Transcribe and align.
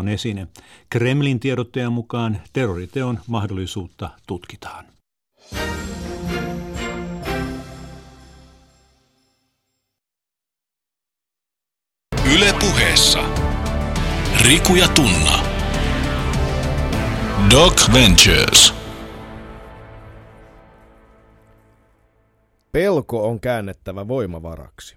on 0.00 0.08
esine. 0.08 0.48
Kremlin 0.90 1.40
tiedottajan 1.40 1.92
mukaan 1.92 2.40
terroriteon 2.52 3.20
mahdollisuutta 3.26 4.10
tutkitaan. 4.26 4.84
Yle 12.34 12.52
puheessa. 12.60 13.24
Riku 14.44 14.74
ja 14.74 14.88
Tunna. 14.88 15.44
Doc 17.50 17.92
Ventures. 17.92 18.74
Pelko 22.72 23.28
on 23.28 23.40
käännettävä 23.40 24.08
voimavaraksi. 24.08 24.96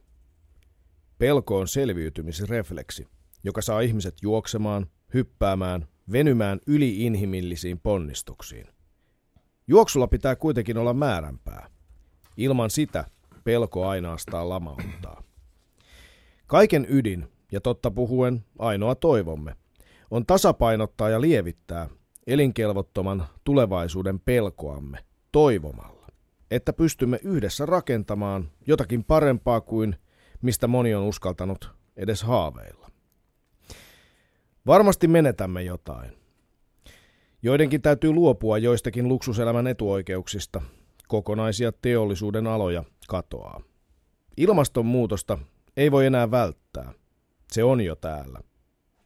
Pelko 1.17 1.59
on 1.59 1.67
selviytymisrefleksi, 1.67 3.07
joka 3.43 3.61
saa 3.61 3.81
ihmiset 3.81 4.15
juoksemaan, 4.21 4.87
hyppäämään, 5.13 5.87
venymään 6.11 6.59
yliinhimillisiin 6.67 7.79
ponnistuksiin. 7.79 8.67
Juoksulla 9.67 10.07
pitää 10.07 10.35
kuitenkin 10.35 10.77
olla 10.77 10.93
määränpää. 10.93 11.69
Ilman 12.37 12.69
sitä 12.69 13.05
pelko 13.43 13.87
ainoastaan 13.87 14.49
lamauttaa. 14.49 15.23
Kaiken 16.47 16.85
ydin, 16.89 17.27
ja 17.51 17.61
totta 17.61 17.91
puhuen 17.91 18.45
ainoa 18.59 18.95
toivomme, 18.95 19.55
on 20.11 20.25
tasapainottaa 20.25 21.09
ja 21.09 21.21
lievittää 21.21 21.89
elinkelvottoman 22.27 23.25
tulevaisuuden 23.43 24.19
pelkoamme 24.19 25.05
toivomalla, 25.31 26.07
että 26.51 26.73
pystymme 26.73 27.19
yhdessä 27.23 27.65
rakentamaan 27.65 28.51
jotakin 28.67 29.03
parempaa 29.03 29.61
kuin 29.61 29.95
mistä 30.41 30.67
moni 30.67 30.95
on 30.95 31.03
uskaltanut 31.03 31.71
edes 31.97 32.23
haaveilla. 32.23 32.92
Varmasti 34.67 35.07
menetämme 35.07 35.63
jotain. 35.63 36.11
Joidenkin 37.41 37.81
täytyy 37.81 38.11
luopua 38.11 38.57
joistakin 38.57 39.07
luksuselämän 39.07 39.67
etuoikeuksista. 39.67 40.61
Kokonaisia 41.07 41.71
teollisuuden 41.71 42.47
aloja 42.47 42.83
katoaa. 43.07 43.61
Ilmastonmuutosta 44.37 45.37
ei 45.77 45.91
voi 45.91 46.05
enää 46.05 46.31
välttää. 46.31 46.93
Se 47.51 47.63
on 47.63 47.81
jo 47.81 47.95
täällä. 47.95 48.39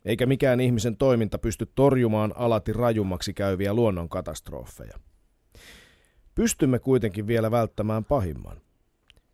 Eikä 0.05 0.25
mikään 0.25 0.59
ihmisen 0.59 0.97
toiminta 0.97 1.37
pysty 1.37 1.71
torjumaan 1.75 2.33
alati 2.35 2.73
rajummaksi 2.73 3.33
käyviä 3.33 3.73
luonnonkatastrofeja. 3.73 4.97
Pystymme 6.35 6.79
kuitenkin 6.79 7.27
vielä 7.27 7.51
välttämään 7.51 8.05
pahimman. 8.05 8.61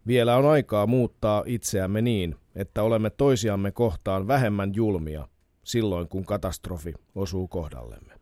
Vielä 0.08 0.38
on 0.38 0.46
aikaa 0.46 0.88
muuttaa 0.88 1.44
itseämme 1.46 2.02
niin, 2.02 2.36
että 2.56 2.84
olemme 2.84 3.10
toisiamme 3.10 3.72
kohtaan 3.72 4.28
vähemmän 4.28 4.72
julmia 4.76 5.28
silloin, 5.64 6.08
kun 6.08 6.26
katastrofi 6.26 6.94
osuu 7.16 7.48
kohdallemme. 7.48 8.14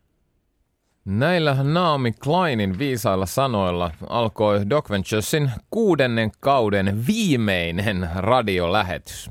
Näillä 1.05 1.63
Naomi 1.63 2.11
Kleinin 2.11 2.79
viisailla 2.79 3.25
sanoilla 3.25 3.91
alkoi 4.09 4.69
Doc 4.69 4.89
Venturesin 4.89 5.51
kuudennen 5.71 6.31
kauden 6.39 7.07
viimeinen 7.07 8.09
radiolähetys. 8.15 9.29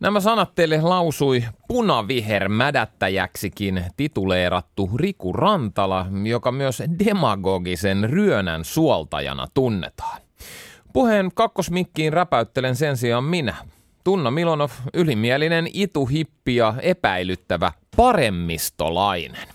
Nämä 0.00 0.20
sanat 0.20 0.54
teille 0.54 0.80
lausui 0.80 1.44
punaviher 1.68 2.48
mädättäjäksikin 2.48 3.84
tituleerattu 3.96 4.90
Riku 4.96 5.32
Rantala, 5.32 6.06
joka 6.24 6.52
myös 6.52 6.82
demagogisen 7.04 8.10
ryönän 8.10 8.64
suoltajana 8.64 9.46
tunnetaan. 9.54 10.20
Puheen 10.92 11.30
kakkosmikkiin 11.34 12.12
räpäyttelen 12.12 12.76
sen 12.76 12.96
sijaan 12.96 13.24
minä, 13.24 13.54
Tunna 14.10 14.30
Milonov, 14.30 14.70
ylimielinen 14.94 15.68
ituhippi 15.72 16.56
ja 16.56 16.74
epäilyttävä 16.82 17.72
paremmistolainen. 17.96 19.48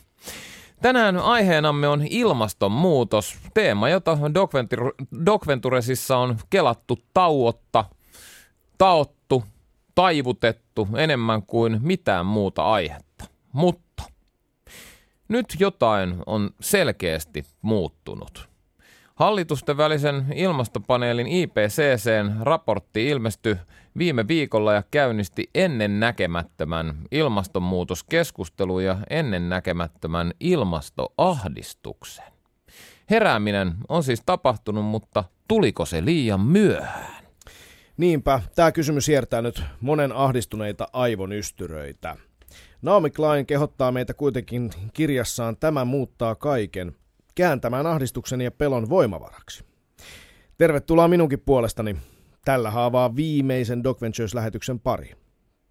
Tänään 0.82 1.18
aiheenamme 1.18 1.88
on 1.88 2.08
ilmastonmuutos, 2.10 3.38
teema, 3.54 3.90
jota 3.90 4.18
Doc 5.26 5.48
Venturesissa 5.48 6.18
on 6.18 6.38
kelattu 6.50 7.00
tauotta, 7.14 7.86
taottu, 8.78 9.44
taivutettu 9.96 10.88
enemmän 10.98 11.44
kuin 11.44 11.80
mitään 11.82 12.26
muuta 12.26 12.64
aihetta. 12.64 13.26
Mutta 13.52 14.04
nyt 15.28 15.46
jotain 15.60 16.16
on 16.26 16.50
selkeästi 16.60 17.46
muuttunut. 17.62 18.50
Hallitusten 19.16 19.78
välisen 19.78 20.26
ilmastopaneelin 20.36 21.28
IPCCn 21.28 22.36
raportti 22.42 23.10
ilmestyi 23.10 23.56
viime 23.98 24.28
viikolla 24.28 24.74
ja 24.74 24.84
käynnisti 24.92 25.50
ennen 25.56 26.00
näkemättömän 26.00 26.98
ilmastonmuutoskeskustelun 27.12 28.84
ja 28.84 28.98
ennen 29.10 29.50
näkemättömän 29.50 30.34
ilmastoahdistuksen. 30.40 32.26
Herääminen 33.10 33.74
on 33.90 34.04
siis 34.04 34.22
tapahtunut, 34.26 34.86
mutta 34.86 35.24
tuliko 35.48 35.86
se 35.86 36.06
liian 36.06 36.42
myöhään? 36.42 37.26
Niinpä, 37.98 38.42
tämä 38.56 38.72
kysymys 38.72 39.08
hiertää 39.08 39.42
nyt 39.42 39.64
monen 39.82 40.12
ahdistuneita 40.12 40.88
aivonystyröitä. 40.94 42.18
Naomi 42.82 43.10
Klein 43.10 43.46
kehottaa 43.46 43.92
meitä 43.92 44.14
kuitenkin 44.14 44.70
kirjassaan 44.94 45.58
Tämä 45.58 45.86
muuttaa 45.86 46.36
kaiken 46.36 46.96
kääntämään 47.36 47.88
ahdistuksen 47.88 48.42
ja 48.42 48.52
pelon 48.52 48.90
voimavaraksi. 48.90 49.64
Tervetuloa 50.58 51.08
minunkin 51.08 51.40
puolestani 51.40 51.96
tällä 52.46 52.72
haavaa 52.72 53.16
viimeisen 53.16 53.84
Doc 53.84 54.02
Ventures-lähetyksen 54.02 54.80
pari. 54.80 55.12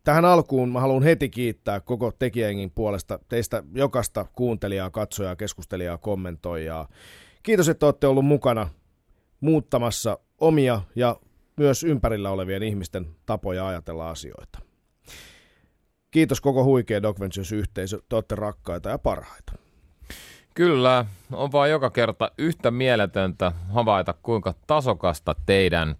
Tähän 0.04 0.24
alkuun 0.24 0.72
mä 0.72 0.80
haluan 0.80 1.02
heti 1.02 1.28
kiittää 1.28 1.80
koko 1.80 2.12
tekijängin 2.18 2.70
puolesta 2.70 3.18
teistä 3.28 3.62
jokasta 3.74 4.26
kuuntelijaa, 4.32 4.90
katsojaa, 4.90 5.36
keskustelijaa, 5.36 5.98
kommentoijaa. 5.98 6.88
Kiitos, 7.42 7.68
että 7.68 7.86
olette 7.86 8.06
ollut 8.06 8.26
mukana 8.26 8.68
muuttamassa 9.40 10.18
omia 10.38 10.80
ja 10.96 11.16
myös 11.56 11.84
ympärillä 11.84 12.30
olevien 12.30 12.62
ihmisten 12.62 13.06
tapoja 13.26 13.68
ajatella 13.68 14.10
asioita. 14.10 14.58
Kiitos 16.10 16.40
koko 16.40 16.64
huikea 16.64 17.02
Doc 17.02 17.20
Ventures-yhteisö, 17.20 17.98
te 18.08 18.16
olette 18.16 18.34
rakkaita 18.34 18.88
ja 18.88 18.98
parhaita. 18.98 19.52
Kyllä, 20.54 21.04
on 21.32 21.52
vaan 21.52 21.70
joka 21.70 21.90
kerta 21.90 22.30
yhtä 22.38 22.70
mieletöntä 22.70 23.52
havaita, 23.72 24.14
kuinka 24.22 24.54
tasokasta 24.66 25.34
teidän 25.46 25.96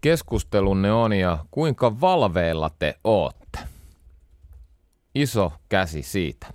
keskustelunne 0.00 0.92
on 0.92 1.12
ja 1.12 1.38
kuinka 1.50 2.00
valveilla 2.00 2.70
te 2.78 2.94
ootte. 3.04 3.58
Iso 5.14 5.52
käsi 5.68 6.02
siitä. 6.02 6.46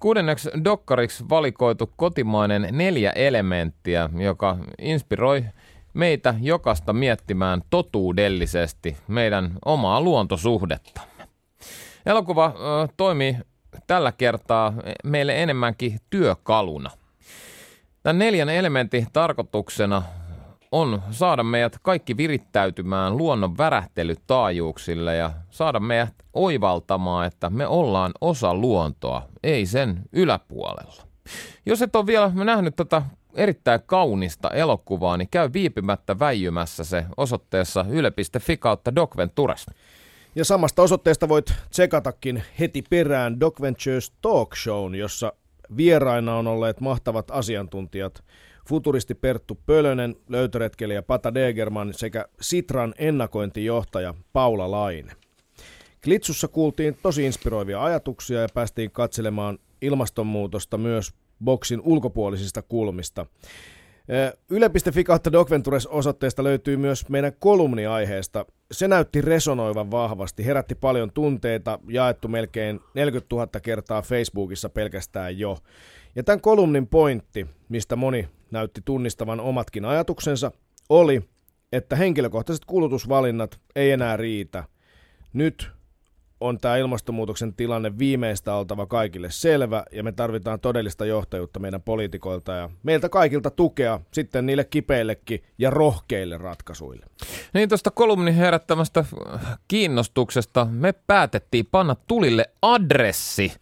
Kuudenneksi 0.00 0.50
dokkariksi 0.64 1.24
valikoitu 1.28 1.92
kotimainen 1.96 2.68
neljä 2.72 3.10
elementtiä, 3.10 4.10
joka 4.18 4.58
inspiroi 4.78 5.44
meitä 5.94 6.34
jokasta 6.40 6.92
miettimään 6.92 7.62
totuudellisesti 7.70 8.96
meidän 9.08 9.52
omaa 9.64 10.00
luontosuhdettamme. 10.00 11.28
Elokuva 12.06 12.54
toimii 12.96 13.36
tällä 13.86 14.12
kertaa 14.12 14.72
meille 15.04 15.42
enemmänkin 15.42 16.00
työkaluna. 16.10 16.90
Tämän 18.02 18.18
neljän 18.18 18.48
elementin 18.48 19.06
tarkoituksena 19.12 20.02
on 20.72 21.02
saada 21.10 21.42
meidät 21.42 21.76
kaikki 21.82 22.16
virittäytymään 22.16 23.16
luonnon 23.16 23.58
värähtelytaajuuksille 23.58 25.16
ja 25.16 25.30
saada 25.50 25.80
meidät 25.80 26.14
oivaltamaan, 26.32 27.26
että 27.26 27.50
me 27.50 27.66
ollaan 27.66 28.12
osa 28.20 28.54
luontoa, 28.54 29.22
ei 29.42 29.66
sen 29.66 30.02
yläpuolella. 30.12 31.02
Jos 31.66 31.82
et 31.82 31.96
ole 31.96 32.06
vielä 32.06 32.32
nähnyt 32.34 32.76
tätä 32.76 33.02
erittäin 33.34 33.80
kaunista 33.86 34.50
elokuvaa, 34.50 35.16
niin 35.16 35.28
käy 35.30 35.50
viipymättä 35.52 36.18
väijymässä 36.18 36.84
se 36.84 37.04
osoitteessa 37.16 37.84
yle.fi 37.88 38.56
kautta 38.56 38.94
Docventures. 38.94 39.66
Ja 40.34 40.44
samasta 40.44 40.82
osoitteesta 40.82 41.28
voit 41.28 41.54
tsekatakin 41.70 42.42
heti 42.58 42.82
perään 42.90 43.40
Doc 43.40 43.60
Ventures 43.60 44.12
Talk 44.22 44.56
Show, 44.56 44.94
jossa 44.94 45.32
vieraina 45.76 46.36
on 46.36 46.46
olleet 46.46 46.80
mahtavat 46.80 47.30
asiantuntijat 47.30 48.24
futuristi 48.68 49.14
Perttu 49.14 49.58
Pölönen, 49.66 50.16
löytöretkelijä 50.28 51.02
Pata 51.02 51.34
Degerman 51.34 51.94
sekä 51.94 52.24
Sitran 52.40 52.94
ennakointijohtaja 52.98 54.14
Paula 54.32 54.70
Laine. 54.70 55.12
Klitsussa 56.04 56.48
kuultiin 56.48 56.96
tosi 57.02 57.24
inspiroivia 57.24 57.84
ajatuksia 57.84 58.40
ja 58.40 58.48
päästiin 58.54 58.90
katselemaan 58.90 59.58
ilmastonmuutosta 59.82 60.78
myös 60.78 61.14
boksin 61.44 61.80
ulkopuolisista 61.80 62.62
kulmista. 62.62 63.26
Yle.fi 64.50 65.04
kautta 65.04 65.32
Docventures 65.32 65.86
osoitteesta 65.86 66.44
löytyy 66.44 66.76
myös 66.76 67.08
meidän 67.08 67.32
kolumniaiheesta. 67.38 68.46
Se 68.72 68.88
näytti 68.88 69.20
resonoivan 69.20 69.90
vahvasti, 69.90 70.46
herätti 70.46 70.74
paljon 70.74 71.12
tunteita, 71.12 71.78
jaettu 71.88 72.28
melkein 72.28 72.80
40 72.94 73.34
000 73.36 73.46
kertaa 73.62 74.02
Facebookissa 74.02 74.68
pelkästään 74.68 75.38
jo. 75.38 75.58
Ja 76.16 76.22
tämän 76.22 76.40
kolumnin 76.40 76.86
pointti, 76.86 77.46
mistä 77.68 77.96
moni 77.96 78.28
näytti 78.52 78.80
tunnistavan 78.84 79.40
omatkin 79.40 79.84
ajatuksensa, 79.84 80.52
oli, 80.88 81.22
että 81.72 81.96
henkilökohtaiset 81.96 82.64
kulutusvalinnat 82.64 83.60
ei 83.76 83.90
enää 83.90 84.16
riitä. 84.16 84.64
Nyt 85.32 85.70
on 86.40 86.58
tämä 86.58 86.76
ilmastonmuutoksen 86.76 87.54
tilanne 87.54 87.98
viimeistä 87.98 88.54
oltava 88.54 88.86
kaikille 88.86 89.30
selvä 89.30 89.84
ja 89.92 90.02
me 90.02 90.12
tarvitaan 90.12 90.60
todellista 90.60 91.06
johtajuutta 91.06 91.60
meidän 91.60 91.82
poliitikoilta 91.82 92.52
ja 92.52 92.70
meiltä 92.82 93.08
kaikilta 93.08 93.50
tukea 93.50 94.00
sitten 94.12 94.46
niille 94.46 94.64
kipeillekin 94.64 95.42
ja 95.58 95.70
rohkeille 95.70 96.38
ratkaisuille. 96.38 97.06
Niin 97.54 97.68
tuosta 97.68 97.90
kolumnin 97.90 98.34
herättämästä 98.34 99.04
kiinnostuksesta 99.68 100.66
me 100.70 100.92
päätettiin 100.92 101.66
panna 101.70 101.96
tulille 102.08 102.50
adressi, 102.62 103.52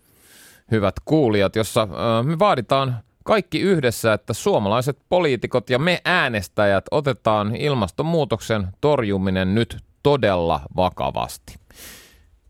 hyvät 0.71 0.95
kuulijat, 1.05 1.57
jossa 1.57 1.89
me 2.23 2.39
vaaditaan 2.39 2.97
kaikki 3.25 3.61
yhdessä, 3.61 4.13
että 4.13 4.33
suomalaiset 4.33 4.99
poliitikot 5.09 5.71
ja 5.71 5.79
me 5.79 6.01
äänestäjät 6.05 6.85
otetaan 6.91 7.57
ilmastonmuutoksen 7.57 8.69
torjuminen 8.81 9.55
nyt 9.55 9.77
todella 10.03 10.61
vakavasti. 10.77 11.55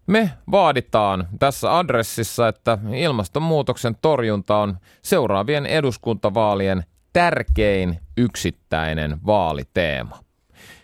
Me 0.07 0.31
vaaditaan 0.51 1.29
tässä 1.39 1.79
adressissa, 1.79 2.49
että 2.49 2.79
ilmastonmuutoksen 2.95 3.97
torjunta 4.03 4.57
on 4.57 4.77
seuraavien 5.03 5.67
eduskuntavaalien 5.67 6.85
tärkein 7.13 8.01
yksittäinen 8.17 9.19
vaaliteema. 9.27 10.19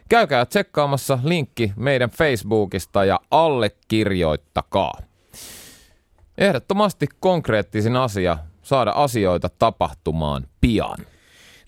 Käykää 0.08 0.46
tsekkaamassa 0.46 1.18
linkki 1.24 1.72
meidän 1.76 2.10
Facebookista 2.10 3.04
ja 3.04 3.20
allekirjoittakaa. 3.30 4.92
Ehdottomasti 6.38 7.06
konkreettisin 7.20 7.96
asia 7.96 8.38
saada 8.66 8.90
asioita 8.90 9.48
tapahtumaan 9.48 10.46
pian. 10.60 10.98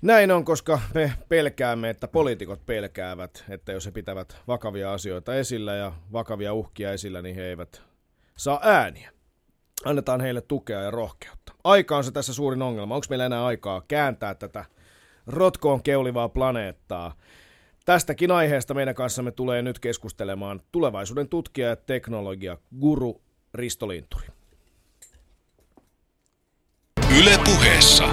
Näin 0.02 0.30
on, 0.30 0.44
koska 0.44 0.80
me 0.94 1.12
pelkäämme, 1.28 1.90
että 1.90 2.08
poliitikot 2.08 2.66
pelkäävät, 2.66 3.44
että 3.48 3.72
jos 3.72 3.86
he 3.86 3.90
pitävät 3.90 4.36
vakavia 4.48 4.92
asioita 4.92 5.34
esillä 5.34 5.74
ja 5.74 5.92
vakavia 6.12 6.54
uhkia 6.54 6.92
esillä, 6.92 7.22
niin 7.22 7.36
he 7.36 7.42
eivät 7.42 7.82
saa 8.36 8.60
ääniä. 8.62 9.12
Annetaan 9.84 10.20
heille 10.20 10.40
tukea 10.40 10.82
ja 10.82 10.90
rohkeutta. 10.90 11.52
Aika 11.64 11.96
on 11.96 12.04
se 12.04 12.10
tässä 12.10 12.34
suurin 12.34 12.62
ongelma. 12.62 12.94
Onko 12.94 13.06
meillä 13.10 13.26
enää 13.26 13.46
aikaa 13.46 13.82
kääntää 13.88 14.34
tätä 14.34 14.64
rotkoon 15.26 15.82
keulivaa 15.82 16.28
planeettaa? 16.28 17.14
Tästäkin 17.84 18.30
aiheesta 18.30 18.74
meidän 18.74 18.94
kanssamme 18.94 19.30
tulee 19.30 19.62
nyt 19.62 19.78
keskustelemaan 19.78 20.60
tulevaisuuden 20.72 21.28
tutkija 21.28 21.68
ja 21.68 21.76
teknologia 21.76 22.58
guru 22.80 23.22
Risto 23.54 23.88
Linturi. 23.88 24.37
Yle 27.78 27.84
puheessa. 27.84 28.04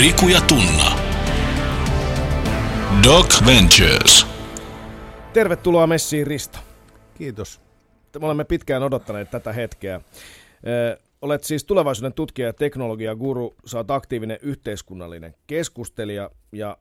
Riku 0.00 0.28
ja 0.28 0.40
Tunna. 0.40 0.98
Doc 3.04 3.46
Ventures. 3.46 4.26
Tervetuloa 5.32 5.86
messiin 5.86 6.26
Risto. 6.26 6.58
Kiitos. 7.14 7.60
Me 8.20 8.26
olemme 8.26 8.44
pitkään 8.44 8.82
odottaneet 8.82 9.30
tätä 9.30 9.52
hetkeä. 9.52 10.00
Olet 11.22 11.44
siis 11.44 11.64
tulevaisuuden 11.64 12.12
tutkija 12.12 12.48
ja 12.48 12.52
teknologiaguru, 12.52 13.54
sä 13.64 13.78
oot 13.78 13.90
aktiivinen 13.90 14.38
yhteiskunnallinen 14.42 15.34
keskustelija 15.46 16.30
ja 16.52 16.76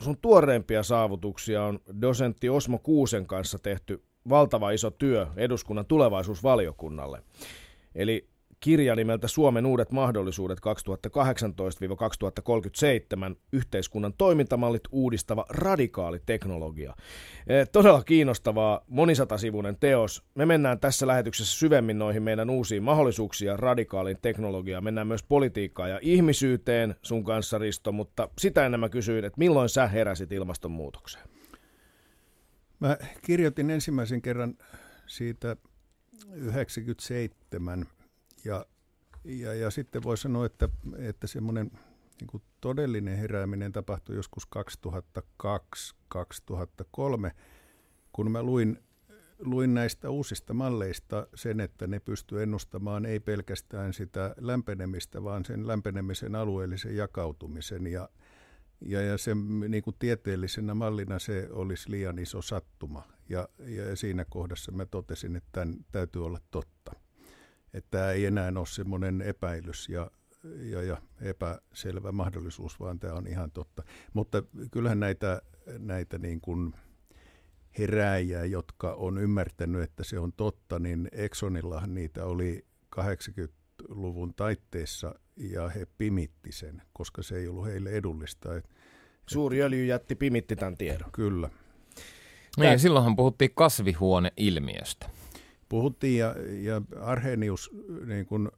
sun 0.00 0.16
tuoreimpia 0.22 0.82
saavutuksia 0.82 1.64
on 1.64 1.80
dosentti 2.00 2.48
Osmo 2.48 2.78
Kuusen 2.78 3.26
kanssa 3.26 3.58
tehty 3.58 4.02
valtava 4.28 4.70
iso 4.70 4.90
työ 4.90 5.26
eduskunnan 5.36 5.86
tulevaisuusvaliokunnalle. 5.86 7.22
Eli 7.94 8.33
kirja 8.60 8.96
nimeltä 8.96 9.28
Suomen 9.28 9.66
uudet 9.66 9.92
mahdollisuudet 9.92 10.58
2018-2037, 10.58 10.60
yhteiskunnan 13.52 14.14
toimintamallit 14.18 14.82
uudistava 14.90 15.44
radikaali 15.48 16.20
teknologia. 16.26 16.94
Eh, 17.46 17.68
todella 17.68 18.02
kiinnostavaa, 18.02 18.84
monisatasivuinen 18.88 19.76
teos. 19.80 20.22
Me 20.34 20.46
mennään 20.46 20.80
tässä 20.80 21.06
lähetyksessä 21.06 21.58
syvemmin 21.58 21.98
noihin 21.98 22.22
meidän 22.22 22.50
uusiin 22.50 22.82
mahdollisuuksiin 22.82 23.46
ja 23.46 23.56
radikaaliin 23.56 24.18
teknologiaan. 24.22 24.84
Mennään 24.84 25.06
myös 25.06 25.22
politiikkaan 25.22 25.90
ja 25.90 25.98
ihmisyyteen 26.02 26.94
sun 27.02 27.24
kanssa, 27.24 27.58
Risto, 27.58 27.92
mutta 27.92 28.28
sitä 28.38 28.66
ennen 28.66 28.80
mä 28.80 28.88
kysyin, 28.88 29.24
että 29.24 29.38
milloin 29.38 29.68
sä 29.68 29.86
heräsit 29.86 30.32
ilmastonmuutokseen? 30.32 31.28
Mä 32.80 32.96
kirjoitin 33.22 33.70
ensimmäisen 33.70 34.22
kerran 34.22 34.54
siitä 35.06 35.56
97 36.32 37.86
ja, 38.44 38.66
ja, 39.24 39.54
ja 39.54 39.70
sitten 39.70 40.02
voi 40.02 40.16
sanoa, 40.16 40.46
että, 40.46 40.68
että 40.98 41.26
semmoinen 41.26 41.70
niin 42.20 42.42
todellinen 42.60 43.18
herääminen 43.18 43.72
tapahtui 43.72 44.16
joskus 44.16 44.48
2002-2003, 44.56 44.60
kun 48.12 48.30
mä 48.30 48.42
luin, 48.42 48.78
luin 49.38 49.74
näistä 49.74 50.10
uusista 50.10 50.54
malleista 50.54 51.26
sen, 51.34 51.60
että 51.60 51.86
ne 51.86 52.00
pystyy 52.00 52.42
ennustamaan 52.42 53.06
ei 53.06 53.20
pelkästään 53.20 53.92
sitä 53.92 54.34
lämpenemistä, 54.40 55.24
vaan 55.24 55.44
sen 55.44 55.66
lämpenemisen 55.66 56.34
alueellisen 56.34 56.96
jakautumisen. 56.96 57.86
Ja, 57.86 58.08
ja, 58.80 59.02
ja 59.02 59.18
se 59.18 59.34
niin 59.68 59.82
kuin 59.82 59.96
tieteellisenä 59.98 60.74
mallina 60.74 61.18
se 61.18 61.48
olisi 61.50 61.90
liian 61.90 62.18
iso 62.18 62.42
sattuma. 62.42 63.02
Ja, 63.28 63.48
ja 63.58 63.96
siinä 63.96 64.24
kohdassa 64.24 64.72
mä 64.72 64.86
totesin, 64.86 65.36
että 65.36 65.48
tämän 65.52 65.76
täytyy 65.92 66.26
olla 66.26 66.38
totta 66.50 66.73
että 67.74 67.90
tämä 67.90 68.10
ei 68.10 68.26
enää 68.26 68.52
ole 68.56 68.66
semmoinen 68.66 69.22
epäilys 69.22 69.88
ja, 69.88 70.10
ja, 70.60 70.82
ja 70.82 71.02
epäselvä 71.20 72.12
mahdollisuus, 72.12 72.80
vaan 72.80 72.98
tämä 72.98 73.14
on 73.14 73.26
ihan 73.26 73.50
totta. 73.50 73.82
Mutta 74.12 74.42
kyllähän 74.70 75.00
näitä, 75.00 75.42
näitä 75.78 76.18
niin 76.18 76.40
kuin 76.40 76.74
herääjiä, 77.78 78.44
jotka 78.44 78.92
on 78.92 79.18
ymmärtänyt, 79.18 79.82
että 79.82 80.04
se 80.04 80.18
on 80.18 80.32
totta, 80.32 80.78
niin 80.78 81.08
Exxonillahan 81.12 81.94
niitä 81.94 82.24
oli 82.24 82.66
80-luvun 82.96 84.34
taitteessa 84.34 85.14
ja 85.36 85.68
he 85.68 85.86
pimitti 85.98 86.52
sen, 86.52 86.82
koska 86.92 87.22
se 87.22 87.36
ei 87.36 87.48
ollut 87.48 87.66
heille 87.66 87.90
edullista. 87.90 88.56
Et, 88.56 88.70
Suuri 89.30 89.62
öljyjätti 89.62 90.14
pimitti 90.14 90.56
tämän 90.56 90.76
tiedon. 90.76 91.12
Kyllä. 91.12 91.50
Niin, 92.56 92.78
silloinhan 92.78 93.16
puhuttiin 93.16 93.50
kasvihuoneilmiöstä 93.54 95.10
puhuttiin 95.68 96.18
ja, 96.18 96.34
ja 96.62 96.82
Arhenius 97.00 97.70
niin 98.06 98.26
kuin 98.26 98.48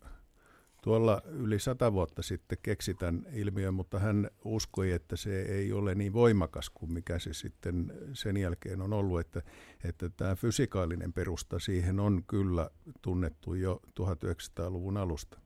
tuolla 0.82 1.22
yli 1.26 1.58
sata 1.58 1.92
vuotta 1.92 2.22
sitten 2.22 2.58
keksi 2.62 2.94
tämän 2.94 3.26
ilmiön, 3.32 3.74
mutta 3.74 3.98
hän 3.98 4.30
uskoi, 4.44 4.92
että 4.92 5.16
se 5.16 5.42
ei 5.42 5.72
ole 5.72 5.94
niin 5.94 6.12
voimakas 6.12 6.70
kuin 6.70 6.92
mikä 6.92 7.18
se 7.18 7.32
sitten 7.32 7.92
sen 8.12 8.36
jälkeen 8.36 8.82
on 8.82 8.92
ollut, 8.92 9.20
että, 9.20 9.42
että 9.84 10.10
tämä 10.10 10.36
fysikaalinen 10.36 11.12
perusta 11.12 11.58
siihen 11.58 12.00
on 12.00 12.24
kyllä 12.26 12.70
tunnettu 13.02 13.54
jo 13.54 13.82
1900-luvun 14.00 14.96
alusta. 14.96 15.45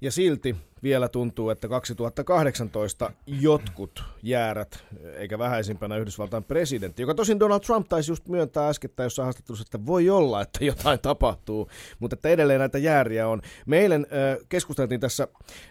Ja 0.00 0.12
silti 0.12 0.56
vielä 0.82 1.08
tuntuu, 1.08 1.50
että 1.50 1.68
2018 1.68 3.12
jotkut 3.26 4.04
jäärät, 4.22 4.84
eikä 5.16 5.38
vähäisimpänä 5.38 5.96
Yhdysvaltain 5.96 6.44
presidentti, 6.44 7.02
joka 7.02 7.14
tosin 7.14 7.40
Donald 7.40 7.60
Trump 7.60 7.88
taisi 7.88 8.10
just 8.10 8.28
myöntää 8.28 8.68
äskettäin 8.68 9.04
jossain 9.04 9.24
haastattelussa, 9.24 9.62
että 9.62 9.86
voi 9.86 10.10
olla, 10.10 10.42
että 10.42 10.64
jotain 10.64 11.00
tapahtuu, 11.00 11.70
mutta 11.98 12.14
että 12.14 12.28
edelleen 12.28 12.60
näitä 12.60 12.78
jääriä 12.78 13.28
on. 13.28 13.42
Me 13.66 13.84
äh, 13.84 14.00
keskusteltiin 14.48 15.00
tässä 15.00 15.28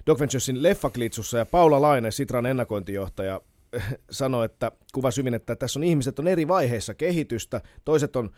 Doc 0.08 0.20
Venturesin 0.20 0.64
leffaklitsussa 0.64 1.38
ja 1.38 1.46
Paula 1.46 1.82
Laine, 1.82 2.12
Sitran 2.12 2.46
ennakointijohtaja, 2.46 3.42
sanoi, 4.12 4.46
että 4.46 4.72
kuva 4.94 5.12
syvin, 5.12 5.34
että 5.34 5.56
tässä 5.56 5.80
on 5.80 5.84
ihmiset 5.84 6.20
on 6.20 6.28
eri 6.28 6.48
vaiheissa 6.48 6.94
kehitystä, 6.94 7.62
toiset 7.86 8.16
on 8.16 8.30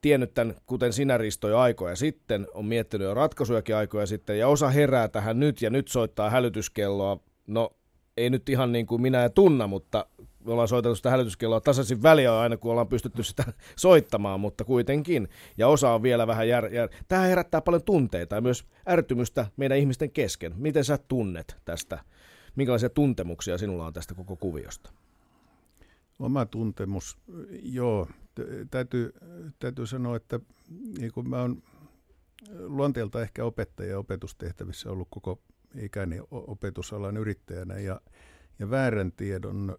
tiennyt 0.00 0.34
tämän, 0.34 0.54
kuten 0.66 0.92
sinä 0.92 1.18
Risto, 1.18 1.48
jo 1.48 1.58
aikoja 1.58 1.96
sitten, 1.96 2.46
on 2.54 2.64
miettinyt 2.64 3.04
jo 3.04 3.14
ratkaisujakin 3.14 3.76
aikoja 3.76 4.06
sitten, 4.06 4.38
ja 4.38 4.48
osa 4.48 4.68
herää 4.68 5.08
tähän 5.08 5.40
nyt, 5.40 5.62
ja 5.62 5.70
nyt 5.70 5.88
soittaa 5.88 6.30
hälytyskelloa. 6.30 7.18
No, 7.46 7.70
ei 8.16 8.30
nyt 8.30 8.48
ihan 8.48 8.72
niin 8.72 8.86
kuin 8.86 9.02
minä 9.02 9.22
ja 9.22 9.30
Tunna, 9.30 9.66
mutta 9.66 10.06
me 10.44 10.52
ollaan 10.52 10.68
soiteltu 10.68 10.96
sitä 10.96 11.10
hälytyskelloa 11.10 11.60
tasaisin 11.60 12.02
väliä 12.02 12.38
aina, 12.38 12.56
kun 12.56 12.70
ollaan 12.70 12.88
pystytty 12.88 13.22
sitä 13.22 13.44
soittamaan, 13.76 14.40
mutta 14.40 14.64
kuitenkin. 14.64 15.28
Ja 15.58 15.68
osa 15.68 15.90
on 15.90 16.02
vielä 16.02 16.26
vähän 16.26 16.48
jär... 16.48 16.74
jär... 16.74 16.88
Tämä 17.08 17.22
herättää 17.22 17.60
paljon 17.60 17.84
tunteita 17.84 18.34
ja 18.34 18.40
myös 18.40 18.64
ärtymystä 18.88 19.46
meidän 19.56 19.78
ihmisten 19.78 20.10
kesken. 20.10 20.54
Miten 20.56 20.84
sä 20.84 20.98
tunnet 21.08 21.56
tästä? 21.64 21.98
Minkälaisia 22.56 22.90
tuntemuksia 22.90 23.58
sinulla 23.58 23.86
on 23.86 23.92
tästä 23.92 24.14
koko 24.14 24.36
kuviosta? 24.36 24.90
Oma 26.18 26.46
tuntemus, 26.46 27.18
joo, 27.62 28.08
täytyy, 28.70 29.12
täytyy 29.58 29.86
sanoa, 29.86 30.16
että 30.16 30.40
niin 30.98 31.12
kuin 31.12 31.28
mä 31.28 31.40
oon 31.40 31.62
luonteelta 32.58 33.22
ehkä 33.22 33.44
opettaja 33.44 33.90
ja 33.90 33.98
opetustehtävissä 33.98 34.90
ollut 34.90 35.08
koko 35.10 35.42
ikäni 35.74 36.20
opetusalan 36.30 37.16
yrittäjänä 37.16 37.78
ja, 37.78 38.00
ja 38.58 38.70
väärän 38.70 39.12
tiedon 39.12 39.78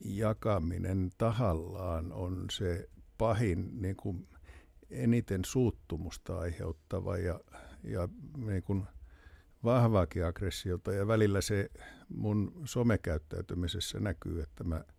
jakaminen 0.00 1.10
tahallaan 1.18 2.12
on 2.12 2.44
se 2.50 2.88
pahin 3.18 3.82
niin 3.82 3.96
kuin 3.96 4.28
eniten 4.90 5.44
suuttumusta 5.44 6.38
aiheuttava 6.38 7.18
ja, 7.18 7.40
ja 7.84 8.08
niin 8.36 8.62
kuin 8.62 8.84
vahvaakin 9.64 10.24
aggressiota. 10.24 10.92
Ja 10.92 11.06
välillä 11.06 11.40
se 11.40 11.70
mun 12.08 12.62
somekäyttäytymisessä 12.64 14.00
näkyy, 14.00 14.42
että 14.42 14.64
mä– 14.64 14.84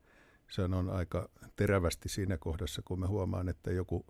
sanon 0.50 0.90
aika 0.90 1.30
terävästi 1.56 2.10
siinä 2.10 2.38
kohdassa, 2.38 2.82
kun 2.86 3.00
mä 3.00 3.08
huomaan, 3.08 3.50
että 3.50 3.72
joku, 3.72 4.06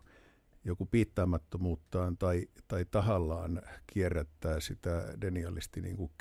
joku 0.63 0.85
piittaamattomuuttaan 0.85 2.17
tai, 2.17 2.47
tai 2.67 2.85
tahallaan 2.91 3.61
kierrättää 3.93 4.59
sitä 4.59 5.13
denialisti 5.21 5.81
niin 5.81 5.97
kuin 5.97 6.11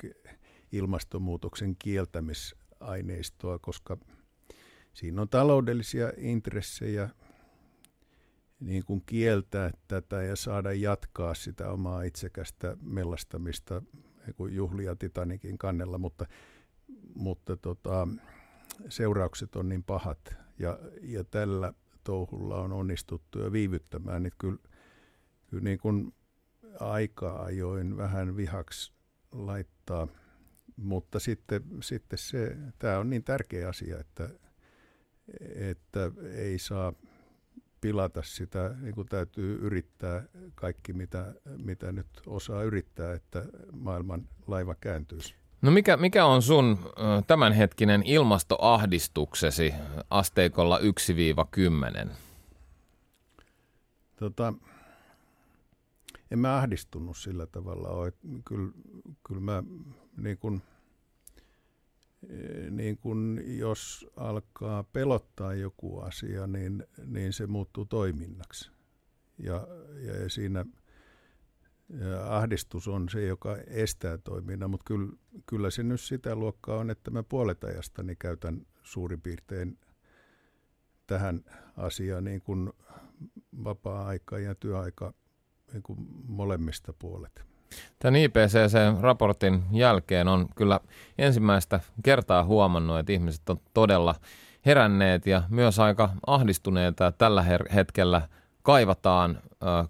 ilmastonmuutoksen 0.71 1.75
kieltämisaineistoa, 1.79 3.59
koska 3.59 3.97
siinä 4.93 5.21
on 5.21 5.29
taloudellisia 5.29 6.11
intressejä 6.17 7.09
niin 8.59 8.85
kuin 8.85 9.03
kieltää 9.05 9.71
tätä 9.87 10.23
ja 10.23 10.35
saada 10.35 10.73
jatkaa 10.73 11.33
sitä 11.33 11.71
omaa 11.71 12.03
itsekästä 12.03 12.77
mellastamista 12.81 13.81
niin 14.25 14.55
juhlia 14.55 14.95
Titanikin 14.95 15.57
kannella, 15.57 15.97
mutta, 15.97 16.25
mutta 17.15 17.57
tota, 17.57 18.07
seuraukset 18.89 19.55
on 19.55 19.69
niin 19.69 19.83
pahat 19.83 20.35
ja, 20.59 20.79
ja 21.01 21.23
tällä 21.23 21.73
touhulla 22.03 22.61
on 22.61 22.73
onnistuttu 22.73 23.39
jo 23.39 23.51
viivyttämään, 23.51 24.23
niin 24.23 24.33
kyllä, 24.37 24.59
kyllä 25.47 25.63
niin 25.63 25.79
kuin 25.79 26.13
aikaa 26.79 27.43
ajoin 27.43 27.97
vähän 27.97 28.37
vihaksi 28.37 28.93
laittaa, 29.31 30.07
mutta 30.75 31.19
sitten, 31.19 31.63
sitten 31.81 32.19
se, 32.19 32.57
tämä 32.79 32.99
on 32.99 33.09
niin 33.09 33.23
tärkeä 33.23 33.69
asia, 33.69 33.99
että, 33.99 34.29
että 35.55 36.11
ei 36.33 36.59
saa 36.59 36.93
pilata 37.81 38.21
sitä, 38.21 38.75
niin 38.81 38.95
kuin 38.95 39.07
täytyy 39.07 39.57
yrittää 39.61 40.23
kaikki, 40.55 40.93
mitä, 40.93 41.33
mitä 41.57 41.91
nyt 41.91 42.07
osaa 42.25 42.63
yrittää, 42.63 43.13
että 43.13 43.45
maailman 43.71 44.29
laiva 44.47 44.75
kääntyisi. 44.75 45.35
No 45.61 45.71
mikä, 45.71 45.97
mikä 45.97 46.25
on 46.25 46.41
sun 46.41 46.79
tämänhetkinen 47.27 48.03
ilmastoahdistuksesi 48.03 49.73
asteikolla 50.09 50.79
1-10? 52.05 52.09
Tota, 54.15 54.53
en 56.31 56.39
mä 56.39 56.57
ahdistunut 56.57 57.17
sillä 57.17 57.45
tavalla. 57.45 58.11
Kyllä, 58.45 58.71
kyllä 59.27 59.41
mä 59.41 59.63
niin 60.17 60.37
kun, 60.37 60.61
niin 62.71 62.97
kun 62.97 63.41
jos 63.45 64.07
alkaa 64.15 64.83
pelottaa 64.83 65.53
joku 65.53 65.99
asia, 65.99 66.47
niin, 66.47 66.83
niin 67.05 67.33
se 67.33 67.47
muuttuu 67.47 67.85
toiminnaksi. 67.85 68.71
Ja, 69.37 69.67
ja 70.01 70.29
siinä– 70.29 70.65
ahdistus 72.23 72.87
on 72.87 73.09
se, 73.09 73.25
joka 73.25 73.57
estää 73.67 74.17
toiminnan, 74.17 74.69
mutta 74.69 74.83
kyllä, 74.87 75.11
kyllä 75.45 75.69
se 75.69 75.83
nyt 75.83 76.01
sitä 76.01 76.35
luokkaa 76.35 76.77
on, 76.77 76.89
että 76.89 77.11
mä 77.11 77.23
puolet 77.23 77.63
ajastani 77.63 78.15
käytän 78.15 78.61
suurin 78.83 79.21
piirtein 79.21 79.77
tähän 81.07 81.41
asiaan 81.77 82.23
niin 82.23 82.41
kuin 82.41 82.73
vapaa-aika 83.63 84.39
ja 84.39 84.55
työaika 84.55 85.13
niin 85.73 85.83
kuin 85.83 85.99
molemmista 86.27 86.93
puolet. 86.99 87.43
Tämän 87.99 88.21
IPCC-raportin 88.21 89.63
jälkeen 89.71 90.27
on 90.27 90.49
kyllä 90.55 90.79
ensimmäistä 91.17 91.79
kertaa 92.03 92.43
huomannut, 92.45 92.99
että 92.99 93.11
ihmiset 93.11 93.49
on 93.49 93.57
todella 93.73 94.15
heränneet 94.65 95.27
ja 95.27 95.43
myös 95.49 95.79
aika 95.79 96.09
ahdistuneita. 96.27 97.11
Tällä 97.11 97.45
hetkellä 97.73 98.21
kaivataan 98.63 99.41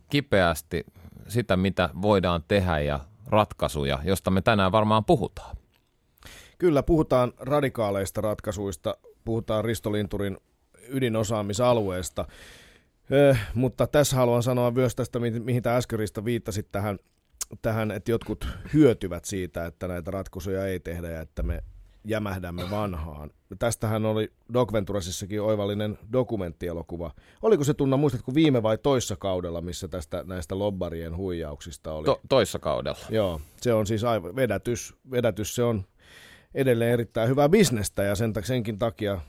kipeästi 0.10 0.86
sitä, 1.28 1.58
mitä 1.58 1.90
voidaan 2.02 2.44
tehdä 2.48 2.80
ja 2.80 3.00
ratkaisuja, 3.28 4.00
josta 4.04 4.32
me 4.32 4.42
tänään 4.42 4.72
varmaan 4.72 5.06
puhutaan. 5.06 5.58
Kyllä, 6.58 6.84
puhutaan 6.84 7.34
radikaaleista 7.38 8.22
ratkaisuista, 8.22 8.98
puhutaan 9.26 9.66
Ristolinturin 9.66 10.38
ydinosaamisalueesta, 10.88 12.26
eh, 13.12 13.40
mutta 13.54 13.88
tässä 13.88 14.16
haluan 14.16 14.44
sanoa 14.44 14.72
myös 14.72 14.96
tästä, 14.96 15.20
mihin 15.20 15.64
tämä 15.64 15.76
äsken 15.76 16.00
Risto 16.00 16.26
viittasit 16.26 16.72
tähän, 16.72 17.00
tähän, 17.62 17.92
että 17.92 18.12
jotkut 18.12 18.48
hyötyvät 18.74 19.26
siitä, 19.26 19.66
että 19.66 19.88
näitä 19.88 20.12
ratkaisuja 20.12 20.66
ei 20.66 20.80
tehdä 20.80 21.10
ja 21.10 21.22
että 21.22 21.44
me 21.44 21.64
jämähdämme 22.08 22.64
vanhaan. 22.72 23.30
Tästähän 23.60 24.06
oli 24.06 24.32
Doc 24.54 24.74
Venturasissakin 24.74 25.42
oivallinen 25.42 26.00
dokumenttielokuva. 26.14 27.12
Oliko 27.42 27.64
se 27.64 27.74
tunna, 27.74 27.98
muistatko 27.98 28.34
viime 28.34 28.64
vai 28.64 28.78
toissa 28.78 29.16
kaudella, 29.16 29.62
missä 29.62 29.88
tästä 29.88 30.24
näistä 30.28 30.60
lobbarien 30.60 31.18
huijauksista 31.18 31.94
oli? 31.94 32.06
To, 32.06 32.22
toissa 32.30 32.60
kaudella. 32.60 33.06
Joo, 33.10 33.42
se 33.62 33.74
on 33.74 33.88
siis 33.88 34.04
aivan 34.04 34.36
vedätys, 34.36 34.96
vedätys, 35.12 35.56
se 35.56 35.64
on 35.64 35.84
edelleen 36.54 36.92
erittäin 36.92 37.30
hyvää 37.30 37.50
bisnestä 37.50 38.04
ja 38.04 38.16
sen, 38.16 38.34
senkin 38.44 38.80
takia 38.80 39.20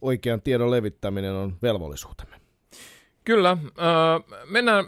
oikean 0.00 0.42
tiedon 0.42 0.70
levittäminen 0.70 1.32
on 1.32 1.56
velvollisuutemme. 1.62 2.36
Kyllä. 3.24 3.50
Äh, 3.50 4.40
mennään 4.50 4.84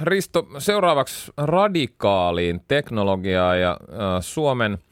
Risto 0.00 0.46
seuraavaksi 0.58 1.32
radikaaliin 1.36 2.60
teknologiaan 2.68 3.60
ja 3.60 3.70
äh, 3.70 3.98
Suomen– 4.20 4.78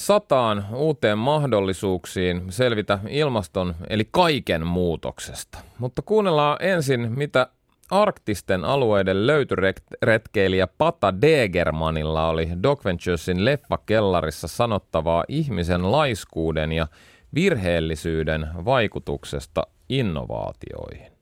sataan 0.00 0.66
uuteen 0.74 1.18
mahdollisuuksiin 1.18 2.42
selvitä 2.52 2.98
ilmaston 3.08 3.74
eli 3.90 4.08
kaiken 4.10 4.66
muutoksesta. 4.66 5.58
Mutta 5.78 6.02
kuunnellaan 6.02 6.56
ensin, 6.60 7.12
mitä 7.18 7.46
arktisten 7.90 8.64
alueiden 8.64 9.26
löytyretkeilijä 9.26 10.66
Pata 10.66 11.20
Degermanilla 11.22 12.28
oli 12.28 12.48
Doc 12.62 12.84
Venturesin 12.84 13.44
leffakellarissa 13.44 14.48
sanottavaa 14.48 15.24
ihmisen 15.28 15.92
laiskuuden 15.92 16.72
ja 16.72 16.86
virheellisyyden 17.34 18.48
vaikutuksesta 18.64 19.62
innovaatioihin. 19.88 21.12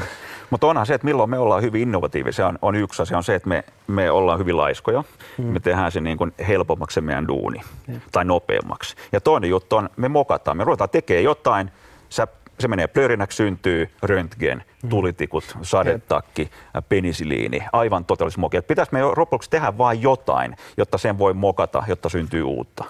Mutta 0.50 0.66
onhan 0.66 0.86
se, 0.86 0.94
että 0.94 1.04
milloin 1.04 1.30
me 1.30 1.38
ollaan 1.38 1.62
hyvin 1.62 1.82
innovatiivisia, 1.82 2.46
on, 2.46 2.58
on 2.62 2.76
yksi 2.76 3.02
asia, 3.02 3.16
on 3.16 3.24
se, 3.24 3.34
että 3.34 3.48
me, 3.48 3.64
me 3.86 4.10
ollaan 4.10 4.38
hyvin 4.38 4.56
laiskoja. 4.56 5.04
Hmm. 5.38 5.46
Me 5.46 5.60
tehdään 5.60 5.92
se 5.92 6.00
niin 6.00 6.18
kuin 6.18 6.32
helpommaksi 6.48 6.94
se 6.94 7.00
meidän 7.00 7.28
duuni 7.28 7.60
hmm. 7.86 8.00
tai 8.12 8.24
nopeammaksi. 8.24 8.96
Ja 9.12 9.20
toinen 9.20 9.50
juttu 9.50 9.76
on, 9.76 9.90
me 9.96 10.08
mokataan, 10.08 10.56
me 10.56 10.64
ruvetaan 10.64 10.90
tekemään 10.90 11.24
jotain, 11.24 11.70
sä 12.08 12.26
se 12.58 12.68
menee 12.68 12.86
plörinäksi, 12.86 13.36
syntyy 13.36 13.90
röntgen, 14.02 14.64
hmm. 14.82 14.90
tulitikut, 14.90 15.56
sadetakki, 15.62 16.50
penisiliini, 16.88 17.60
aivan 17.72 18.04
totaalismoki. 18.04 18.56
mokia. 18.56 18.68
Pitäisi 18.68 18.92
me 18.92 19.02
lopuksi 19.02 19.50
tehdä 19.50 19.78
vain 19.78 20.02
jotain, 20.02 20.56
jotta 20.76 20.98
sen 20.98 21.18
voi 21.18 21.34
mokata, 21.34 21.82
jotta 21.88 22.08
syntyy 22.08 22.42
uutta. 22.42 22.84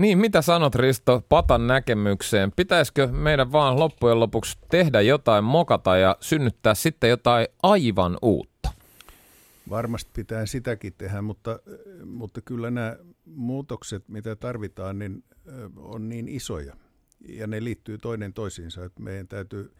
Niin, 0.00 0.18
mitä 0.18 0.42
sanot 0.42 0.74
Risto 0.74 1.22
Patan 1.28 1.66
näkemykseen? 1.66 2.52
Pitäisikö 2.56 3.06
meidän 3.06 3.52
vaan 3.52 3.78
loppujen 3.78 4.20
lopuksi 4.20 4.58
tehdä 4.70 5.00
jotain, 5.00 5.44
mokata 5.44 5.96
ja 5.96 6.16
synnyttää 6.20 6.74
sitten 6.74 7.10
jotain 7.10 7.46
aivan 7.62 8.18
uutta? 8.22 8.70
Varmasti 9.70 10.10
pitää 10.14 10.46
sitäkin 10.46 10.92
tehdä, 10.98 11.22
mutta, 11.22 11.58
mutta 12.04 12.40
kyllä 12.40 12.70
nämä 12.70 12.96
muutokset, 13.24 14.08
mitä 14.08 14.36
tarvitaan, 14.36 14.98
niin 14.98 15.24
on 15.76 16.08
niin 16.08 16.28
isoja. 16.28 16.76
Ja 17.28 17.46
ne 17.46 17.64
liittyy 17.64 17.98
toinen 17.98 18.32
toisiinsa, 18.32 18.84
että 18.84 19.02
meidän 19.02 19.28
täytyy, 19.28 19.72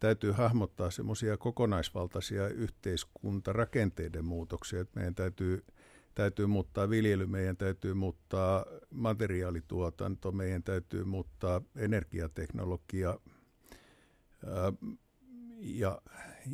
täytyy 0.00 0.32
hahmottaa 0.32 0.90
semmoisia 0.90 1.36
kokonaisvaltaisia 1.36 2.48
yhteiskuntarakenteiden 2.48 4.24
muutoksia, 4.24 4.80
että 4.80 4.98
meidän 5.00 5.14
täytyy– 5.14 5.64
täytyy 6.14 6.46
muuttaa 6.46 6.90
viljely, 6.90 7.26
meidän 7.26 7.56
täytyy 7.56 7.94
muuttaa 7.94 8.64
materiaalituotanto, 8.90 10.32
meidän 10.32 10.62
täytyy 10.62 11.04
muuttaa 11.04 11.62
energiateknologia 11.76 13.18
ja, 15.60 16.02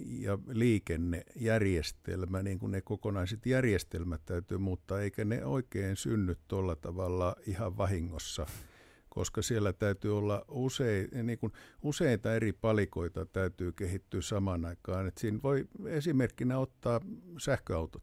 ja 0.07 0.39
liikennejärjestelmä, 0.49 2.43
niin 2.43 2.59
kuin 2.59 2.73
ne 2.73 2.81
kokonaiset 2.81 3.47
järjestelmät 3.47 4.21
täytyy 4.25 4.59
muuttaa, 4.59 5.01
eikä 5.01 5.25
ne 5.25 5.45
oikein 5.45 5.97
synny 5.97 6.37
tuolla 6.49 6.77
tavalla 6.77 7.37
ihan 7.47 7.77
vahingossa 7.77 8.47
koska 9.09 9.43
siellä 9.43 9.73
täytyy 9.73 10.19
olla 10.19 10.45
usein, 10.49 11.27
niin 11.27 11.39
kuin 11.39 11.53
useita 11.83 12.35
eri 12.35 12.53
palikoita 12.53 13.27
täytyy 13.27 13.73
kehittyä 13.73 14.21
samaan 14.21 14.65
aikaan. 14.65 15.07
Et 15.07 15.19
siinä 15.19 15.39
voi 15.43 15.69
esimerkkinä 15.87 16.59
ottaa 16.59 17.01
sähköautot 17.39 18.03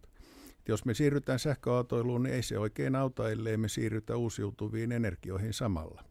jos 0.68 0.86
me 0.86 0.94
siirrytään 0.94 1.40
sähköautoiluun, 1.40 2.24
niin 2.24 2.36
ei 2.36 2.44
se 2.44 2.60
oikein 2.60 2.96
auta, 2.96 3.30
ellei 3.30 3.58
me 3.58 3.68
siirrytä 3.68 4.16
uusiutuviin 4.18 4.92
energioihin 4.92 5.54
samalla. 5.54 6.04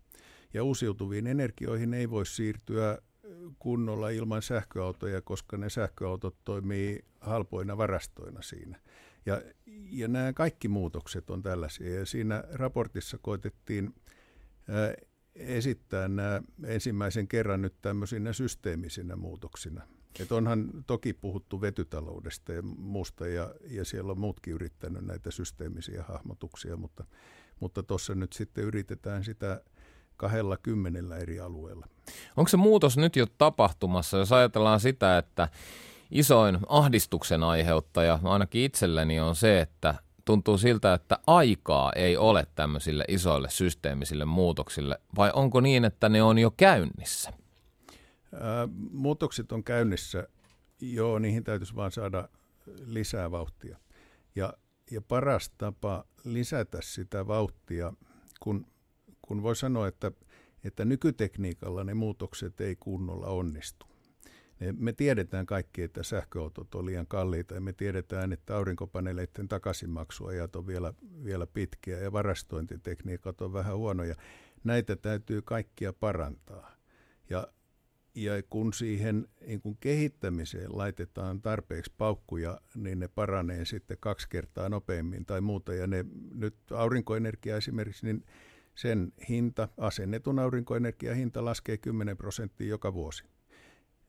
Ja 0.55 0.65
uusiutuviin 0.65 1.27
energioihin 1.27 1.95
ei 1.95 2.11
voi 2.11 2.27
siirtyä 2.27 2.99
kunnolla 3.59 4.11
ilman 4.11 4.43
sähköautoja, 4.43 5.23
koska 5.23 5.57
ne 5.57 5.71
sähköautot 5.71 6.37
toimii 6.45 7.05
halpoina 7.21 7.77
varastoina 7.77 8.43
siinä. 8.43 8.81
Ja, 9.27 9.43
ja 9.91 10.09
nämä 10.09 10.33
kaikki 10.33 10.69
muutokset 10.69 11.31
on 11.31 11.43
tällaisia. 11.43 11.95
Ja 11.99 12.07
siinä 12.07 12.45
raportissa 12.53 13.19
koitettiin 13.23 13.95
ää, 14.69 14.95
esittää 15.35 16.09
nämä 16.09 16.43
ensimmäisen 16.65 17.29
kerran 17.29 17.63
nyt 17.63 17.75
tämmöisinä 17.83 18.33
systeemisinä 18.33 19.17
muutoksina. 19.17 19.83
Et 20.21 20.33
onhan 20.33 20.71
toki 20.87 21.13
puhuttu 21.13 21.61
vetytaloudesta 21.61 22.53
ja 22.53 22.63
muusta, 22.63 23.27
ja, 23.27 23.51
ja 23.71 23.85
siellä 23.85 24.13
on 24.13 24.21
muutkin 24.21 24.55
yrittänyt 24.55 25.05
näitä 25.05 25.31
systeemisiä 25.31 26.05
hahmotuksia, 26.09 26.77
mutta 26.77 27.05
mutta 27.61 27.83
nyt 28.15 28.33
sitten 28.33 28.65
yritetään 28.65 29.25
sitä 29.25 29.61
kahdella 30.17 30.57
kymmenellä 30.57 31.17
eri 31.17 31.41
alueella. 31.41 31.87
Onko 32.37 32.49
se 32.49 32.57
muutos 32.57 32.97
nyt 32.97 33.17
jo 33.17 33.27
tapahtumassa, 33.39 34.19
jos 34.19 34.33
ajatellaan 34.33 34.81
sitä, 34.81 35.19
että 35.19 35.49
isoin 36.11 36.59
ahdistuksen 36.69 37.43
aiheuttaja 37.43 38.19
ainakin 38.23 38.63
itselleni 38.63 39.21
on 39.21 39.37
se, 39.37 39.61
että 39.61 39.95
tuntuu 40.25 40.59
siltä, 40.59 40.95
että 40.95 41.19
aikaa 41.27 41.93
ei 41.93 42.17
ole 42.17 42.47
tämmöisille 42.55 43.05
isoille 43.09 43.51
systeemisille 43.51 44.25
muutoksille, 44.25 44.99
vai 45.17 45.31
onko 45.35 45.61
niin, 45.61 45.85
että 45.85 46.09
ne 46.09 46.23
on 46.23 46.39
jo 46.39 46.51
käynnissä? 46.57 47.33
Ää, 48.41 48.69
muutokset 48.91 49.53
on 49.53 49.65
käynnissä, 49.65 50.29
joo, 50.81 51.19
niihin 51.19 51.45
täytyisi 51.45 51.77
vaan 51.77 51.93
saada 51.93 52.29
lisää 52.85 53.31
vauhtia. 53.31 53.79
Ja, 54.35 54.53
ja 54.91 55.01
paras 55.01 55.51
tapa 55.59 56.05
lisätä 56.25 56.79
sitä 56.83 57.27
vauhtia, 57.27 57.93
kun, 58.41 58.67
kun 59.23 59.43
voi 59.43 59.57
sanoa, 59.57 59.89
että, 59.89 60.13
että 60.65 60.85
nykytekniikalla 60.85 61.85
ne 61.85 61.95
muutokset 61.95 62.61
ei 62.61 62.77
kunnolla 62.77 63.27
onnistu. 63.27 63.87
Me 64.79 64.93
tiedetään 64.93 65.47
kaikki, 65.47 65.83
että 65.83 66.03
sähköautot 66.03 66.75
on 66.75 66.87
liian 66.87 67.07
kalliita 67.07 67.55
ja 67.55 67.61
me 67.61 67.73
tiedetään, 67.73 68.33
että 68.33 68.57
aurinkopaneeleiden 68.57 69.49
takaisinmaksuajat 69.49 70.57
on 70.57 70.67
vielä, 70.67 70.95
vielä 71.25 71.47
pitkiä 71.47 71.99
ja 71.99 72.13
varastointitekniikat 72.13 73.41
on 73.41 73.53
vähän 73.53 73.77
huonoja. 73.77 74.15
Näitä 74.65 74.97
täytyy 74.97 75.43
kaikkia 75.43 75.93
parantaa. 75.93 76.71
Ja, 77.31 77.47
ja 78.17 78.43
kun 78.51 78.73
siihen 78.73 79.29
niin 79.47 79.61
kun 79.61 79.77
kehittämiseen 79.77 80.79
laitetaan 80.79 81.43
tarpeeksi 81.43 81.93
paukkuja, 81.99 82.61
niin 82.75 82.99
ne 82.99 83.09
paranee 83.09 83.65
sitten 83.65 83.97
kaksi 84.01 84.29
kertaa 84.29 84.69
nopeammin 84.69 85.27
tai 85.27 85.41
muuta. 85.41 85.75
Ja 85.75 85.87
ne, 85.87 86.05
nyt 86.35 86.57
aurinkoenergia 86.73 87.57
esimerkiksi, 87.57 88.07
niin 88.07 88.25
sen 88.75 89.13
hinta, 89.29 89.69
asennetun 89.77 90.39
aurinkoenergian 90.39 91.17
hinta 91.17 91.45
laskee 91.45 91.79
10 91.79 92.17
prosenttia 92.17 92.69
joka 92.69 92.95
vuosi. 92.95 93.25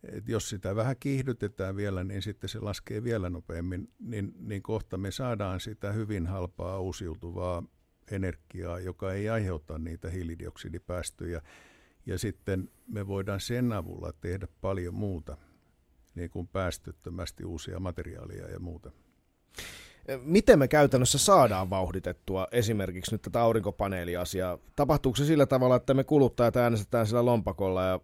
Et 0.04 0.30
jos 0.30 0.50
sitä 0.50 0.76
vähän 0.76 0.96
kiihdytetään 1.00 1.76
vielä, 1.76 2.04
niin 2.04 2.22
sitten 2.22 2.50
se 2.50 2.60
laskee 2.60 3.04
vielä 3.04 3.30
nopeammin, 3.30 3.90
niin, 4.00 4.34
niin 4.40 4.64
kohta 4.64 4.98
me 4.98 5.12
saadaan 5.12 5.60
sitä 5.60 5.92
hyvin 5.92 6.28
halpaa 6.28 6.80
uusiutuvaa 6.80 7.64
energiaa, 8.12 8.80
joka 8.80 9.14
ei 9.14 9.30
aiheuta 9.30 9.80
niitä 9.80 10.10
hiilidioksidipäästöjä. 10.10 11.42
Ja 12.08 12.20
sitten 12.20 12.70
me 12.88 13.08
voidaan 13.08 13.40
sen 13.40 13.74
avulla 13.74 14.14
tehdä 14.22 14.48
paljon 14.62 14.94
muuta, 14.94 15.38
niin 16.16 16.30
kuin 16.30 16.48
päästöttömästi 16.48 17.46
uusia 17.46 17.80
materiaaleja 17.80 18.50
ja 18.50 18.60
muuta. 18.60 18.92
Miten 20.24 20.60
me 20.60 20.68
käytännössä 20.68 21.18
saadaan 21.18 21.70
vauhditettua 21.70 22.48
esimerkiksi 22.52 23.12
nyt 23.12 23.22
tätä 23.22 23.42
aurinkopaneeliasiaa? 23.42 24.58
Tapahtuuko 24.76 25.16
se 25.16 25.26
sillä 25.26 25.46
tavalla, 25.46 25.76
että 25.76 25.94
me 25.94 26.04
kuluttajat 26.04 26.58
äänestetään 26.58 27.08
sillä 27.08 27.26
lompakolla 27.26 27.84
ja 27.84 28.00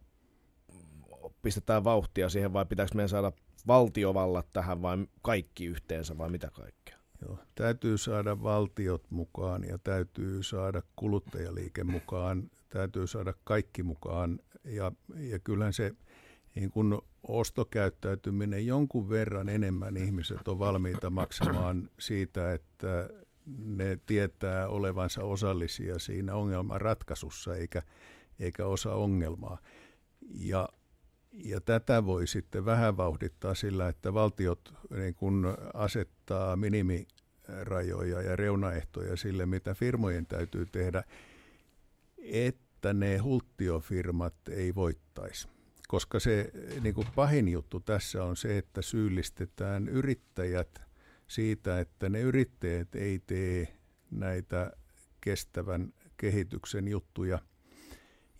pistetään 1.41 1.83
vauhtia 1.83 2.29
siihen 2.29 2.53
vai 2.53 2.65
pitääkö 2.65 2.91
meidän 2.95 3.09
saada 3.09 3.31
valtiovallat 3.67 4.47
tähän 4.53 4.81
vai 4.81 4.97
kaikki 5.21 5.65
yhteensä 5.65 6.17
vai 6.17 6.29
mitä 6.29 6.49
kaikkea? 6.53 6.82
Joo, 7.25 7.39
täytyy 7.55 7.97
saada 7.97 8.43
valtiot 8.43 9.11
mukaan 9.11 9.63
ja 9.63 9.77
täytyy 9.77 10.43
saada 10.43 10.81
kuluttajaliike 10.95 11.83
mukaan, 11.83 12.51
täytyy 12.69 13.07
saada 13.07 13.33
kaikki 13.43 13.83
mukaan. 13.83 14.39
Ja, 14.63 14.91
ja 15.15 15.39
kyllähän 15.39 15.73
se 15.73 15.93
niin 16.55 16.71
kun 16.71 17.01
ostokäyttäytyminen 17.23 18.67
jonkun 18.67 19.09
verran 19.09 19.49
enemmän 19.49 19.97
ihmiset 19.97 20.47
on 20.47 20.59
valmiita 20.59 21.09
maksamaan 21.09 21.89
siitä, 21.99 22.53
että 22.53 23.09
ne 23.57 23.99
tietää 24.05 24.67
olevansa 24.67 25.23
osallisia 25.23 25.99
siinä 25.99 26.35
ongelman 26.35 26.81
ratkaisussa 26.81 27.55
eikä, 27.55 27.81
eikä 28.39 28.65
osa 28.65 28.95
ongelmaa. 28.95 29.57
Ja 30.33 30.69
ja 31.33 31.61
tätä 31.61 32.05
voi 32.05 32.27
sitten 32.27 32.65
vähän 32.65 32.97
vauhdittaa 32.97 33.55
sillä, 33.55 33.87
että 33.87 34.13
valtiot 34.13 34.73
niin 34.89 35.15
kun 35.15 35.57
asettaa 35.73 36.55
minimirajoja 37.47 38.21
ja 38.21 38.35
reunaehtoja 38.35 39.15
sille, 39.15 39.45
mitä 39.45 39.73
firmojen 39.73 40.25
täytyy 40.25 40.65
tehdä, 40.65 41.03
että 42.17 42.93
ne 42.93 43.17
hulttiofirmat 43.17 44.35
ei 44.49 44.75
voittaisi. 44.75 45.47
Koska 45.87 46.19
se 46.19 46.51
niin 46.81 46.95
kuin 46.95 47.07
pahin 47.15 47.47
juttu 47.47 47.79
tässä 47.79 48.23
on 48.23 48.37
se, 48.37 48.57
että 48.57 48.81
syyllistetään 48.81 49.89
yrittäjät 49.89 50.81
siitä, 51.27 51.79
että 51.79 52.09
ne 52.09 52.21
yrittäjät 52.21 52.95
ei 52.95 53.19
tee 53.27 53.67
näitä 54.11 54.71
kestävän 55.21 55.93
kehityksen 56.17 56.87
juttuja– 56.87 57.39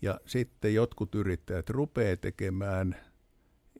ja 0.04 0.20
sitten 0.26 0.74
jotkut 0.74 1.14
yrittäjät 1.14 1.70
rupeaa 1.70 2.16
tekemään 2.16 2.96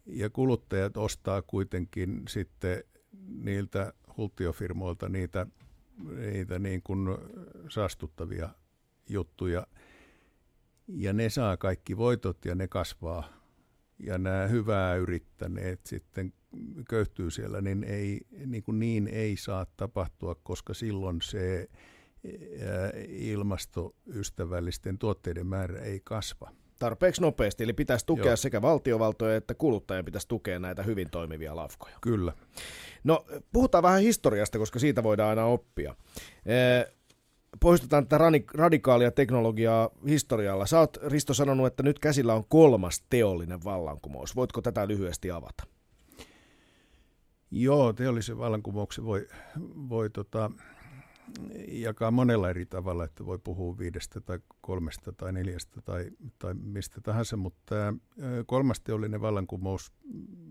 ja 0.06 0.30
kuluttajat 0.30 0.96
ostaa 0.96 1.42
kuitenkin 1.42 2.22
sitten 2.28 2.84
niiltä 3.28 3.92
hultiofirmoilta 4.16 5.08
niitä, 5.08 5.46
niitä 6.32 6.58
niin 6.58 6.82
kuin 6.82 7.08
saastuttavia 7.68 8.48
juttuja. 9.08 9.66
Ja 10.88 11.12
ne 11.12 11.30
saa 11.30 11.56
kaikki 11.56 11.96
voitot 11.96 12.44
ja 12.44 12.54
ne 12.54 12.68
kasvaa. 12.68 13.28
Ja 13.98 14.18
nämä 14.18 14.46
hyvää 14.46 14.96
yrittäneet 14.96 15.80
sitten 15.86 16.32
köyhtyy 16.88 17.30
siellä, 17.30 17.60
niin, 17.60 17.84
ei, 17.84 18.20
niin, 18.46 18.62
kuin 18.62 18.78
niin 18.78 19.08
ei 19.08 19.36
saa 19.36 19.66
tapahtua, 19.76 20.34
koska 20.34 20.74
silloin 20.74 21.22
se 21.22 21.68
ilmastoystävällisten 23.08 24.98
tuotteiden 24.98 25.46
määrä 25.46 25.80
ei 25.80 26.00
kasva. 26.04 26.50
Tarpeeksi 26.78 27.20
nopeasti, 27.20 27.64
eli 27.64 27.72
pitäisi 27.72 28.06
tukea 28.06 28.26
Joo. 28.26 28.36
sekä 28.36 28.62
valtiovaltoja 28.62 29.36
että 29.36 29.54
kuluttajien 29.54 30.04
pitäisi 30.04 30.28
tukea 30.28 30.58
näitä 30.58 30.82
hyvin 30.82 31.10
toimivia 31.10 31.56
lafkoja. 31.56 31.98
Kyllä. 32.00 32.32
No, 33.04 33.24
puhutaan 33.52 33.82
vähän 33.82 34.00
historiasta, 34.00 34.58
koska 34.58 34.78
siitä 34.78 35.02
voidaan 35.02 35.30
aina 35.30 35.44
oppia. 35.44 35.94
Poistetaan 37.60 38.06
tätä 38.06 38.24
radikaalia 38.54 39.10
teknologiaa 39.10 39.90
historialla. 40.08 40.66
Sä 40.66 40.78
oot, 40.80 40.96
Risto, 41.06 41.34
sanonut, 41.34 41.66
että 41.66 41.82
nyt 41.82 41.98
käsillä 41.98 42.34
on 42.34 42.44
kolmas 42.48 43.04
teollinen 43.10 43.64
vallankumous. 43.64 44.36
Voitko 44.36 44.62
tätä 44.62 44.88
lyhyesti 44.88 45.30
avata? 45.30 45.64
Joo, 47.50 47.92
teollisen 47.92 48.38
vallankumouksen 48.38 49.04
voi, 49.04 49.28
voi 49.88 50.10
tota, 50.10 50.50
jakaa 51.68 52.10
monella 52.10 52.50
eri 52.50 52.66
tavalla, 52.66 53.04
että 53.04 53.26
voi 53.26 53.38
puhua 53.38 53.78
viidestä 53.78 54.20
tai 54.20 54.38
kolmesta 54.60 55.12
tai 55.12 55.32
neljästä 55.32 55.80
tai, 55.82 56.10
tai 56.38 56.54
mistä 56.54 57.00
tahansa, 57.00 57.36
mutta 57.36 57.74
kolmas 58.46 58.80
teollinen 58.80 59.20
vallankumous, 59.20 59.92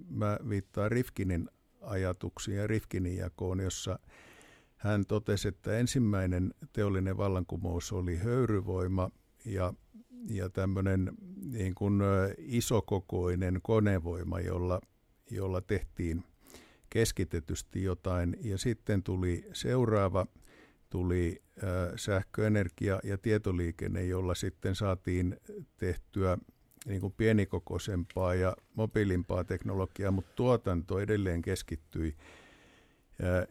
mä 0.10 0.38
viittaan 0.50 0.92
Rifkinin 0.92 1.50
ajatuksiin 1.84 2.58
ja 2.58 2.68
Rifkinin 2.68 3.18
jakoon, 3.18 3.60
jossa 3.60 4.00
hän 4.76 5.06
totesi, 5.06 5.48
että 5.48 5.78
ensimmäinen 5.78 6.54
teollinen 6.74 7.18
vallankumous 7.18 7.92
oli 7.94 8.18
höyryvoima 8.18 9.10
ja, 9.46 9.74
ja 10.30 10.50
tämmöinen 10.50 11.12
niin 11.42 11.76
kuin 11.76 12.02
isokokoinen 12.38 13.60
konevoima, 13.62 14.40
jolla, 14.40 14.82
jolla 15.32 15.62
tehtiin 15.62 16.24
keskitetysti 16.90 17.84
jotain. 17.84 18.38
Ja 18.42 18.58
sitten 18.58 19.04
tuli 19.04 19.46
seuraava– 19.54 20.26
tuli 20.94 21.42
sähköenergia 21.96 23.00
ja 23.04 23.18
tietoliikenne, 23.18 24.06
jolla 24.06 24.36
sitten 24.36 24.76
saatiin 24.76 25.38
tehtyä 25.78 26.38
niin 26.86 27.02
kuin 27.02 27.14
pienikokoisempaa 27.18 28.36
ja 28.36 28.56
mobiilimpaa 28.76 29.44
teknologiaa, 29.44 30.12
mutta 30.12 30.32
tuotanto 30.36 31.00
edelleen 31.00 31.42
keskittyi 31.42 32.16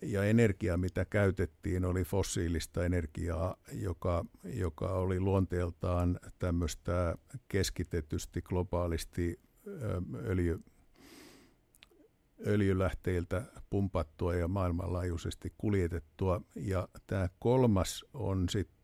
ja 0.03 0.25
energia, 0.25 0.77
mitä 0.77 1.05
käytettiin, 1.05 1.85
oli 1.85 2.05
fossiilista 2.05 2.85
energiaa, 2.85 3.57
joka, 3.73 4.25
joka 4.45 4.89
oli 4.89 5.21
luonteeltaan 5.21 6.21
tämmöistä 6.39 7.17
keskitetysti 7.49 8.43
globaalisti 8.43 9.41
öljy, 10.25 10.61
öljylähteiltä 12.47 13.43
pumpattua 13.71 14.35
ja 14.35 14.49
maailmanlaajuisesti 14.49 15.53
kuljetettua. 15.59 16.41
Ja 16.57 16.89
tämä 17.07 17.29
kolmas 17.39 18.05
on 18.15 18.49
sitten 18.49 18.82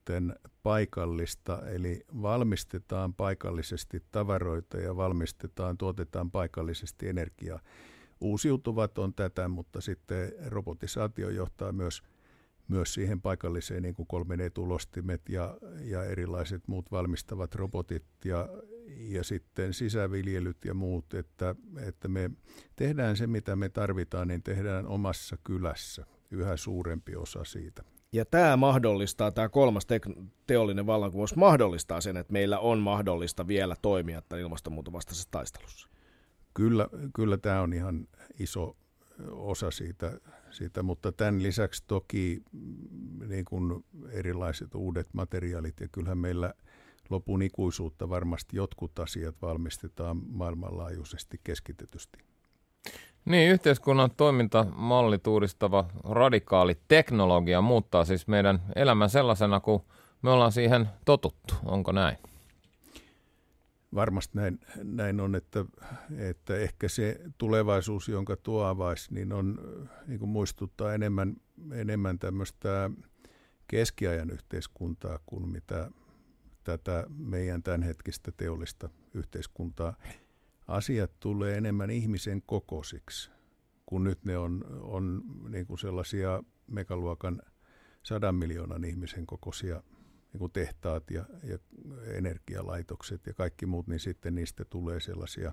paikallista, 0.62 1.62
eli 1.66 2.05
valmistetaan 2.23 3.14
paikallisesti 3.14 4.03
tavaroita 4.12 4.79
ja 4.79 4.97
valmistetaan, 4.97 5.79
tuotetaan 5.79 6.31
paikallisesti 6.31 7.09
energiaa. 7.09 7.61
Uusiutuvat 8.21 8.99
on 8.99 9.14
tätä, 9.14 9.49
mutta 9.49 9.81
sitten 9.81 10.33
robotisaatio 10.47 11.31
johtaa 11.31 11.73
myös– 11.73 12.03
myös 12.68 12.94
siihen 12.94 13.21
paikalliseen 13.21 13.83
niin 13.83 13.94
kuin 13.94 14.09
3D-tulostimet 14.12 15.23
ja, 15.29 15.59
ja 15.81 16.05
erilaiset 16.05 16.68
muut 16.68 16.90
valmistavat 16.90 17.55
robotit 17.55 18.05
ja, 18.25 18.49
ja 18.87 19.25
sitten 19.25 19.75
sisäviljelyt 19.75 20.64
ja 20.64 20.75
muut, 20.75 21.14
että, 21.14 21.55
että 21.87 22.09
me 22.09 22.31
tehdään 22.77 23.16
se, 23.16 23.27
mitä 23.27 23.57
me 23.57 23.68
tarvitaan, 23.68 24.29
niin 24.29 24.42
tehdään 24.42 24.87
omassa 24.87 25.38
kylässä 25.44 26.07
yhä 26.31 26.57
suurempi 26.57 27.16
osa 27.16 27.44
siitä. 27.44 27.83
Ja 28.12 28.25
tämä 28.25 28.57
mahdollistaa, 28.57 29.31
tämä 29.31 29.49
kolmas 29.49 29.87
te- 29.87 30.01
teollinen 30.47 30.87
vallankumous 30.87 31.37
mahdollistaa 31.37 32.01
sen, 32.01 32.16
että 32.16 32.33
meillä 32.33 32.59
on 32.59 32.79
mahdollista 32.79 33.47
vielä 33.47 33.77
toimia 33.83 34.23
tämän 34.23 34.42
ilmastonmuuton 34.42 34.92
vastaisessa 34.92 35.29
taistelussa. 35.31 35.88
kyllä, 36.55 36.88
kyllä 37.14 37.37
tämä 37.37 37.61
on 37.61 37.73
ihan 37.73 38.09
iso 38.38 38.77
osa 39.31 39.71
siitä, 39.71 40.21
siitä, 40.51 40.83
mutta 40.83 41.12
tämän 41.12 41.42
lisäksi 41.42 41.85
toki 41.87 42.42
mm, 42.53 43.29
niin 43.29 43.44
kuin 43.44 43.85
erilaiset 44.11 44.75
uudet 44.75 45.09
materiaalit 45.12 45.81
ja 45.81 45.88
kyllähän 45.88 46.18
meillä 46.18 46.55
lopun 47.11 47.42
ikuisuutta 47.42 48.09
varmasti 48.09 48.57
jotkut 48.57 48.99
asiat 48.99 49.42
valmistetaan 49.42 50.23
maailmanlaajuisesti 50.27 51.40
keskitetysti. 51.44 52.18
Niin, 53.24 53.50
yhteiskunnan 53.50 54.11
toimintamalli 54.16 55.18
uudistava 55.26 55.85
radikaali 56.04 56.76
teknologia 56.88 57.61
muuttaa 57.61 58.04
siis 58.04 58.28
meidän 58.28 58.62
elämän 58.76 59.11
sellaisena, 59.11 59.61
kun 59.61 59.85
me 60.22 60.31
ollaan 60.31 60.52
siihen 60.52 60.88
totuttu. 61.04 61.54
Onko 61.64 61.92
näin? 61.92 62.18
Varmasti 63.94 64.38
näin, 64.38 64.61
näin 64.83 65.20
on, 65.20 65.35
että, 65.35 65.64
että 66.18 66.57
ehkä 66.57 66.88
se 66.88 67.20
tulevaisuus, 67.38 68.09
jonka 68.09 68.37
tuo 68.37 68.64
avaisi, 68.64 69.14
niin, 69.14 69.33
on, 69.33 69.59
niin 70.07 70.18
kuin 70.18 70.28
muistuttaa 70.28 70.94
enemmän, 70.94 71.37
enemmän 71.72 72.18
tämmöistä 72.18 72.90
keskiajan 73.68 74.31
yhteiskuntaa 74.31 75.18
kuin 75.26 75.48
mitä 75.48 75.90
tätä 76.64 77.04
meidän 77.09 77.62
tämänhetkistä 77.62 78.33
teollista 78.37 78.88
yhteiskuntaa. 79.14 79.94
Asiat 80.68 81.11
tulee 81.20 81.57
enemmän 81.57 81.90
ihmisen 81.90 82.42
kokoisiksi, 82.46 83.31
kun 83.87 84.04
nyt 84.04 84.24
ne 84.24 84.38
on, 84.38 84.64
on 84.81 85.22
niin 85.48 85.66
kuin 85.66 85.78
sellaisia 85.78 86.42
megaluokan 86.66 87.42
sadan 88.02 88.35
miljoonan 88.35 88.85
ihmisen 88.85 89.26
kokoisia 89.26 89.83
niin 90.33 90.38
kuin 90.38 90.52
tehtaat 90.52 91.11
ja, 91.11 91.24
ja 91.42 91.59
energialaitokset 92.07 93.26
ja 93.26 93.35
kaikki 93.35 93.66
muut, 93.66 93.87
niin 93.87 94.00
sitten 94.00 94.35
niistä 94.35 94.64
tulee 94.64 95.00
sellaisia 95.00 95.52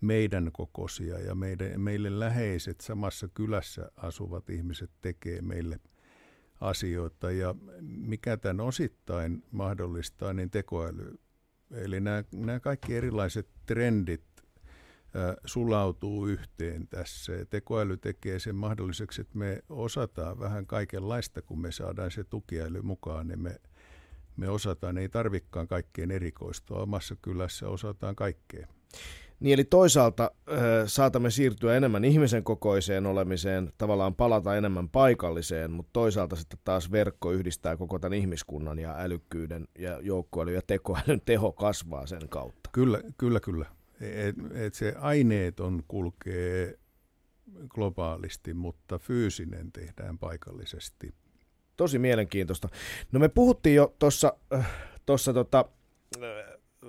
meidän 0.00 0.50
kokoisia 0.52 1.18
ja 1.18 1.34
meidän, 1.34 1.80
meille 1.80 2.18
läheiset 2.18 2.80
samassa 2.80 3.28
kylässä 3.28 3.90
asuvat 3.96 4.50
ihmiset 4.50 4.90
tekee 5.00 5.42
meille 5.42 5.80
asioita 6.60 7.30
ja 7.30 7.54
mikä 7.80 8.36
tämän 8.36 8.60
osittain 8.60 9.44
mahdollistaa, 9.50 10.32
niin 10.32 10.50
tekoäly. 10.50 11.18
Eli 11.70 12.00
nämä, 12.00 12.24
nämä 12.34 12.60
kaikki 12.60 12.96
erilaiset 12.96 13.48
trendit 13.66 14.24
sulautuu 15.44 16.26
yhteen 16.26 16.88
tässä. 16.88 17.32
Tekoäly 17.50 17.96
tekee 17.96 18.38
sen 18.38 18.56
mahdolliseksi, 18.56 19.20
että 19.20 19.38
me 19.38 19.62
osataan 19.68 20.38
vähän 20.38 20.66
kaikenlaista, 20.66 21.42
kun 21.42 21.60
me 21.60 21.72
saadaan 21.72 22.10
se 22.10 22.24
tukiäly 22.24 22.82
mukaan, 22.82 23.28
niin 23.28 23.40
me 23.40 23.60
me 24.40 24.48
osataan, 24.48 24.98
ei 24.98 25.08
tarvikaan 25.08 25.68
kaikkeen 25.68 26.10
erikoistua. 26.10 26.82
Omassa 26.82 27.16
kylässä 27.22 27.68
osataan 27.68 28.16
kaikkea. 28.16 28.66
Niin 29.40 29.54
eli 29.54 29.64
toisaalta 29.64 30.30
äh, 30.48 30.58
saatamme 30.86 31.30
siirtyä 31.30 31.76
enemmän 31.76 32.04
ihmisen 32.04 32.44
kokoiseen 32.44 33.06
olemiseen, 33.06 33.72
tavallaan 33.78 34.14
palata 34.14 34.56
enemmän 34.56 34.88
paikalliseen, 34.88 35.70
mutta 35.70 35.90
toisaalta 35.92 36.36
sitten 36.36 36.58
taas 36.64 36.92
verkko 36.92 37.32
yhdistää 37.32 37.76
koko 37.76 37.98
tämän 37.98 38.18
ihmiskunnan 38.18 38.78
ja 38.78 38.94
älykkyyden 38.98 39.68
ja 39.78 40.00
joukkoälyn 40.02 40.54
ja 40.54 40.62
tekoälyn 40.66 41.20
teho 41.24 41.52
kasvaa 41.52 42.06
sen 42.06 42.28
kautta. 42.28 42.70
Kyllä, 42.72 43.00
kyllä, 43.18 43.40
kyllä. 43.40 43.66
Et, 44.00 44.36
et 44.54 44.74
se 44.74 44.94
aineet 44.98 45.60
on 45.60 45.82
kulkee 45.88 46.78
globaalisti, 47.68 48.54
mutta 48.54 48.98
fyysinen 48.98 49.72
tehdään 49.72 50.18
paikallisesti 50.18 51.14
tosi 51.76 51.98
mielenkiintoista. 51.98 52.68
No 53.12 53.20
me 53.20 53.28
puhuttiin 53.28 53.76
jo 53.76 53.94
tuossa 53.98 54.32
tossa 55.06 55.32
tota, 55.32 55.64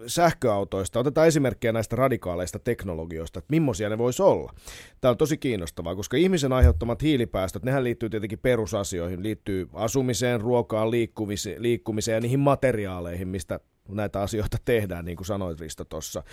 sähköautoista. 0.07 0.99
Otetaan 0.99 1.27
esimerkkejä 1.27 1.71
näistä 1.71 1.95
radikaaleista 1.95 2.59
teknologioista, 2.59 3.39
että 3.39 3.51
millaisia 3.51 3.89
ne 3.89 3.97
voisi 3.97 4.21
olla. 4.21 4.53
Tämä 5.01 5.09
on 5.09 5.17
tosi 5.17 5.37
kiinnostavaa, 5.37 5.95
koska 5.95 6.17
ihmisen 6.17 6.53
aiheuttamat 6.53 7.01
hiilipäästöt, 7.01 7.63
nehän 7.63 7.83
liittyy 7.83 8.09
tietenkin 8.09 8.39
perusasioihin, 8.39 9.23
liittyy 9.23 9.69
asumiseen, 9.73 10.41
ruokaan, 10.41 10.91
liikkumiseen, 10.91 11.61
liikkumiseen 11.61 12.15
ja 12.15 12.21
niihin 12.21 12.39
materiaaleihin, 12.39 13.27
mistä 13.27 13.59
näitä 13.89 14.21
asioita 14.21 14.57
tehdään, 14.65 15.05
niin 15.05 15.17
kuin 15.17 15.27
sanoit 15.27 15.59
Risto 15.59 15.85
tuossa, 15.85 16.23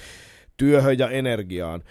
työhön 0.59 0.99
ja 0.99 1.11
energiaan. 1.11 1.83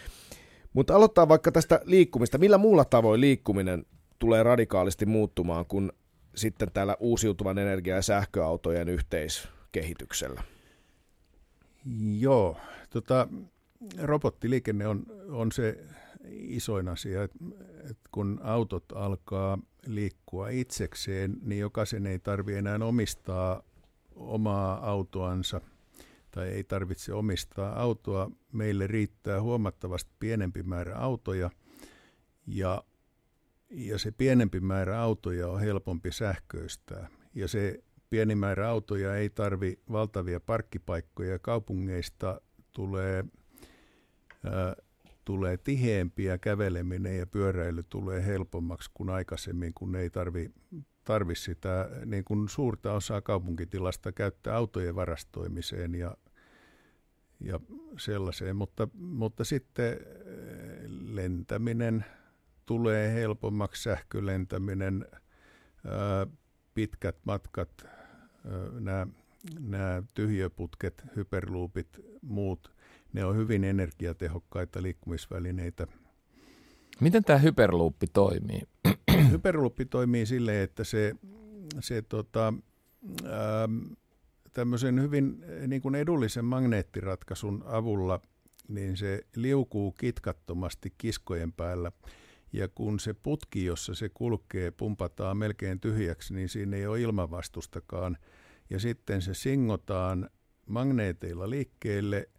Mutta 0.73 0.95
aloittaa 0.95 1.27
vaikka 1.27 1.51
tästä 1.51 1.82
liikkumista. 1.84 2.38
Millä 2.38 2.58
muulla 2.58 2.86
tavoin 2.86 3.21
liikkuminen 3.21 3.86
tulee 4.19 4.43
radikaalisti 4.43 5.06
muuttumaan, 5.06 5.65
kun 5.65 5.93
sitten 6.36 6.71
täällä 6.71 6.97
uusiutuvan 6.99 7.58
energia- 7.58 7.95
ja 7.95 8.01
sähköautojen 8.01 8.89
yhteiskehityksellä? 8.89 10.43
Joo, 12.19 12.58
tota, 12.89 13.27
robottiliikenne 14.01 14.88
on, 14.88 15.03
on 15.30 15.51
se 15.51 15.86
isoin 16.30 16.88
asia, 16.88 17.23
että 17.23 17.38
et 17.89 17.97
kun 18.12 18.39
autot 18.43 18.86
alkaa 18.95 19.60
liikkua 19.86 20.49
itsekseen, 20.49 21.38
niin 21.41 21.60
jokaisen 21.60 22.08
ei 22.08 22.19
tarvitse 22.19 22.60
enää 22.60 22.80
omistaa 22.84 23.63
omaa 24.15 24.89
autoansa 24.89 25.62
tai 26.38 26.47
ei 26.47 26.63
tarvitse 26.63 27.13
omistaa 27.13 27.82
autoa. 27.82 28.32
Meille 28.52 28.88
riittää 28.88 29.41
huomattavasti 29.41 30.12
pienempi 30.19 30.63
määrä 30.63 30.95
autoja 30.95 31.50
ja 32.47 32.84
ja 33.69 33.97
se 33.97 34.12
pienempi 34.12 34.60
määrä 34.60 35.02
autoja 35.02 35.47
on 35.47 35.60
helpompi 35.60 36.12
sähköistää. 36.12 37.08
Ja 37.34 37.47
se 37.47 37.84
pieni 38.10 38.36
määrä 38.36 38.69
autoja 38.69 39.15
ei 39.15 39.30
tarvi 39.30 39.80
valtavia 39.91 40.39
parkkipaikkoja. 40.39 41.39
Kaupungeista 41.39 42.41
tulee, 42.71 43.26
ää, 44.43 44.76
tulee 45.26 45.58
tiheämpiä 45.58 46.38
käveleminen 46.38 47.17
ja 47.17 47.28
pyöräily 47.28 47.84
tulee 47.84 48.26
helpommaksi 48.26 48.91
kuin 48.93 49.10
aikaisemmin, 49.10 49.73
kun 49.73 49.95
ei 49.95 50.10
tarvi, 50.10 50.52
tarvi 51.04 51.36
sitä 51.36 51.89
niin 52.06 52.23
kuin 52.23 52.50
suurta 52.50 52.93
osaa 52.93 53.21
kaupunkitilasta 53.21 54.12
käyttää 54.12 54.56
autojen 54.56 54.95
varastoimiseen 54.95 55.95
ja, 55.95 56.17
ja 57.39 57.60
sellaiseen. 57.97 58.56
Mutta, 58.56 58.88
mutta 58.93 59.43
sitten 59.43 59.97
lentäminen– 60.89 62.06
tulee 62.67 63.13
helpommaksi 63.13 63.84
sähkölentäminen, 63.84 65.06
pitkät 66.73 67.15
matkat, 67.26 67.86
nämä, 68.80 69.08
nämä 69.60 70.04
tyhjöputket, 70.13 71.04
hyperloopit, 71.15 72.00
muut, 72.21 72.71
ne 73.13 73.26
on 73.26 73.36
hyvin 73.36 73.63
energiatehokkaita 73.63 74.82
liikkumisvälineitä. 74.82 75.88
Miten 77.02 77.23
tämä 77.23 77.39
hyperluuppi 77.39 78.08
toimii? 78.08 78.62
Hyperluuppi 79.32 79.86
toimii 79.86 80.26
sille, 80.26 80.63
että 80.63 80.84
se, 80.84 81.15
se 81.80 82.02
tota, 82.02 82.54
tämmöisen 84.58 85.02
hyvin 85.02 85.46
niin 85.67 85.82
kuin 85.82 85.96
edullisen 85.96 86.46
magneettiratkaisun 86.46 87.63
avulla 87.65 88.20
niin 88.67 88.98
se 88.98 89.22
liukuu 89.36 89.91
kitkattomasti 89.91 90.93
kiskojen 90.98 91.54
päällä– 91.54 91.91
ja 92.54 92.67
kun 92.67 93.00
se 93.00 93.13
putki, 93.13 93.65
jossa 93.65 93.96
se 93.96 94.10
kulkee, 94.10 94.72
pumpataan 94.72 95.38
melkein 95.38 95.80
tyhjäksi, 95.80 96.34
niin 96.34 96.50
siinä 96.50 96.78
ei 96.78 96.88
ole 96.88 97.02
ilmavastustakaan. 97.02 98.17
Ja 98.70 98.80
sitten 98.80 99.22
se 99.22 99.34
singotaan 99.34 100.30
magneeteilla 100.65 101.50
liikkeelle 101.50 102.30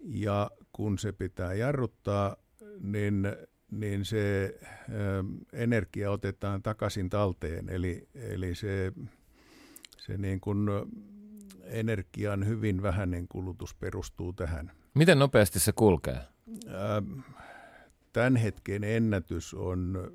ja 0.00 0.50
kun 0.72 0.98
se 0.98 1.12
pitää 1.12 1.54
jarruttaa, 1.54 2.36
niin, 2.80 3.26
niin 3.70 4.04
se 4.04 4.54
ö, 4.60 5.24
energia 5.52 6.10
otetaan 6.10 6.62
takaisin 6.62 7.10
talteen. 7.10 7.68
Eli, 7.68 8.08
eli 8.14 8.54
se, 8.54 8.92
se 9.98 10.18
niin 10.18 10.40
kuin 10.40 10.68
energian 11.66 12.46
hyvin 12.46 12.82
vähäinen 12.82 13.28
kulutus 13.28 13.74
perustuu 13.74 14.32
tähän. 14.32 14.72
Miten 14.94 15.18
nopeasti 15.18 15.60
se 15.60 15.72
kulkee? 15.72 16.18
Ö, 16.66 17.02
Tämän 18.16 18.36
hetken 18.36 18.84
ennätys 18.84 19.54
on 19.54 20.12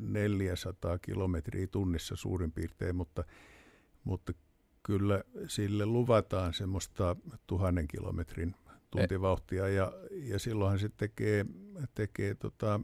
400 0.00 0.98
kilometriä 0.98 1.66
tunnissa 1.66 2.16
suurin 2.16 2.52
piirtein, 2.52 2.96
mutta, 2.96 3.24
mutta 4.04 4.32
kyllä 4.82 5.24
sille 5.48 5.86
luvataan 5.86 6.54
semmoista 6.54 7.16
tuhannen 7.46 7.88
kilometrin 7.88 8.54
tuntivauhtia 8.90 9.68
ja, 9.68 9.92
ja 10.10 10.38
silloinhan 10.38 10.78
se 10.78 10.88
tekee, 10.96 11.46
tekee 11.94 12.34
tota, 12.34 12.80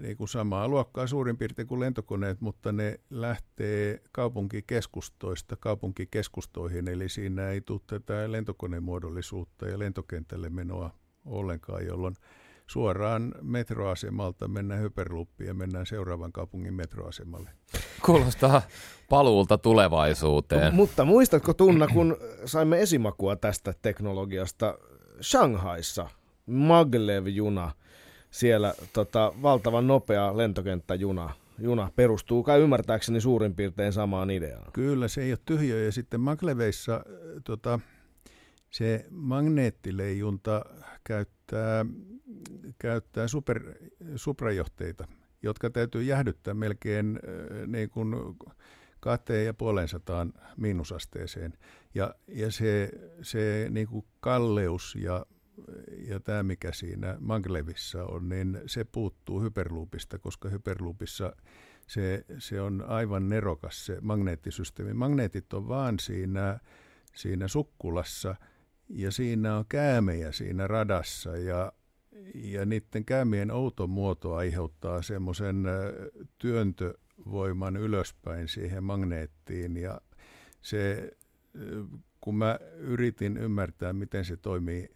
niin 0.00 0.16
kuin 0.16 0.28
samaa 0.28 0.68
luokkaa 0.68 1.06
suurin 1.06 1.36
piirtein 1.36 1.68
kuin 1.68 1.80
lentokoneet, 1.80 2.40
mutta 2.40 2.72
ne 2.72 3.00
lähtee 3.10 4.02
kaupunkikeskustoista 4.12 5.56
kaupunkikeskustoihin, 5.56 6.88
eli 6.88 7.08
siinä 7.08 7.48
ei 7.48 7.60
tule 7.60 7.80
tätä 7.86 8.32
lentokonemuodollisuutta 8.32 9.68
ja 9.68 9.78
lentokentälle 9.78 10.50
menoa 10.50 10.90
ollenkaan, 11.24 11.86
jolloin 11.86 12.14
suoraan 12.66 13.34
metroasemalta 13.42 14.48
mennään 14.48 14.80
hyperluppiin 14.80 15.48
ja 15.48 15.54
mennään 15.54 15.86
seuraavan 15.86 16.32
kaupungin 16.32 16.74
metroasemalle. 16.74 17.50
Kuulostaa 18.06 18.62
paluulta 19.08 19.58
tulevaisuuteen. 19.58 20.74
Mutta 20.74 21.04
muistatko 21.04 21.54
Tunna, 21.54 21.86
kun 21.86 22.16
saimme 22.44 22.80
esimakua 22.82 23.36
tästä 23.36 23.74
teknologiasta 23.82 24.78
Shanghaissa 25.22 26.08
Maglev-juna 26.46 27.70
siellä, 28.34 28.74
tota, 28.92 29.32
valtavan 29.42 29.86
nopea 29.86 30.36
lentokenttäjuna 30.36 31.34
juna 31.58 31.90
perustuu 31.96 32.42
kai 32.42 32.60
ymmärtääkseni 32.60 33.20
suurin 33.20 33.54
piirtein 33.54 33.92
samaan 33.92 34.30
ideaan. 34.30 34.72
Kyllä, 34.72 35.08
se 35.08 35.22
ei 35.22 35.32
ole 35.32 35.38
tyhjö. 35.44 35.84
Ja 35.84 35.92
sitten 35.92 36.20
Magleveissa 36.20 36.94
äh, 36.94 37.02
tota, 37.44 37.80
se 38.70 39.06
magneettileijunta 39.10 40.64
käyttää, 41.04 41.86
käyttää 42.78 43.28
super, 43.28 43.62
suprajohteita, 44.16 45.08
jotka 45.42 45.70
täytyy 45.70 46.02
jäähdyttää 46.02 46.54
melkein 46.54 47.20
äh, 47.28 47.66
niin 47.66 47.90
kuin 47.90 48.14
kahteen 49.00 49.46
ja 49.46 49.54
puoleen 49.54 49.88
sataan 49.88 50.32
miinusasteeseen. 50.56 51.52
Ja, 51.94 52.14
ja 52.28 52.52
se, 52.52 52.90
se 53.22 53.66
niin 53.70 53.86
kuin 53.86 54.04
kalleus 54.20 54.96
ja, 55.00 55.26
ja 56.08 56.20
tämä, 56.20 56.42
mikä 56.42 56.72
siinä 56.72 57.16
Maglevissa 57.20 58.04
on, 58.04 58.28
niin 58.28 58.60
se 58.66 58.84
puuttuu 58.84 59.40
hyperloopista, 59.40 60.18
koska 60.18 60.48
hyperloopissa 60.48 61.36
se, 61.86 62.24
se 62.38 62.60
on 62.60 62.84
aivan 62.86 63.28
nerokas 63.28 63.86
se 63.86 63.98
magneettisysteemi. 64.00 64.94
Magneetit 64.94 65.52
on 65.52 65.68
vaan 65.68 65.98
siinä, 65.98 66.58
siinä 67.14 67.48
sukkulassa 67.48 68.36
ja 68.88 69.10
siinä 69.10 69.56
on 69.56 69.64
käämejä 69.68 70.32
siinä 70.32 70.66
radassa 70.66 71.36
ja, 71.36 71.72
ja 72.34 72.64
niiden 72.66 73.04
käämien 73.04 73.50
outo 73.50 73.86
muoto 73.86 74.34
aiheuttaa 74.34 75.02
semmoisen 75.02 75.64
työntövoiman 76.38 77.76
ylöspäin 77.76 78.48
siihen 78.48 78.84
magneettiin 78.84 79.76
ja 79.76 80.00
se, 80.62 81.10
kun 82.20 82.36
mä 82.36 82.58
yritin 82.76 83.36
ymmärtää, 83.36 83.92
miten 83.92 84.24
se 84.24 84.36
toimii, 84.36 84.88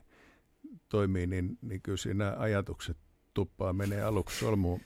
toimii 0.88 1.26
niin, 1.26 1.58
niin 1.62 1.82
kyllä 1.82 1.96
siinä 1.96 2.34
ajatukset 2.38 2.96
tuppaa 3.34 3.72
menee 3.72 4.02
aluksi 4.02 4.38
solmuun. 4.38 4.80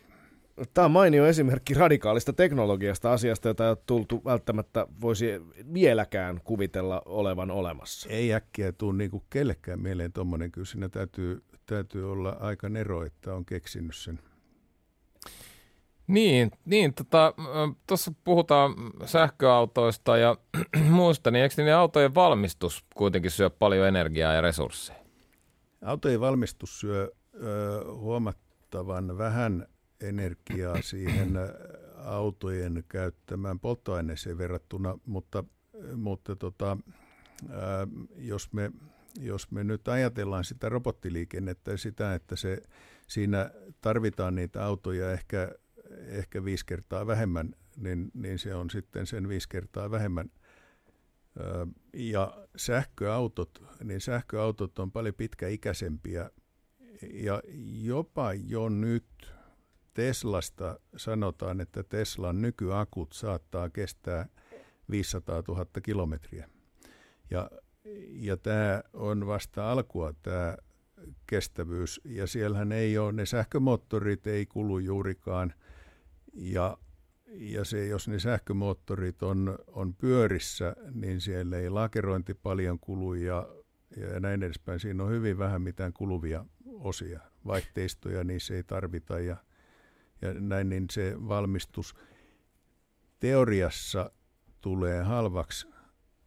Tämä 0.74 0.84
on 0.84 0.90
mainio 0.90 1.26
esimerkki 1.26 1.74
radikaalista 1.74 2.32
teknologiasta, 2.32 3.12
asiasta, 3.12 3.48
jota 3.48 3.64
ei 3.64 3.70
ole 3.70 3.78
tultu 3.86 4.22
välttämättä 4.24 4.86
voisi 5.00 5.26
vieläkään 5.74 6.40
kuvitella 6.44 7.02
olevan 7.04 7.50
olemassa. 7.50 8.08
Ei 8.08 8.34
äkkiä 8.34 8.72
tule 8.72 8.96
niin 8.96 9.10
kuin 9.10 9.22
kellekään 9.30 9.80
mieleen 9.80 10.12
tuommoinen. 10.12 10.52
Kyllä 10.52 10.66
siinä 10.66 10.88
täytyy, 10.88 11.42
täytyy 11.66 12.12
olla 12.12 12.36
aika 12.40 12.68
nero, 12.68 13.04
että 13.04 13.34
on 13.34 13.44
keksinyt 13.44 13.96
sen. 13.96 14.20
Niin, 16.06 16.50
niin 16.64 16.94
tuossa 17.86 18.10
tota, 18.10 18.20
puhutaan 18.24 18.74
sähköautoista 19.04 20.16
ja 20.16 20.36
muista, 20.90 21.30
niin 21.30 21.42
eikö 21.42 21.54
niin 21.56 21.74
autojen 21.74 22.14
valmistus 22.14 22.84
kuitenkin 22.94 23.30
syö 23.30 23.50
paljon 23.50 23.88
energiaa 23.88 24.32
ja 24.32 24.40
resursseja? 24.40 25.01
Autojen 25.82 26.20
valmistus 26.20 26.80
syö 26.80 27.12
huomattavan 27.92 29.18
vähän 29.18 29.66
energiaa 30.00 30.82
siihen 30.82 31.38
autojen 32.04 32.84
käyttämään 32.88 33.60
polttoaineeseen 33.60 34.38
verrattuna, 34.38 34.98
mutta, 35.06 35.44
mutta 35.96 36.36
tota, 36.36 36.76
jos, 38.16 38.52
me, 38.52 38.70
jos 39.20 39.50
me 39.50 39.64
nyt 39.64 39.88
ajatellaan 39.88 40.44
sitä 40.44 40.68
robottiliikennettä 40.68 41.70
ja 41.70 41.78
sitä, 41.78 42.14
että 42.14 42.36
se, 42.36 42.62
siinä 43.06 43.50
tarvitaan 43.80 44.34
niitä 44.34 44.64
autoja 44.64 45.12
ehkä, 45.12 45.52
ehkä 46.06 46.44
viisi 46.44 46.66
kertaa 46.66 47.06
vähemmän, 47.06 47.54
niin, 47.76 48.10
niin 48.14 48.38
se 48.38 48.54
on 48.54 48.70
sitten 48.70 49.06
sen 49.06 49.28
viisi 49.28 49.48
kertaa 49.48 49.90
vähemmän. 49.90 50.30
Ja 51.94 52.46
sähköautot, 52.56 53.62
niin 53.84 54.00
sähköautot 54.00 54.78
on 54.78 54.92
paljon 54.92 55.14
pitkäikäisempiä 55.14 56.30
ja 57.12 57.42
jopa 57.82 58.32
jo 58.32 58.68
nyt 58.68 59.04
Teslasta 59.94 60.80
sanotaan, 60.96 61.60
että 61.60 61.82
Teslan 61.82 62.42
nykyakut 62.42 63.12
saattaa 63.12 63.70
kestää 63.70 64.26
500 64.90 65.42
000 65.48 65.66
kilometriä. 65.82 66.48
Ja, 67.30 67.50
ja 68.08 68.36
tämä 68.36 68.82
on 68.92 69.26
vasta 69.26 69.72
alkua 69.72 70.14
tämä 70.22 70.56
kestävyys. 71.26 72.00
Ja 72.04 72.26
siellähän 72.26 72.72
ei 72.72 72.98
ole, 72.98 73.12
ne 73.12 73.26
sähkömoottorit 73.26 74.26
ei 74.26 74.46
kulu 74.46 74.78
juurikaan. 74.78 75.54
Ja, 76.32 76.78
ja 77.32 77.64
se, 77.64 77.86
jos 77.86 78.08
ne 78.08 78.18
sähkömoottorit 78.18 79.22
on, 79.22 79.58
on 79.66 79.94
pyörissä, 79.94 80.76
niin 80.94 81.20
siellä 81.20 81.58
ei 81.58 81.70
lakerointi 81.70 82.34
paljon 82.34 82.78
kulu 82.80 83.14
ja, 83.14 83.48
ja 83.96 84.20
näin 84.20 84.42
edespäin. 84.42 84.80
Siinä 84.80 85.04
on 85.04 85.10
hyvin 85.10 85.38
vähän 85.38 85.62
mitään 85.62 85.92
kuluvia 85.92 86.44
osia. 86.66 87.20
Vaihteistoja 87.46 88.24
niissä 88.24 88.54
ei 88.54 88.62
tarvita 88.62 89.20
ja– 89.20 89.36
ja 90.22 90.34
näin, 90.34 90.68
niin 90.68 90.86
se 90.90 91.14
valmistus 91.28 91.94
teoriassa 93.20 94.10
tulee 94.60 95.02
halvaksi 95.02 95.66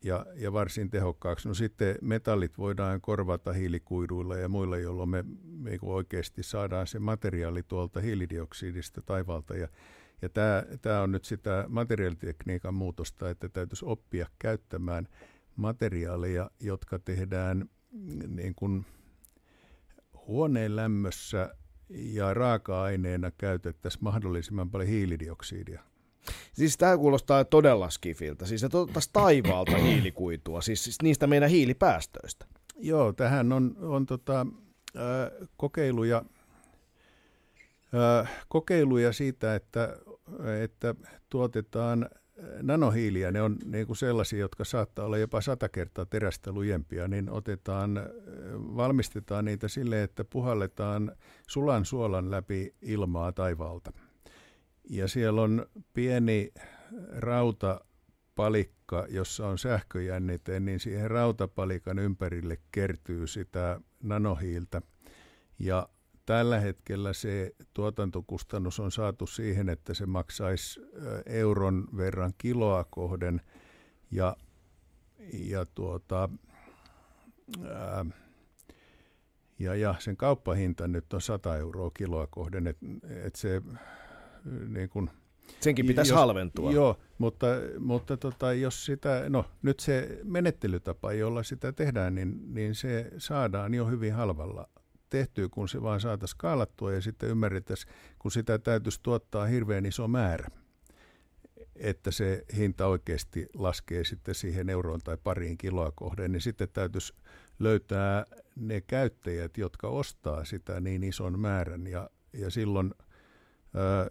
ja, 0.03 0.25
ja 0.35 0.53
varsin 0.53 0.89
tehokkaaksi. 0.89 1.47
No 1.47 1.53
sitten 1.53 1.95
metallit 2.01 2.57
voidaan 2.57 3.01
korvata 3.01 3.53
hiilikuiduilla 3.53 4.37
ja 4.37 4.49
muilla, 4.49 4.77
jolloin 4.77 5.09
me, 5.09 5.25
me 5.43 5.77
oikeasti 5.81 6.43
saadaan 6.43 6.87
se 6.87 6.99
materiaali 6.99 7.63
tuolta 7.63 7.99
hiilidioksidista 7.99 9.01
taivaalta. 9.01 9.55
Ja, 9.55 9.67
ja 10.21 10.29
tämä, 10.29 10.63
tämä 10.81 11.01
on 11.01 11.11
nyt 11.11 11.25
sitä 11.25 11.65
materiaalitekniikan 11.67 12.73
muutosta, 12.73 13.29
että 13.29 13.49
täytyisi 13.49 13.85
oppia 13.85 14.27
käyttämään 14.39 15.07
materiaaleja, 15.55 16.51
jotka 16.59 16.99
tehdään 16.99 17.69
niin 18.27 18.55
kuin 18.55 18.85
huoneen 20.27 20.75
lämmössä 20.75 21.55
ja 21.89 22.33
raaka-aineena 22.33 23.31
käytettäisiin 23.31 24.03
mahdollisimman 24.03 24.71
paljon 24.71 24.89
hiilidioksidia. 24.89 25.81
Siis 26.53 26.77
tämä 26.77 26.97
kuulostaa 26.97 27.45
todella 27.45 27.89
skifiltä. 27.89 28.45
Siis 28.45 28.63
että 28.63 28.77
otettaisiin 28.77 29.13
taivaalta 29.13 29.77
hiilikuitua, 29.87 30.61
siis, 30.61 30.83
siis 30.83 31.01
niistä 31.03 31.27
meidän 31.27 31.49
hiilipäästöistä. 31.49 32.45
Joo, 32.77 33.13
tähän 33.13 33.51
on, 33.51 33.75
on 33.79 34.05
tota, 34.05 34.45
kokeiluja, 35.57 36.23
kokeiluja 38.47 39.13
siitä, 39.13 39.55
että, 39.55 39.97
että 40.63 40.95
tuotetaan 41.29 42.09
nanohiiliä, 42.61 43.31
ne 43.31 43.41
on 43.41 43.57
niin 43.65 43.87
kuin 43.87 43.97
sellaisia, 43.97 44.39
jotka 44.39 44.63
saattaa 44.63 45.05
olla 45.05 45.17
jopa 45.17 45.41
sata 45.41 45.69
kertaa 45.69 46.05
terästä 46.05 46.51
lujempia, 46.51 47.07
niin 47.07 47.29
otetaan, 47.29 47.99
valmistetaan 48.53 49.45
niitä 49.45 49.67
sille, 49.67 50.03
että 50.03 50.23
puhalletaan 50.23 51.15
sulan 51.47 51.85
suolan 51.85 52.31
läpi 52.31 52.75
ilmaa 52.81 53.31
taivaalta. 53.31 53.93
Ja 54.89 55.07
siellä 55.07 55.41
on 55.41 55.65
pieni 55.93 56.51
rautapalikka, 57.17 59.05
jossa 59.09 59.47
on 59.47 59.57
sähköjännite, 59.57 60.59
niin 60.59 60.79
siihen 60.79 61.11
rautapalikan 61.11 61.99
ympärille 61.99 62.57
kertyy 62.71 63.27
sitä 63.27 63.79
nanohiiltä. 64.03 64.81
Ja 65.59 65.89
Tällä 66.25 66.59
hetkellä 66.59 67.13
se 67.13 67.51
tuotantokustannus 67.73 68.79
on 68.79 68.91
saatu 68.91 69.27
siihen, 69.27 69.69
että 69.69 69.93
se 69.93 70.05
maksaisi 70.05 70.79
euron 71.25 71.87
verran 71.97 72.33
kiloa 72.37 72.83
kohden 72.89 73.41
ja, 74.11 74.35
ja, 75.33 75.65
tuota, 75.65 76.29
ää, 77.69 78.05
ja, 79.59 79.75
ja 79.75 79.95
sen 79.99 80.17
kauppahinta 80.17 80.87
nyt 80.87 81.13
on 81.13 81.21
100 81.21 81.57
euroa 81.57 81.91
kiloa 81.93 82.27
kohden, 82.27 82.67
että 82.67 82.85
et 83.25 83.35
se 83.35 83.61
niin 84.67 84.89
kun, 84.89 85.09
Senkin 85.59 85.85
pitäisi 85.85 86.11
jos, 86.11 86.19
halventua. 86.19 86.71
Joo, 86.71 86.97
mutta, 87.17 87.47
mutta 87.79 88.17
tota, 88.17 88.53
jos 88.53 88.85
sitä, 88.85 89.25
no 89.29 89.45
nyt 89.61 89.79
se 89.79 90.19
menettelytapa, 90.23 91.13
jolla 91.13 91.43
sitä 91.43 91.71
tehdään, 91.71 92.15
niin, 92.15 92.53
niin 92.53 92.75
se 92.75 93.11
saadaan 93.17 93.73
jo 93.73 93.85
hyvin 93.85 94.13
halvalla 94.13 94.69
tehtyä, 95.09 95.47
kun 95.51 95.69
se 95.69 95.81
vaan 95.81 96.01
saataisiin 96.01 96.35
skaalattua 96.35 96.93
ja 96.93 97.01
sitten 97.01 97.29
ymmärrettäisiin, 97.29 97.93
kun 98.19 98.31
sitä 98.31 98.59
täytyisi 98.59 98.99
tuottaa 99.03 99.45
hirveän 99.45 99.85
iso 99.85 100.07
määrä, 100.07 100.47
että 101.75 102.11
se 102.11 102.45
hinta 102.57 102.87
oikeasti 102.87 103.47
laskee 103.53 104.03
sitten 104.03 104.35
siihen 104.35 104.69
euroon 104.69 105.01
tai 105.03 105.17
pariin 105.23 105.57
kiloa 105.57 105.91
kohden, 105.95 106.31
niin 106.31 106.41
sitten 106.41 106.67
täytyisi 106.73 107.13
löytää 107.59 108.25
ne 108.55 108.81
käyttäjät, 108.81 109.57
jotka 109.57 109.87
ostaa 109.87 110.45
sitä 110.45 110.79
niin 110.79 111.03
ison 111.03 111.39
määrän. 111.39 111.87
Ja, 111.87 112.09
ja 112.33 112.49
silloin 112.49 112.93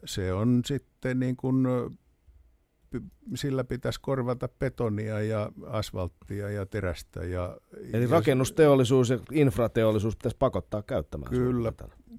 se 0.05 0.33
on 0.33 0.63
sitten 0.67 1.21
niin 1.21 1.37
kuin 1.37 1.67
sillä 3.35 3.65
pitäisi 3.65 4.01
korvata 4.03 4.49
betonia 4.49 5.21
ja 5.21 5.53
asfalttia 5.67 6.51
ja 6.51 6.67
terästä. 6.67 7.25
Ja, 7.25 7.57
Eli 7.93 8.07
rakennusteollisuus 8.07 9.11
ja 9.11 9.19
infrateollisuus 9.33 10.17
pitäisi 10.17 10.37
pakottaa 10.39 10.83
käyttämään. 10.83 11.31
Kyllä, 11.31 11.73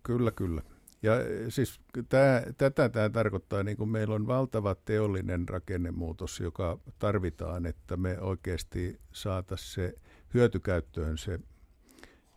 kyllä, 0.04 0.32
kyllä. 0.32 0.62
Ja 1.04 1.20
e, 1.20 1.50
siis 1.50 1.80
tämä, 2.10 2.42
tätä 2.58 2.90
tämä 2.90 3.10
tarkoittaa, 3.10 3.64
niin 3.64 3.78
kuin 3.78 3.90
meillä 3.90 4.16
on 4.16 4.28
valtava 4.28 4.76
teollinen 4.76 5.50
rakennemuutos, 5.50 6.40
joka 6.40 6.80
tarvitaan, 7.00 7.66
että 7.66 7.98
me 7.98 8.20
oikeasti 8.20 9.00
saataisiin 9.12 9.74
se 9.74 9.94
hyötykäyttöön 10.34 11.18
se 11.18 11.40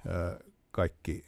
ää, 0.09 0.39
kaikki 0.71 1.27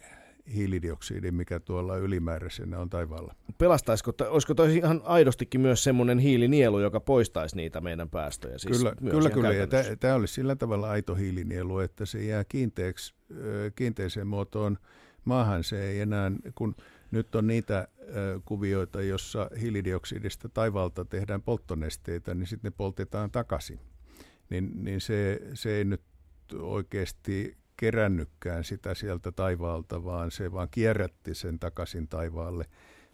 hiilidioksidin, 0.55 1.35
mikä 1.35 1.61
tuolla 1.61 1.97
ylimääräisenä 1.97 2.79
on 2.79 2.91
taivaalla. 2.91 3.35
Pelastaisiko, 3.59 4.13
olisiko 4.29 4.55
toi 4.55 4.77
ihan 4.77 5.01
aidostikin 5.05 5.61
myös 5.61 5.85
semmoinen 5.85 6.19
hiilinielu, 6.19 6.81
joka 6.81 7.01
poistaisi 7.01 7.57
niitä 7.57 7.81
meidän 7.81 8.11
päästöjä? 8.11 8.59
Siis 8.59 8.79
kyllä, 8.79 8.95
kyllä, 9.11 9.31
kyllä. 9.31 9.53
Ja 9.53 9.67
tämä 10.01 10.15
olisi 10.15 10.35
sillä 10.35 10.57
tavalla 10.57 10.91
aito 10.91 11.15
hiilinielu, 11.15 11.79
että 11.79 12.07
se 12.07 12.25
jää 12.25 12.45
kiinteäksi, 12.45 13.15
kiinteiseen 13.75 14.27
muotoon 14.27 14.79
maahan. 15.25 15.65
Se 15.65 15.91
ei 15.91 16.01
enää, 16.01 16.33
kun 16.55 16.75
nyt 17.11 17.35
on 17.35 17.47
niitä 17.47 17.89
kuvioita, 18.45 19.03
jossa 19.03 19.51
hiilidioksidista 19.61 20.49
taivalta 20.49 21.05
tehdään 21.05 21.43
polttonesteitä, 21.43 22.35
niin 22.35 22.47
sitten 22.47 22.71
ne 22.71 22.75
poltetaan 22.77 23.31
takaisin. 23.31 23.81
Niin, 24.51 24.85
niin 24.85 25.01
se, 25.01 25.41
se 25.55 25.77
ei 25.77 25.85
nyt 25.85 26.03
oikeasti 26.59 27.57
kerännytkään 27.81 28.65
sitä 28.65 28.95
sieltä 28.95 29.33
taivaalta, 29.33 30.05
vaan 30.05 30.31
se 30.31 30.53
vaan 30.53 30.69
kierrätti 30.71 31.35
sen 31.35 31.59
takaisin 31.59 32.09
taivaalle. 32.09 32.65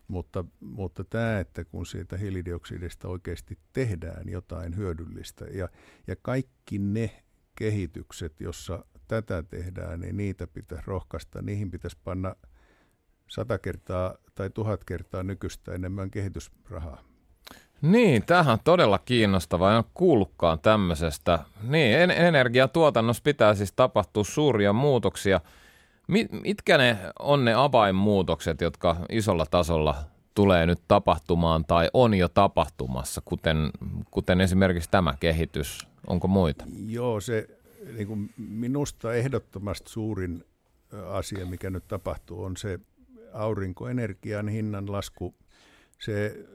Mutta, 0.08 0.44
mutta 0.60 1.04
tämä, 1.04 1.40
että 1.40 1.64
kun 1.64 1.86
siitä 1.86 2.16
hiilidioksidista 2.16 3.08
oikeasti 3.08 3.58
tehdään 3.72 4.28
jotain 4.28 4.76
hyödyllistä 4.76 5.44
ja, 5.44 5.68
ja 6.06 6.16
kaikki 6.22 6.78
ne 6.78 7.22
kehitykset, 7.58 8.40
jossa 8.40 8.84
tätä 9.08 9.42
tehdään, 9.42 10.00
niin 10.00 10.16
niitä 10.16 10.46
pitäisi 10.46 10.84
rohkaista, 10.86 11.42
niihin 11.42 11.70
pitäisi 11.70 11.98
panna 12.04 12.36
sata 13.28 13.58
kertaa 13.58 14.14
tai 14.34 14.50
tuhat 14.50 14.84
kertaa 14.84 15.22
nykyistä 15.22 15.72
enemmän 15.72 16.10
kehitysrahaa. 16.10 17.15
Niin, 17.90 18.22
tähän 18.26 18.52
on 18.52 18.58
todella 18.64 18.98
kiinnostavaa. 18.98 19.76
En 19.78 19.84
kuullutkaan 19.94 20.58
tämmöisestä. 20.58 21.38
Niin, 21.62 21.98
en- 21.98 22.10
energiatuotannossa 22.10 23.22
pitää 23.22 23.54
siis 23.54 23.72
tapahtua 23.72 24.24
suuria 24.24 24.72
muutoksia. 24.72 25.40
mitkä 26.42 26.78
ne 26.78 26.98
on 27.18 27.44
ne 27.44 27.54
avainmuutokset, 27.54 28.60
jotka 28.60 28.96
isolla 29.10 29.46
tasolla 29.50 29.94
tulee 30.34 30.66
nyt 30.66 30.80
tapahtumaan 30.88 31.64
tai 31.64 31.90
on 31.94 32.14
jo 32.14 32.28
tapahtumassa, 32.28 33.22
kuten, 33.24 33.70
kuten 34.10 34.40
esimerkiksi 34.40 34.90
tämä 34.90 35.14
kehitys? 35.20 35.88
Onko 36.06 36.28
muita? 36.28 36.64
Joo, 36.86 37.20
se 37.20 37.46
niin 37.96 38.06
kuin 38.06 38.30
minusta 38.36 39.14
ehdottomasti 39.14 39.90
suurin 39.90 40.44
asia, 41.08 41.46
mikä 41.46 41.70
nyt 41.70 41.88
tapahtuu, 41.88 42.44
on 42.44 42.56
se 42.56 42.80
aurinkoenergian 43.32 44.48
hinnan 44.48 44.92
lasku. 44.92 45.34
Se 45.98 46.46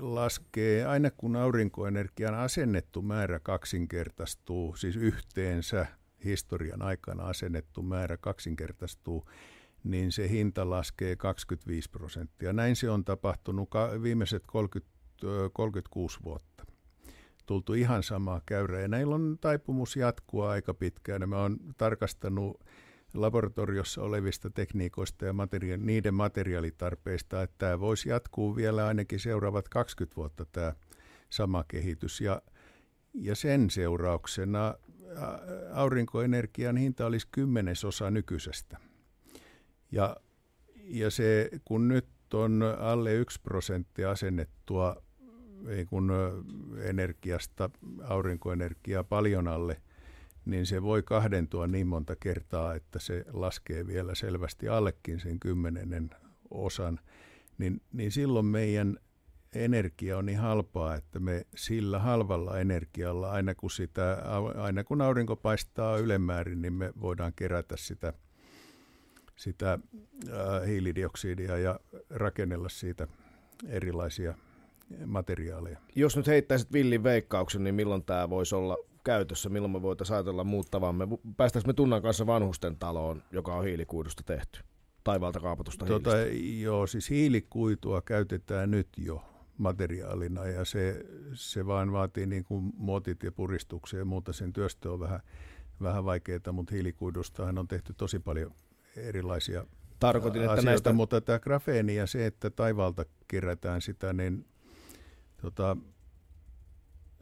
laskee, 0.00 0.84
aina 0.84 1.10
kun 1.10 1.36
aurinkoenergian 1.36 2.34
asennettu 2.34 3.02
määrä 3.02 3.38
kaksinkertaistuu, 3.38 4.76
siis 4.76 4.96
yhteensä 4.96 5.86
historian 6.24 6.82
aikana 6.82 7.24
asennettu 7.24 7.82
määrä 7.82 8.16
kaksinkertaistuu, 8.16 9.28
niin 9.84 10.12
se 10.12 10.28
hinta 10.28 10.70
laskee 10.70 11.16
25 11.16 11.90
prosenttia. 11.90 12.52
Näin 12.52 12.76
se 12.76 12.90
on 12.90 13.04
tapahtunut 13.04 13.68
viimeiset 14.02 14.42
30, 14.46 14.90
36 15.52 16.18
vuotta. 16.24 16.66
Tultu 17.46 17.74
ihan 17.74 18.02
samaa 18.02 18.40
käyrää 18.46 18.80
ja 18.80 18.88
näillä 18.88 19.14
on 19.14 19.38
taipumus 19.40 19.96
jatkua 19.96 20.50
aika 20.50 20.74
pitkään. 20.74 21.28
Mä 21.28 21.42
oon 21.42 21.56
tarkastanut 21.76 22.64
laboratoriossa 23.14 24.02
olevista 24.02 24.50
tekniikoista 24.50 25.24
ja 25.24 25.32
materia- 25.32 25.76
niiden 25.76 26.14
materiaalitarpeista, 26.14 27.42
että 27.42 27.54
tämä 27.58 27.80
voisi 27.80 28.08
jatkuu 28.08 28.56
vielä 28.56 28.86
ainakin 28.86 29.20
seuraavat 29.20 29.68
20 29.68 30.16
vuotta 30.16 30.46
tämä 30.52 30.72
sama 31.30 31.64
kehitys. 31.68 32.20
Ja, 32.20 32.42
ja 33.14 33.34
sen 33.34 33.70
seurauksena 33.70 34.74
aurinkoenergian 35.72 36.76
hinta 36.76 37.06
olisi 37.06 37.28
kymmenesosa 37.32 38.10
nykyisestä. 38.10 38.78
Ja, 39.92 40.16
ja 40.84 41.10
se, 41.10 41.50
kun 41.64 41.88
nyt 41.88 42.06
on 42.34 42.62
alle 42.78 43.14
1 43.14 43.40
prosenttia 43.42 44.10
asennettua 44.10 45.02
kun 45.88 46.12
energiasta, 46.82 47.70
aurinkoenergiaa 48.04 49.04
paljon 49.04 49.48
alle– 49.48 49.80
niin 50.48 50.66
se 50.66 50.82
voi 50.82 51.02
kahdentua 51.02 51.66
niin 51.66 51.86
monta 51.86 52.16
kertaa, 52.16 52.74
että 52.74 52.98
se 52.98 53.24
laskee 53.32 53.86
vielä 53.86 54.14
selvästi 54.14 54.68
allekin 54.68 55.20
sen 55.20 55.40
kymmenennen 55.40 56.10
osan, 56.50 57.00
niin, 57.58 57.82
niin 57.92 58.12
silloin 58.12 58.46
meidän 58.46 58.98
energia 59.54 60.18
on 60.18 60.26
niin 60.26 60.38
halpaa, 60.38 60.94
että 60.94 61.18
me 61.18 61.46
sillä 61.56 61.98
halvalla 61.98 62.58
energialla, 62.58 63.30
aina 63.30 63.54
kun, 63.54 63.70
sitä, 63.70 64.22
aina 64.56 64.84
kun 64.84 65.00
aurinko 65.00 65.36
paistaa 65.36 65.98
ylemmäärin, 65.98 66.62
niin 66.62 66.72
me 66.72 66.92
voidaan 67.00 67.32
kerätä 67.36 67.76
sitä, 67.76 68.12
sitä 69.36 69.72
äh, 69.72 70.66
hiilidioksidia 70.66 71.58
ja 71.58 71.80
rakennella 72.10 72.68
siitä 72.68 73.08
erilaisia 73.68 74.34
materiaaleja. 75.06 75.78
Jos 75.94 76.16
nyt 76.16 76.26
heittäisit 76.26 76.72
villin 76.72 77.02
veikkauksen, 77.02 77.64
niin 77.64 77.74
milloin 77.74 78.04
tämä 78.04 78.30
voisi 78.30 78.54
olla 78.54 78.76
käytössä, 79.08 79.48
milloin 79.48 79.72
me 79.72 79.82
voitaisiin 79.82 80.14
ajatella 80.14 80.44
muuttavamme? 80.44 81.08
Päästäisiin 81.36 81.68
me 81.68 81.72
Tunnan 81.72 82.02
kanssa 82.02 82.26
vanhusten 82.26 82.76
taloon, 82.76 83.22
joka 83.32 83.54
on 83.54 83.64
hiilikuidusta 83.64 84.22
tehty, 84.22 84.60
taivaalta 85.04 85.40
kaapatusta 85.40 85.86
tota, 85.86 86.10
Joo, 86.60 86.86
siis 86.86 87.10
hiilikuitua 87.10 88.02
käytetään 88.02 88.70
nyt 88.70 88.88
jo 88.96 89.24
materiaalina 89.58 90.46
ja 90.46 90.64
se, 90.64 91.04
se 91.34 91.66
vaan 91.66 91.92
vaatii 91.92 92.26
niin 92.26 92.44
kuin 92.44 92.72
muotit 92.76 93.22
ja 93.22 93.32
puristuksia 93.32 93.98
ja 93.98 94.04
muuta. 94.04 94.32
Sen 94.32 94.52
työstö 94.52 94.92
on 94.92 95.00
vähän, 95.00 95.20
vähän 95.82 96.04
vaikeaa, 96.04 96.52
mutta 96.52 96.74
hiilikuidustahan 96.74 97.58
on 97.58 97.68
tehty 97.68 97.94
tosi 97.96 98.18
paljon 98.18 98.52
erilaisia 98.96 99.66
Tarkoitin, 99.98 100.42
että 100.42 100.52
asioita, 100.52 100.70
näistä... 100.70 100.92
mutta 100.92 101.20
tämä 101.20 101.38
grafeeni 101.38 101.96
ja 101.96 102.06
se, 102.06 102.26
että 102.26 102.50
taivaalta 102.50 103.04
kerätään 103.28 103.80
sitä, 103.80 104.12
niin 104.12 104.46
tota, 105.42 105.76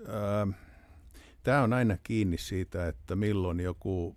ää, 0.09 0.46
tämä 1.47 1.63
on 1.63 1.73
aina 1.73 1.97
kiinni 2.03 2.39
siitä, 2.39 2.89
että 2.89 3.17
milloin 3.17 3.61
joku, 3.61 4.17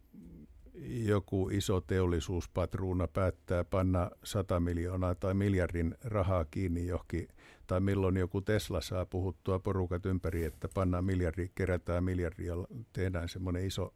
joku 0.84 1.50
iso 1.50 1.82
teollisuuspatruuna 1.82 3.08
päättää 3.08 3.64
panna 3.64 4.12
100 4.24 4.60
miljoonaa 4.60 5.16
tai 5.16 5.34
miljardin 5.34 5.96
rahaa 6.04 6.46
kiinni 6.46 6.88
johonkin, 6.88 7.28
tai 7.68 7.80
milloin 7.80 8.18
joku 8.18 8.42
Tesla 8.42 8.82
saa 8.82 9.06
puhuttua 9.06 9.60
porukat 9.60 10.06
ympäri, 10.06 10.44
että 10.44 10.70
pannaan 10.74 11.06
miljardi, 11.06 11.50
kerätään 11.56 12.04
miljardi 12.04 12.46
ja 12.46 12.56
tehdään 12.94 13.30
semmoinen 13.30 13.66
iso, 13.66 13.94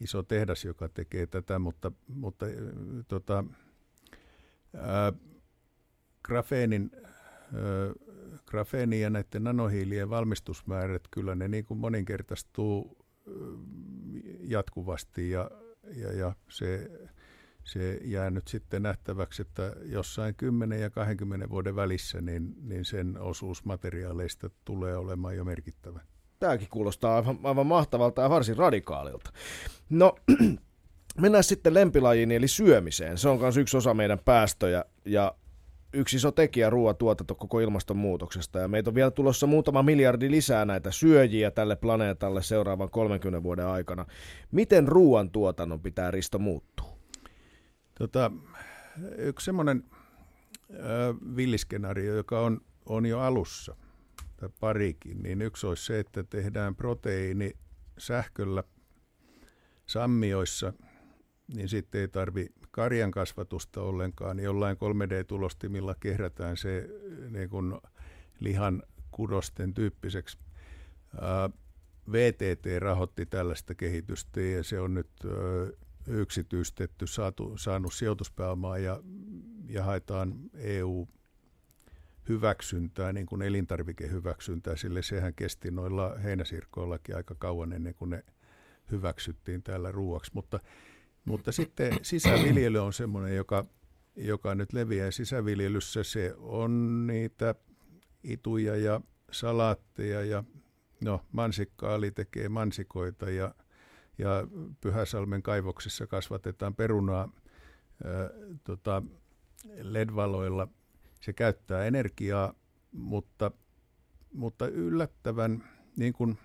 iso 0.00 0.22
tehdas, 0.22 0.64
joka 0.64 0.88
tekee 0.88 1.26
tätä, 1.26 1.58
mutta, 1.58 1.92
mutta 2.08 2.46
tota, 3.08 3.44
ää, 4.76 5.12
grafeenin 6.24 6.90
ää, 6.94 8.07
grafeeni 8.48 9.00
ja 9.00 9.10
näiden 9.10 9.44
nanohiilien 9.44 10.10
valmistusmäärät, 10.10 11.02
kyllä 11.10 11.34
ne 11.34 11.48
niin 11.48 11.64
kuin 11.64 11.78
moninkertaistuu 11.78 12.98
jatkuvasti 14.40 15.30
ja, 15.30 15.50
ja, 15.94 16.12
ja 16.12 16.32
se, 16.48 16.90
se 17.64 18.00
jää 18.04 18.30
nyt 18.30 18.48
sitten 18.48 18.82
nähtäväksi, 18.82 19.42
että 19.42 19.72
jossain 19.82 20.34
10 20.34 20.80
ja 20.80 20.90
20 20.90 21.50
vuoden 21.50 21.76
välissä 21.76 22.20
niin, 22.20 22.54
niin 22.62 22.84
sen 22.84 23.20
osuus 23.20 23.64
materiaaleista 23.64 24.50
tulee 24.64 24.96
olemaan 24.96 25.36
jo 25.36 25.44
merkittävä. 25.44 26.00
Tämäkin 26.38 26.68
kuulostaa 26.70 27.16
aivan, 27.16 27.38
aivan 27.42 27.66
mahtavalta 27.66 28.22
ja 28.22 28.30
varsin 28.30 28.56
radikaalilta. 28.56 29.30
No, 29.90 30.14
mennään 31.20 31.44
sitten 31.44 31.74
lempilajiin 31.74 32.30
eli 32.30 32.48
syömiseen. 32.48 33.18
Se 33.18 33.28
on 33.28 33.40
myös 33.40 33.56
yksi 33.56 33.76
osa 33.76 33.94
meidän 33.94 34.18
päästöjä 34.18 34.84
ja 35.04 35.34
yksi 35.92 36.16
iso 36.16 36.32
tekijä 36.32 36.70
ruoantuotanto 36.70 37.34
koko 37.34 37.60
ilmastonmuutoksesta. 37.60 38.58
Ja 38.58 38.68
meitä 38.68 38.90
on 38.90 38.94
vielä 38.94 39.10
tulossa 39.10 39.46
muutama 39.46 39.82
miljardi 39.82 40.30
lisää 40.30 40.64
näitä 40.64 40.90
syöjiä 40.90 41.50
tälle 41.50 41.76
planeetalle 41.76 42.42
seuraavan 42.42 42.90
30 42.90 43.42
vuoden 43.42 43.66
aikana. 43.66 44.06
Miten 44.50 44.88
ruoantuotannon 44.88 45.80
pitää 45.80 46.10
Risto 46.10 46.38
muuttua? 46.38 46.98
Tota, 47.98 48.30
yksi 49.16 49.44
semmoinen 49.44 49.84
villiskenaario, 51.36 52.16
joka 52.16 52.40
on, 52.40 52.60
on 52.86 53.06
jo 53.06 53.20
alussa, 53.20 53.76
tai 54.36 54.48
parikin, 54.60 55.22
niin 55.22 55.42
yksi 55.42 55.66
olisi 55.66 55.84
se, 55.84 55.98
että 55.98 56.22
tehdään 56.22 56.76
proteiini 56.76 57.52
sähköllä 57.98 58.62
sammioissa, 59.86 60.72
niin 61.54 61.68
sitten 61.68 62.00
ei 62.00 62.08
tarvi 62.08 62.46
karjan 62.78 63.10
kasvatusta 63.10 63.82
ollenkaan, 63.82 64.36
niin 64.36 64.44
jollain 64.44 64.76
3D-tulostimilla 64.76 65.94
kehrätään 66.00 66.56
se 66.56 66.88
niin 67.30 67.48
kuin 67.48 67.74
lihan 68.40 68.82
kudosten 69.10 69.74
tyyppiseksi. 69.74 70.38
VTT 72.12 72.66
rahoitti 72.78 73.26
tällaista 73.26 73.74
kehitystä 73.74 74.40
ja 74.40 74.62
se 74.62 74.80
on 74.80 74.94
nyt 74.94 75.10
yksityistetty, 76.06 77.06
saatu, 77.06 77.56
saanut 77.56 77.92
sijoituspääomaa 77.92 78.78
ja, 78.78 79.00
ja 79.68 79.84
haetaan 79.84 80.34
EU 80.54 81.08
hyväksyntää, 82.28 83.12
niin 83.12 83.26
kuin 83.26 83.42
elintarvikehyväksyntää, 83.42 84.76
sille 84.76 85.02
sehän 85.02 85.34
kesti 85.34 85.70
noilla 85.70 86.14
heinäsirkoillakin 86.18 87.16
aika 87.16 87.34
kauan 87.38 87.72
ennen 87.72 87.94
kuin 87.94 88.10
ne 88.10 88.24
hyväksyttiin 88.90 89.62
täällä 89.62 89.92
ruuaksi. 89.92 90.30
Mutta 90.34 90.60
mutta 91.28 91.52
sitten 91.52 91.92
sisäviljely 92.02 92.78
on 92.78 92.92
semmoinen, 92.92 93.36
joka, 93.36 93.66
joka 94.16 94.54
nyt 94.54 94.72
leviää 94.72 95.10
sisäviljelyssä, 95.10 96.02
se 96.02 96.34
on 96.38 97.06
niitä 97.06 97.54
ituja 98.22 98.76
ja 98.76 99.00
salaatteja 99.30 100.24
ja 100.24 100.44
no, 101.04 101.20
mansikkaali 101.32 102.10
tekee 102.10 102.48
mansikoita 102.48 103.30
ja, 103.30 103.54
ja 104.18 104.46
Pyhäsalmen 104.80 105.42
kaivoksissa 105.42 106.06
kasvatetaan 106.06 106.74
perunaa 106.74 107.28
ää, 108.04 108.30
tota, 108.64 109.02
LED-valoilla. 109.82 110.68
Se 111.20 111.32
käyttää 111.32 111.84
energiaa, 111.84 112.54
mutta, 112.92 113.50
mutta 114.32 114.68
yllättävän, 114.68 115.64
niin 115.96 116.12
kuin, 116.12 116.38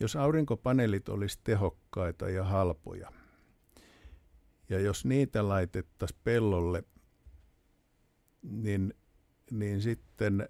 jos 0.00 0.16
aurinkopaneelit 0.16 1.08
olisi 1.08 1.40
tehokkaita 1.44 2.28
ja 2.28 2.44
halpoja, 2.44 3.12
ja 4.68 4.80
jos 4.80 5.04
niitä 5.04 5.48
laitettaisiin 5.48 6.20
pellolle, 6.24 6.84
niin, 8.42 8.94
niin 9.50 9.80
sitten 9.80 10.48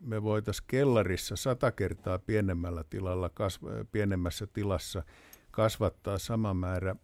me 0.00 0.22
voitaisiin 0.22 0.64
kellarissa 0.66 1.36
sata 1.36 1.72
kertaa 1.72 2.18
pienemmällä 2.18 2.84
tilalla, 2.90 3.28
kasv- 3.28 3.86
pienemmässä 3.92 4.46
tilassa 4.46 5.02
kasvattaa 5.50 6.18
sama 6.18 6.54
määrä 6.54 6.96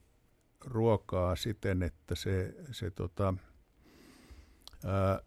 ruokaa 0.64 1.36
siten, 1.36 1.82
että 1.82 2.14
se, 2.14 2.54
se 2.70 2.90
tota, 2.90 3.34
ää, 4.84 5.20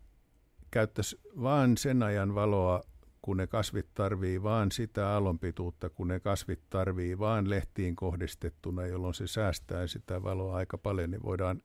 käyttäisi 0.71 1.19
vain 1.41 1.77
sen 1.77 2.03
ajan 2.03 2.35
valoa, 2.35 2.83
kun 3.23 3.37
ne 3.37 3.47
kasvit 3.47 3.93
tarvii 3.93 4.43
vaan 4.43 4.71
sitä 4.71 5.09
aallonpituutta, 5.09 5.89
kun 5.89 6.07
ne 6.07 6.19
kasvit 6.19 6.59
tarvii 6.69 7.19
vaan 7.19 7.49
lehtiin 7.49 7.95
kohdistettuna, 7.95 8.85
jolloin 8.85 9.13
se 9.13 9.27
säästää 9.27 9.87
sitä 9.87 10.23
valoa 10.23 10.55
aika 10.55 10.77
paljon, 10.77 11.11
niin 11.11 11.23
voidaan, 11.23 11.61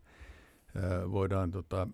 voidaan 1.10 1.50
tota, 1.50 1.88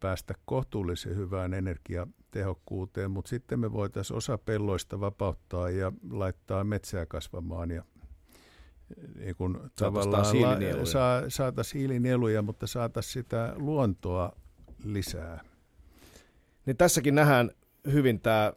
päästä 0.00 0.34
kohtuullisen 0.44 1.16
hyvään 1.16 1.54
energiatehokkuuteen, 1.54 3.10
mutta 3.10 3.28
sitten 3.28 3.60
me 3.60 3.72
voitaisiin 3.72 4.16
osa 4.16 4.38
pelloista 4.38 5.00
vapauttaa 5.00 5.70
ja 5.70 5.92
laittaa 6.10 6.64
metsää 6.64 7.06
kasvamaan 7.06 7.70
ja 7.70 7.84
niin 9.18 9.36
kun 9.36 9.70
tavallaan 9.76 10.32
hiilinieluja. 10.32 10.86
Saa, 10.86 11.22
saataisiin 11.28 11.78
hiilinieluja, 11.78 12.42
mutta 12.42 12.66
saataisiin 12.66 13.12
sitä 13.12 13.52
luontoa 13.56 14.32
lisää. 14.84 15.44
Niin 16.66 16.76
tässäkin 16.76 17.14
nähdään 17.14 17.50
hyvin 17.92 18.20
tämä, 18.20 18.52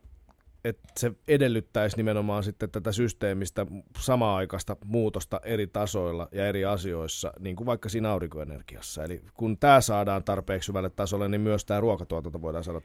että 0.63 0.88
se 0.97 1.11
edellyttäisi 1.28 1.97
nimenomaan 1.97 2.43
sitten 2.43 2.71
tätä 2.71 2.91
systeemistä 2.91 3.65
samaa-aikaista 3.99 4.78
muutosta 4.86 5.39
eri 5.43 5.67
tasoilla 5.67 6.28
ja 6.32 6.47
eri 6.47 6.65
asioissa, 6.65 7.34
niin 7.39 7.55
kuin 7.55 7.65
vaikka 7.65 7.89
siinä 7.89 8.11
aurinkoenergiassa. 8.11 9.03
Eli 9.03 9.21
kun 9.34 9.57
tämä 9.57 9.82
saadaan 9.82 10.23
tarpeeksi 10.23 10.67
hyvälle 10.67 10.89
tasolle, 10.89 11.30
niin 11.30 11.41
myös 11.41 11.65
tämä 11.65 11.80
ruokatuotanto 11.80 12.41
voidaan 12.41 12.63
saada. 12.63 12.82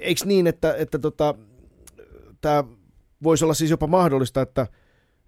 Eikö 0.00 0.24
niin, 0.24 0.46
että, 0.46 0.74
että 0.74 0.98
tota, 0.98 1.34
tämä 2.40 2.64
voisi 3.22 3.44
olla 3.44 3.54
siis 3.54 3.70
jopa 3.70 3.86
mahdollista, 3.86 4.42
että, 4.42 4.66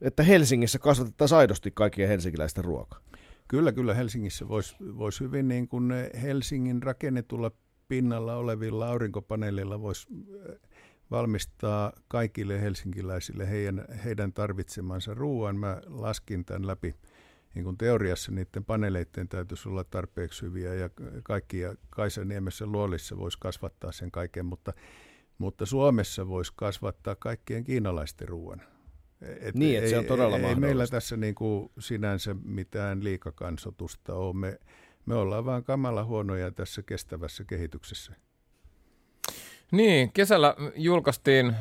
että 0.00 0.22
Helsingissä 0.22 0.78
kasvatettaisiin 0.78 1.38
aidosti 1.38 1.70
kaikkien 1.74 2.09
helsinkiläisten 2.09 2.64
ruokaa? 2.64 3.00
Kyllä, 3.48 3.72
kyllä 3.72 3.94
Helsingissä 3.94 4.48
voisi 4.48 4.76
vois 4.98 5.20
hyvin 5.20 5.48
niin 5.48 5.68
kuin 5.68 5.92
Helsingin 6.22 6.82
rakennetulla 6.82 7.50
pinnalla 7.89 8.36
olevilla 8.36 8.89
aurinkopaneeleilla 8.89 9.80
voisi 9.80 10.09
äh, 10.51 10.57
valmistaa 11.11 11.93
kaikille 12.09 12.61
helsinkiläisille 12.61 13.51
heidän, 13.51 13.84
heidän 14.05 14.32
tarvitsemansa 14.32 15.14
ruoan. 15.14 15.57
Mä 15.57 15.80
laskin 15.86 16.45
tämän 16.45 16.66
läpi 16.66 16.95
niin 17.55 17.64
kuin 17.64 17.78
teoriassa 17.78 18.32
niiden 18.32 18.64
paneeleiden 18.64 19.28
täytyisi 19.28 19.68
olla 19.68 19.84
tarpeeksi 19.84 20.43
hyviä 20.43 20.74
ja 20.74 20.91
kaikki 21.22 21.59
ja 21.59 21.74
Kaisaniemessä 21.91 22.66
luolissa 22.66 23.18
voisi 23.18 23.39
kasvattaa 23.41 23.93
sen 23.93 24.11
kaiken, 24.11 24.47
mutta, 24.47 24.72
mutta 25.39 25.66
Suomessa 25.66 26.28
voisi 26.28 26.53
kasvattaa 26.57 27.14
kaikkien 27.14 27.64
kiinalaisten 27.64 28.28
ruoan. 28.28 28.62
Et 29.20 29.55
niin, 29.55 29.78
että 29.78 29.91
se 29.91 29.99
on 29.99 30.05
todella 30.05 30.36
ei, 30.36 30.45
ei 30.45 30.55
meillä 30.55 30.86
tässä 30.86 31.16
niin 31.16 31.34
kuin 31.34 31.70
sinänsä 31.78 32.36
mitään 32.45 33.05
liikakansotusta 33.05 34.14
ole. 34.14 34.36
Me, 34.36 34.59
me 35.09 35.14
ollaan 35.14 35.44
vaan 35.44 35.64
kamala 35.64 36.04
huonoja 36.04 36.50
tässä 36.50 36.82
kestävässä 36.82 37.44
kehityksessä. 37.44 38.12
Niin, 39.72 40.12
kesällä 40.12 40.54
julkaistiin 40.76 41.46
äh, 41.46 41.54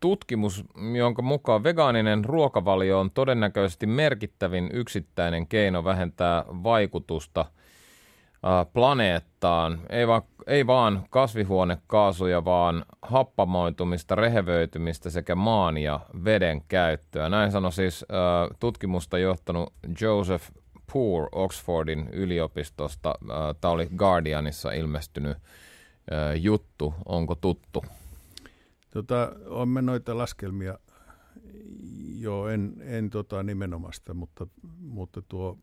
tutkimus, 0.00 0.64
jonka 0.98 1.22
mukaan 1.22 1.64
vegaaninen 1.64 2.24
ruokavalio 2.24 3.00
on 3.00 3.10
todennäköisesti 3.10 3.86
merkittävin 3.86 4.70
yksittäinen 4.72 5.46
keino 5.46 5.84
vähentää 5.84 6.44
vaikutusta 6.48 7.40
äh, 7.40 8.72
planeettaan. 8.72 9.80
Ei 9.90 10.06
vaan, 10.06 10.22
ei 10.46 10.66
vaan 10.66 11.06
kasvihuonekaasuja, 11.10 12.44
vaan 12.44 12.84
happamoitumista, 13.02 14.14
rehevöitymistä 14.14 15.10
sekä 15.10 15.34
maan 15.34 15.76
ja 15.76 16.00
veden 16.24 16.62
käyttöä. 16.68 17.28
Näin 17.28 17.52
sanoi 17.52 17.72
siis 17.72 18.04
äh, 18.10 18.56
tutkimusta 18.60 19.18
johtanut 19.18 19.72
Joseph 20.00 20.50
Poor 20.92 21.28
Oxfordin 21.32 22.08
yliopistosta. 22.12 23.14
Tämä 23.60 23.72
oli 23.72 23.88
Guardianissa 23.96 24.72
ilmestynyt 24.72 25.38
juttu. 26.40 26.94
Onko 27.06 27.34
tuttu? 27.34 27.84
Tota, 28.90 29.32
on 29.46 29.68
me 29.68 29.82
noita 29.82 30.18
laskelmia, 30.18 30.78
joo, 32.18 32.48
en, 32.48 32.74
en 32.80 33.10
tota 33.10 33.42
nimenomasta, 33.42 34.14
mutta, 34.14 34.46
mutta 34.78 35.22
tuo 35.22 35.58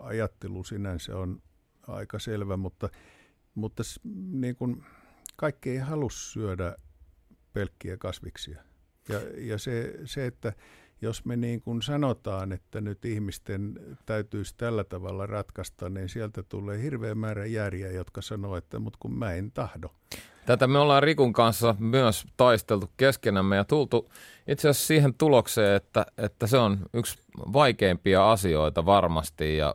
ajattelu 0.00 0.64
sinänsä 0.64 1.16
on 1.16 1.42
aika 1.86 2.18
selvä, 2.18 2.56
mutta, 2.56 2.88
mutta 3.54 3.82
niin 4.32 4.56
kun, 4.56 4.84
kaikki 5.36 5.70
ei 5.70 5.78
halua 5.78 6.10
syödä 6.10 6.76
pelkkiä 7.52 7.96
kasviksia. 7.96 8.62
Ja, 9.08 9.20
ja 9.36 9.58
se, 9.58 9.94
se, 10.04 10.26
että 10.26 10.52
jos 11.02 11.24
me 11.24 11.36
niin 11.36 11.62
kuin 11.62 11.82
sanotaan, 11.82 12.52
että 12.52 12.80
nyt 12.80 13.04
ihmisten 13.04 13.74
täytyisi 14.06 14.54
tällä 14.56 14.84
tavalla 14.84 15.26
ratkaista, 15.26 15.88
niin 15.88 16.08
sieltä 16.08 16.42
tulee 16.42 16.82
hirveä 16.82 17.14
määrä 17.14 17.46
järjiä, 17.46 17.90
jotka 17.90 18.22
sanoo, 18.22 18.56
että 18.56 18.78
mut 18.78 18.96
kun 18.96 19.14
mä 19.14 19.32
en 19.32 19.52
tahdo. 19.52 19.88
Tätä 20.46 20.66
me 20.66 20.78
ollaan 20.78 21.02
Rikun 21.02 21.32
kanssa 21.32 21.74
myös 21.78 22.24
taisteltu 22.36 22.90
keskenämme 22.96 23.56
ja 23.56 23.64
tultu 23.64 24.10
itse 24.48 24.68
asiassa 24.68 24.86
siihen 24.86 25.14
tulokseen, 25.14 25.76
että, 25.76 26.06
että 26.18 26.46
se 26.46 26.56
on 26.56 26.78
yksi 26.94 27.18
vaikeimpia 27.52 28.32
asioita 28.32 28.86
varmasti 28.86 29.56
ja 29.56 29.74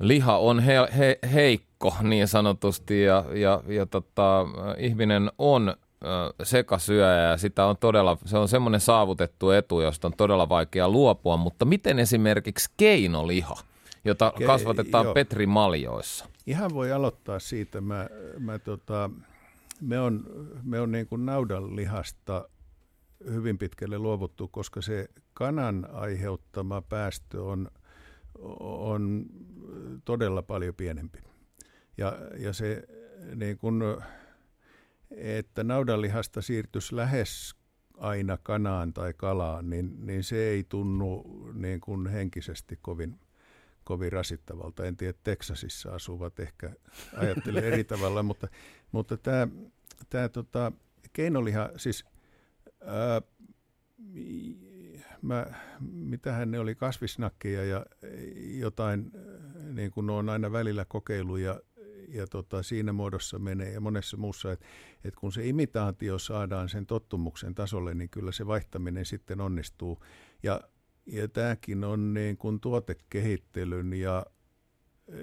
liha 0.00 0.38
on 0.38 0.60
he, 0.60 0.74
he, 0.98 1.18
heikko 1.32 1.96
niin 2.02 2.28
sanotusti 2.28 3.02
ja, 3.02 3.24
ja, 3.34 3.62
ja 3.66 3.86
tota, 3.86 4.46
ihminen 4.78 5.30
on 5.38 5.76
sekasyöjä 6.42 7.20
ja 7.20 7.36
sitä 7.36 7.66
on 7.66 7.76
todella, 7.76 8.18
se 8.24 8.38
on 8.38 8.48
semmoinen 8.48 8.80
saavutettu 8.80 9.50
etu, 9.50 9.80
josta 9.80 10.08
on 10.08 10.14
todella 10.16 10.48
vaikea 10.48 10.88
luopua, 10.88 11.36
mutta 11.36 11.64
miten 11.64 11.98
esimerkiksi 11.98 12.70
keinoliha, 12.76 13.56
jota 14.04 14.32
Ke- 14.38 14.46
kasvatetaan 14.46 15.04
joo. 15.04 15.14
petrimaljoissa? 15.14 16.28
Ihan 16.46 16.74
voi 16.74 16.92
aloittaa 16.92 17.38
siitä. 17.38 17.80
Mä, 17.80 18.08
mä 18.38 18.58
tota, 18.58 19.10
me 19.80 20.00
on, 20.00 20.24
me 20.62 20.80
on 20.80 20.92
niin 20.92 21.06
kuin 21.06 21.26
naudanlihasta 21.26 22.48
hyvin 23.24 23.58
pitkälle 23.58 23.98
luovuttu, 23.98 24.48
koska 24.48 24.82
se 24.82 25.08
kanan 25.34 25.88
aiheuttama 25.92 26.82
päästö 26.82 27.42
on, 27.42 27.70
on 28.60 29.26
todella 30.04 30.42
paljon 30.42 30.74
pienempi. 30.74 31.18
Ja, 31.98 32.18
ja 32.38 32.52
se 32.52 32.82
niin 33.34 33.58
kuin, 33.58 33.82
että 35.16 35.64
naudanlihasta 35.64 36.42
siirtyisi 36.42 36.96
lähes 36.96 37.54
aina 37.98 38.38
kanaan 38.42 38.92
tai 38.92 39.14
kalaan, 39.16 39.70
niin, 39.70 40.06
niin 40.06 40.24
se 40.24 40.48
ei 40.48 40.64
tunnu 40.68 41.24
niin 41.54 41.80
kuin 41.80 42.06
henkisesti 42.06 42.78
kovin, 42.82 43.20
kovin 43.84 44.12
rasittavalta. 44.12 44.84
En 44.84 44.96
tiedä, 44.96 45.18
Teksasissa 45.24 45.94
asuvat 45.94 46.40
ehkä 46.40 46.70
ajattelee 47.16 47.68
eri 47.68 47.84
tavalla, 47.84 48.22
mutta, 48.22 48.48
mutta 48.92 49.16
tämä, 49.16 49.48
tämä 50.10 50.28
tota, 50.28 50.72
keinoliha, 51.12 51.70
siis 51.76 52.04
ää, 52.80 53.22
mä, 55.22 55.46
mitähän 55.80 56.50
ne 56.50 56.58
oli, 56.58 56.74
kasvisnakkeja 56.74 57.64
ja 57.64 57.86
jotain, 58.58 59.12
niin 59.72 59.90
kuin 59.90 60.10
on 60.10 60.28
aina 60.28 60.52
välillä 60.52 60.84
kokeiluja 60.84 61.60
ja 62.10 62.26
tota, 62.26 62.62
siinä 62.62 62.92
muodossa 62.92 63.38
menee 63.38 63.72
ja 63.72 63.80
monessa 63.80 64.16
muussa, 64.16 64.52
että 64.52 64.66
et 65.04 65.16
kun 65.16 65.32
se 65.32 65.46
imitaatio 65.46 66.18
saadaan 66.18 66.68
sen 66.68 66.86
tottumuksen 66.86 67.54
tasolle, 67.54 67.94
niin 67.94 68.10
kyllä 68.10 68.32
se 68.32 68.46
vaihtaminen 68.46 69.04
sitten 69.04 69.40
onnistuu. 69.40 70.02
Ja, 70.42 70.60
ja 71.06 71.28
tämäkin 71.28 71.84
on 71.84 72.14
niin 72.14 72.36
kuin 72.36 72.60
tuotekehittelyn 72.60 73.92
ja, 73.92 74.26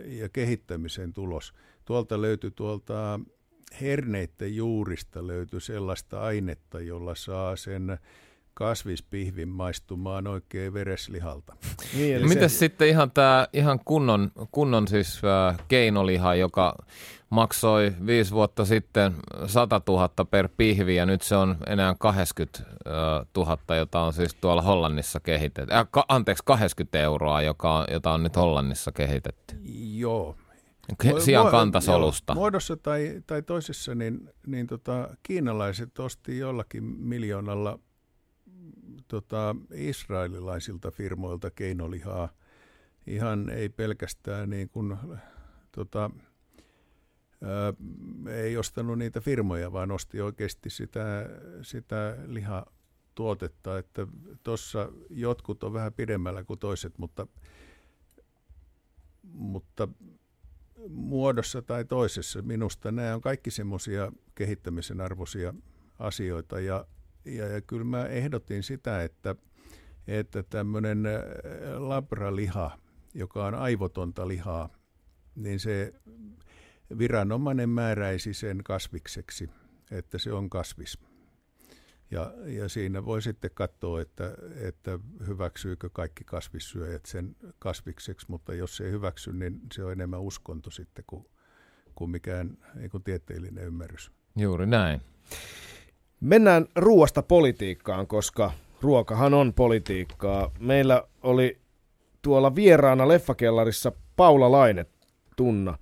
ja 0.06 0.30
kehittämisen 0.30 1.14
tulos. 1.14 1.54
Tuolta 1.86 2.22
löytyi 2.22 2.52
tuolta 2.52 3.20
herneiden 3.82 4.56
juurista 4.56 5.28
löytyi 5.28 5.62
sellaista 5.62 6.22
ainetta, 6.22 6.80
jolla 6.80 7.16
saa 7.16 7.56
sen 7.56 7.98
kasvispihvin 8.58 9.50
maistumaan 9.50 10.28
oikein 10.28 10.74
vereslihalta. 10.74 11.56
Niin, 11.94 12.16
eli 12.16 12.28
Miten 12.28 12.50
se, 12.50 12.58
sitten 12.58 12.88
ihan 12.88 13.12
tämä 13.12 13.48
ihan 13.54 13.80
kunnon, 13.86 14.32
kunnon 14.52 14.88
siis 14.88 15.22
äh, 15.50 15.58
keinoliha, 15.68 16.36
joka 16.36 16.76
maksoi 17.30 17.94
viisi 18.06 18.32
vuotta 18.32 18.66
sitten 18.66 19.14
100 19.46 19.82
000 19.88 20.10
per 20.32 20.50
pihvi 20.58 20.96
ja 20.96 21.06
nyt 21.06 21.22
se 21.22 21.36
on 21.36 21.58
enää 21.68 21.96
80 22.00 22.72
000, 23.38 23.76
jota 23.76 24.00
on 24.00 24.14
siis 24.14 24.36
tuolla 24.36 24.62
Hollannissa 24.62 25.20
kehitetty. 25.20 25.74
Äh, 25.74 25.88
ka- 25.92 26.06
anteeksi, 26.10 26.44
80 26.46 27.00
euroa, 27.00 27.42
joka, 27.42 27.86
jota 27.92 28.12
on 28.12 28.24
nyt 28.24 28.36
Hollannissa 28.36 28.92
kehitetty. 28.92 29.56
Joo. 29.94 30.36
Sian 31.20 31.48
Mu- 31.48 31.52
kantasolusta. 31.52 32.34
Joo, 32.34 32.40
muodossa 32.40 32.78
tai, 32.78 33.22
tai 33.28 33.42
toisessa, 33.42 33.96
niin, 33.96 34.30
niin 34.48 34.68
tota, 34.68 35.10
kiinalaiset 35.24 36.00
osti 36.00 36.38
jollakin 36.38 36.84
miljoonalla 36.84 37.80
tota, 39.08 39.56
israelilaisilta 39.74 40.92
firmoilta 40.92 41.52
keinolihaa. 41.52 42.30
Ihan 43.08 43.50
ei 43.50 43.70
pelkästään 43.70 44.50
niin 44.50 44.70
kuin, 44.70 44.98
tota, 45.72 46.12
ää, 47.44 47.74
ei 48.32 48.58
ostanut 48.58 48.98
niitä 48.98 49.22
firmoja, 49.22 49.72
vaan 49.72 49.92
osti 49.92 50.22
oikeasti 50.22 50.70
sitä, 50.70 51.30
sitä 51.62 52.18
lihatuotetta. 52.28 53.78
Että 53.78 54.08
tuossa 54.44 54.92
jotkut 55.10 55.64
on 55.64 55.74
vähän 55.74 55.94
pidemmällä 55.94 56.44
kuin 56.44 56.60
toiset, 56.60 56.98
mutta, 56.98 57.28
mutta 59.24 59.88
muodossa 60.90 61.62
tai 61.62 61.86
toisessa. 61.86 62.42
Minusta 62.42 62.92
nämä 62.92 63.16
on 63.16 63.22
kaikki 63.22 63.52
semmoisia 63.52 64.12
kehittämisen 64.36 65.02
arvoisia 65.02 65.54
asioita 66.00 66.60
ja, 66.60 66.86
ja, 67.28 67.48
ja 67.48 67.62
kyllä 67.62 67.84
mä 67.84 68.06
ehdotin 68.06 68.64
sitä, 68.64 69.04
että, 69.04 69.36
että 70.08 70.44
tämmöinen 70.44 71.06
äh, 71.06 71.22
labraliha, 71.78 72.80
joka 73.14 73.46
on 73.46 73.56
aivotonta 73.56 74.28
lihaa, 74.28 74.70
niin 75.36 75.60
se 75.60 75.94
viranomainen 76.98 77.70
määräisi 77.70 78.34
sen 78.34 78.64
kasvikseksi, 78.64 79.50
että 79.92 80.18
se 80.18 80.34
on 80.34 80.50
kasvis. 80.50 81.00
Ja, 82.12 82.34
ja 82.46 82.70
siinä 82.70 83.06
voi 83.06 83.22
sitten 83.22 83.52
katsoa, 83.54 84.02
että, 84.02 84.38
että 84.56 85.00
hyväksyykö 85.28 85.90
kaikki 85.94 86.24
kasvissyöjät 86.24 87.06
sen 87.06 87.36
kasvikseksi, 87.60 88.26
mutta 88.30 88.54
jos 88.54 88.82
ei 88.82 88.92
hyväksy, 88.92 89.34
niin 89.34 89.62
se 89.74 89.84
on 89.84 89.92
enemmän 89.92 90.22
uskonto 90.22 90.72
sitten 90.72 91.04
kuin, 91.08 91.26
kuin 91.96 92.12
mikään 92.12 92.58
ei 92.80 92.90
kuin 92.90 93.04
tieteellinen 93.04 93.64
ymmärrys. 93.64 94.12
Juuri 94.36 94.66
näin. 94.66 95.02
Mennään 96.20 96.66
ruoasta 96.76 97.22
politiikkaan, 97.22 98.08
koska 98.08 98.52
ruokahan 98.82 99.34
on 99.34 99.54
politiikkaa. 99.54 100.52
Meillä 100.60 101.04
oli 101.24 101.58
tuolla 102.22 102.56
vieraana 102.56 103.08
leffakellarissa 103.08 103.92
Paula 104.16 104.52
Laine 104.52 104.86
tunna. 105.36 105.78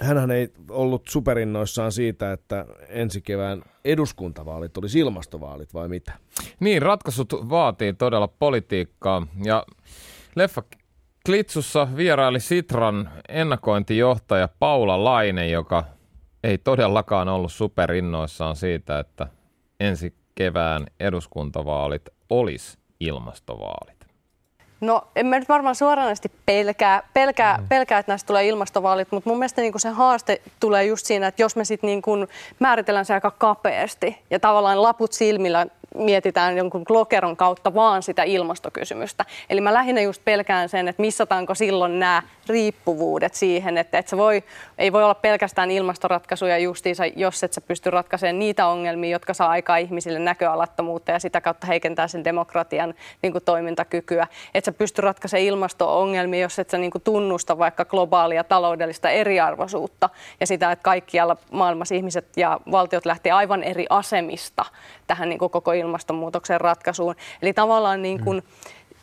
Hänhän 0.00 0.30
ei 0.30 0.48
ollut 0.70 1.02
superinnoissaan 1.08 1.92
siitä, 1.92 2.32
että 2.32 2.66
ensi 2.88 3.20
kevään 3.20 3.62
eduskuntavaalit 3.84 4.76
olisi 4.76 4.98
ilmastovaalit 4.98 5.74
vai 5.74 5.88
mitä? 5.88 6.12
Niin, 6.60 6.82
ratkaisut 6.82 7.32
vaatii 7.32 7.92
todella 7.92 8.28
politiikkaa. 8.28 9.26
Ja 9.44 9.66
leffa 10.34 10.62
Klitsussa 11.26 11.88
vieraili 11.96 12.40
Sitran 12.40 13.10
ennakointijohtaja 13.28 14.48
Paula 14.58 15.04
Laine, 15.04 15.48
joka 15.48 15.84
ei 16.44 16.58
todellakaan 16.58 17.28
ollut 17.28 17.52
superinnoissaan 17.52 18.56
siitä, 18.56 18.98
että 18.98 19.26
ensi 19.80 20.14
kevään 20.34 20.86
eduskuntavaalit 21.00 22.02
olisi 22.30 22.78
ilmastovaalit. 23.00 23.98
No 24.80 25.02
en 25.16 25.26
mä 25.26 25.38
nyt 25.38 25.48
varmaan 25.48 25.74
suoranaisesti 25.74 26.32
pelkää, 26.46 27.02
pelkää, 27.14 27.56
Mm. 27.58 27.68
pelkää 27.68 27.98
että 27.98 28.12
näistä 28.12 28.26
tulee 28.26 28.46
ilmastovaalit, 28.48 29.08
mutta 29.12 29.30
mun 29.30 29.38
mielestä 29.38 29.60
niin 29.62 29.80
se 29.80 29.88
haaste 29.88 30.42
tulee 30.60 30.84
just 30.84 31.06
siinä, 31.06 31.26
että 31.26 31.42
jos 31.42 31.56
me 31.56 31.64
sitten 31.64 31.88
niin 31.88 32.02
määritellään 32.58 33.04
se 33.04 33.14
aika 33.14 33.30
kapeasti 33.30 34.18
ja 34.30 34.40
tavallaan 34.40 34.82
laput 34.82 35.12
silmillä 35.12 35.66
mietitään 35.94 36.56
jonkun 36.56 36.84
lokeron 36.88 37.36
kautta 37.36 37.74
vaan 37.74 38.02
sitä 38.02 38.22
ilmastokysymystä. 38.22 39.24
Eli 39.50 39.60
mä 39.60 39.74
lähinnä 39.74 40.00
just 40.00 40.24
pelkään 40.24 40.68
sen, 40.68 40.88
että 40.88 41.02
missataanko 41.02 41.54
silloin 41.54 41.98
nämä 41.98 42.22
riippuvuudet 42.48 43.34
siihen, 43.34 43.78
että 43.78 43.98
et 43.98 44.08
se 44.08 44.16
voi, 44.16 44.44
ei 44.78 44.92
voi 44.92 45.04
olla 45.04 45.14
pelkästään 45.14 45.70
ilmastoratkaisuja 45.70 46.58
justiinsa, 46.58 47.06
jos 47.06 47.44
et 47.44 47.52
sä 47.52 47.60
pysty 47.60 47.90
ratkaisemaan 47.90 48.38
niitä 48.38 48.66
ongelmia, 48.66 49.10
jotka 49.10 49.34
saa 49.34 49.48
aikaa 49.48 49.76
ihmisille 49.76 50.18
näköalattomuutta 50.18 51.10
ja 51.10 51.18
sitä 51.18 51.40
kautta 51.40 51.66
heikentää 51.66 52.08
sen 52.08 52.24
demokratian 52.24 52.94
niin 53.22 53.32
kuin, 53.32 53.44
toimintakykyä. 53.44 54.26
Et 54.54 54.64
sä 54.64 54.72
pysty 54.72 55.02
ratkaisemaan 55.02 55.46
ilmasto-ongelmia, 55.46 56.40
jos 56.40 56.58
et 56.58 56.70
sä 56.70 56.78
niin 56.78 56.90
kuin, 56.90 57.02
tunnusta 57.02 57.58
vaikka 57.58 57.84
globaalia 57.84 58.44
taloudellista 58.44 59.10
eriarvoisuutta 59.10 60.08
ja 60.40 60.46
sitä, 60.46 60.72
että 60.72 60.82
kaikkialla 60.82 61.36
maailmassa 61.50 61.94
ihmiset 61.94 62.36
ja 62.36 62.60
valtiot 62.70 63.06
lähtee 63.06 63.32
aivan 63.32 63.62
eri 63.62 63.86
asemista 63.90 64.64
tähän 65.06 65.28
niin 65.28 65.38
kuin, 65.38 65.50
koko 65.50 65.72
ilmastonmuutoksen 65.78 66.60
ratkaisuun. 66.60 67.14
Eli 67.42 67.52
tavallaan 67.52 68.02
niin 68.02 68.24
kuin, 68.24 68.42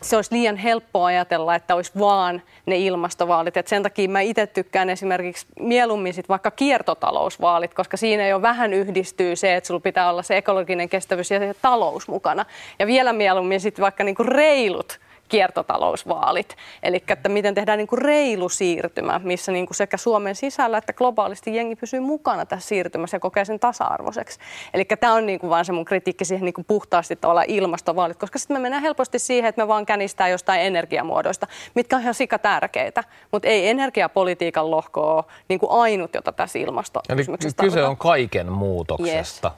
se 0.02 0.16
olisi 0.16 0.34
liian 0.34 0.56
helppoa 0.56 1.06
ajatella, 1.06 1.54
että 1.54 1.74
olisi 1.74 1.92
vaan 1.98 2.42
ne 2.66 2.76
ilmastovaalit. 2.76 3.56
Et 3.56 3.68
sen 3.68 3.82
takia 3.82 4.08
mä 4.08 4.20
itse 4.20 4.46
tykkään 4.46 4.90
esimerkiksi 4.90 5.46
mieluummin 5.60 6.14
sit 6.14 6.28
vaikka 6.28 6.50
kiertotalousvaalit, 6.50 7.74
koska 7.74 7.96
siinä 7.96 8.28
jo 8.28 8.42
vähän 8.42 8.72
yhdistyy 8.72 9.36
se, 9.36 9.56
että 9.56 9.68
sulla 9.68 9.80
pitää 9.80 10.10
olla 10.10 10.22
se 10.22 10.36
ekologinen 10.36 10.88
kestävyys 10.88 11.30
ja 11.30 11.38
se 11.38 11.54
talous 11.62 12.08
mukana. 12.08 12.44
Ja 12.78 12.86
vielä 12.86 13.12
mieluummin 13.12 13.60
sitten 13.60 13.82
vaikka 13.82 14.04
niinku 14.04 14.22
reilut 14.22 15.00
kiertotalousvaalit. 15.28 16.56
Eli 16.82 17.04
että 17.08 17.28
miten 17.28 17.54
tehdään 17.54 17.78
niin 17.78 17.86
kuin 17.86 18.02
reilu 18.02 18.48
siirtymä, 18.48 19.20
missä 19.24 19.52
niin 19.52 19.66
kuin 19.66 19.76
sekä 19.76 19.96
Suomen 19.96 20.34
sisällä 20.34 20.78
että 20.78 20.92
globaalisti 20.92 21.56
jengi 21.56 21.76
pysyy 21.76 22.00
mukana 22.00 22.46
tässä 22.46 22.68
siirtymässä 22.68 23.14
ja 23.14 23.20
kokee 23.20 23.44
sen 23.44 23.60
tasa-arvoiseksi. 23.60 24.38
Eli 24.74 24.84
tämä 24.84 25.12
on 25.12 25.26
niin 25.26 25.38
kuin 25.38 25.50
vaan 25.50 25.64
se 25.64 25.72
mun 25.72 25.84
kritiikki 25.84 26.24
siihen 26.24 26.44
niin 26.44 26.54
kuin 26.54 26.64
puhtaasti 26.64 27.16
tavallaan 27.16 27.50
ilmastovaalit, 27.50 28.18
koska 28.18 28.38
sitten 28.38 28.56
me 28.56 28.60
mennään 28.60 28.82
helposti 28.82 29.18
siihen, 29.18 29.48
että 29.48 29.62
me 29.62 29.68
vaan 29.68 29.86
känistää 29.86 30.28
jostain 30.28 30.60
energiamuodoista, 30.60 31.46
mitkä 31.74 31.96
on 31.96 32.02
ihan 32.02 32.14
sika 32.14 32.38
tärkeitä, 32.38 33.04
mutta 33.32 33.48
ei 33.48 33.68
energiapolitiikan 33.68 34.70
lohko 34.70 35.16
ole 35.16 35.24
niin 35.48 35.60
kuin 35.60 35.70
ainut, 35.70 36.14
jota 36.14 36.32
tässä 36.32 36.58
Eli 36.58 36.64
ilmastokysymyksessä 36.64 37.56
kyse 37.56 37.70
tarvitaan. 37.70 37.90
on 37.90 37.96
kaiken 37.96 38.52
muutoksesta. 38.52 39.52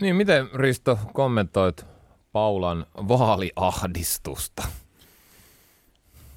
Niin, 0.00 0.16
miten 0.16 0.48
Risto 0.54 0.98
kommentoit 1.12 1.86
Paulan 2.32 2.86
vaaliahdistusta? 3.08 4.62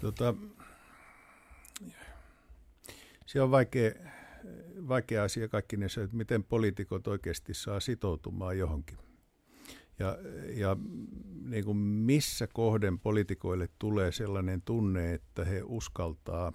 Tota, 0.05 0.35
se 3.25 3.41
on 3.41 3.51
vaikea, 3.51 3.91
vaikea 4.87 5.23
asia 5.23 5.47
kaikki 5.47 5.77
ne, 5.77 5.85
että 5.85 6.17
miten 6.17 6.43
poliitikot 6.43 7.07
oikeasti 7.07 7.53
saa 7.53 7.79
sitoutumaan 7.79 8.57
johonkin. 8.57 8.97
Ja, 9.99 10.17
ja 10.55 10.77
niin 11.45 11.65
kuin 11.65 11.77
missä 11.77 12.47
kohden 12.47 12.99
poliitikoille 12.99 13.69
tulee 13.79 14.11
sellainen 14.11 14.61
tunne, 14.61 15.13
että 15.13 15.45
he 15.45 15.61
uskaltaa, 15.63 16.53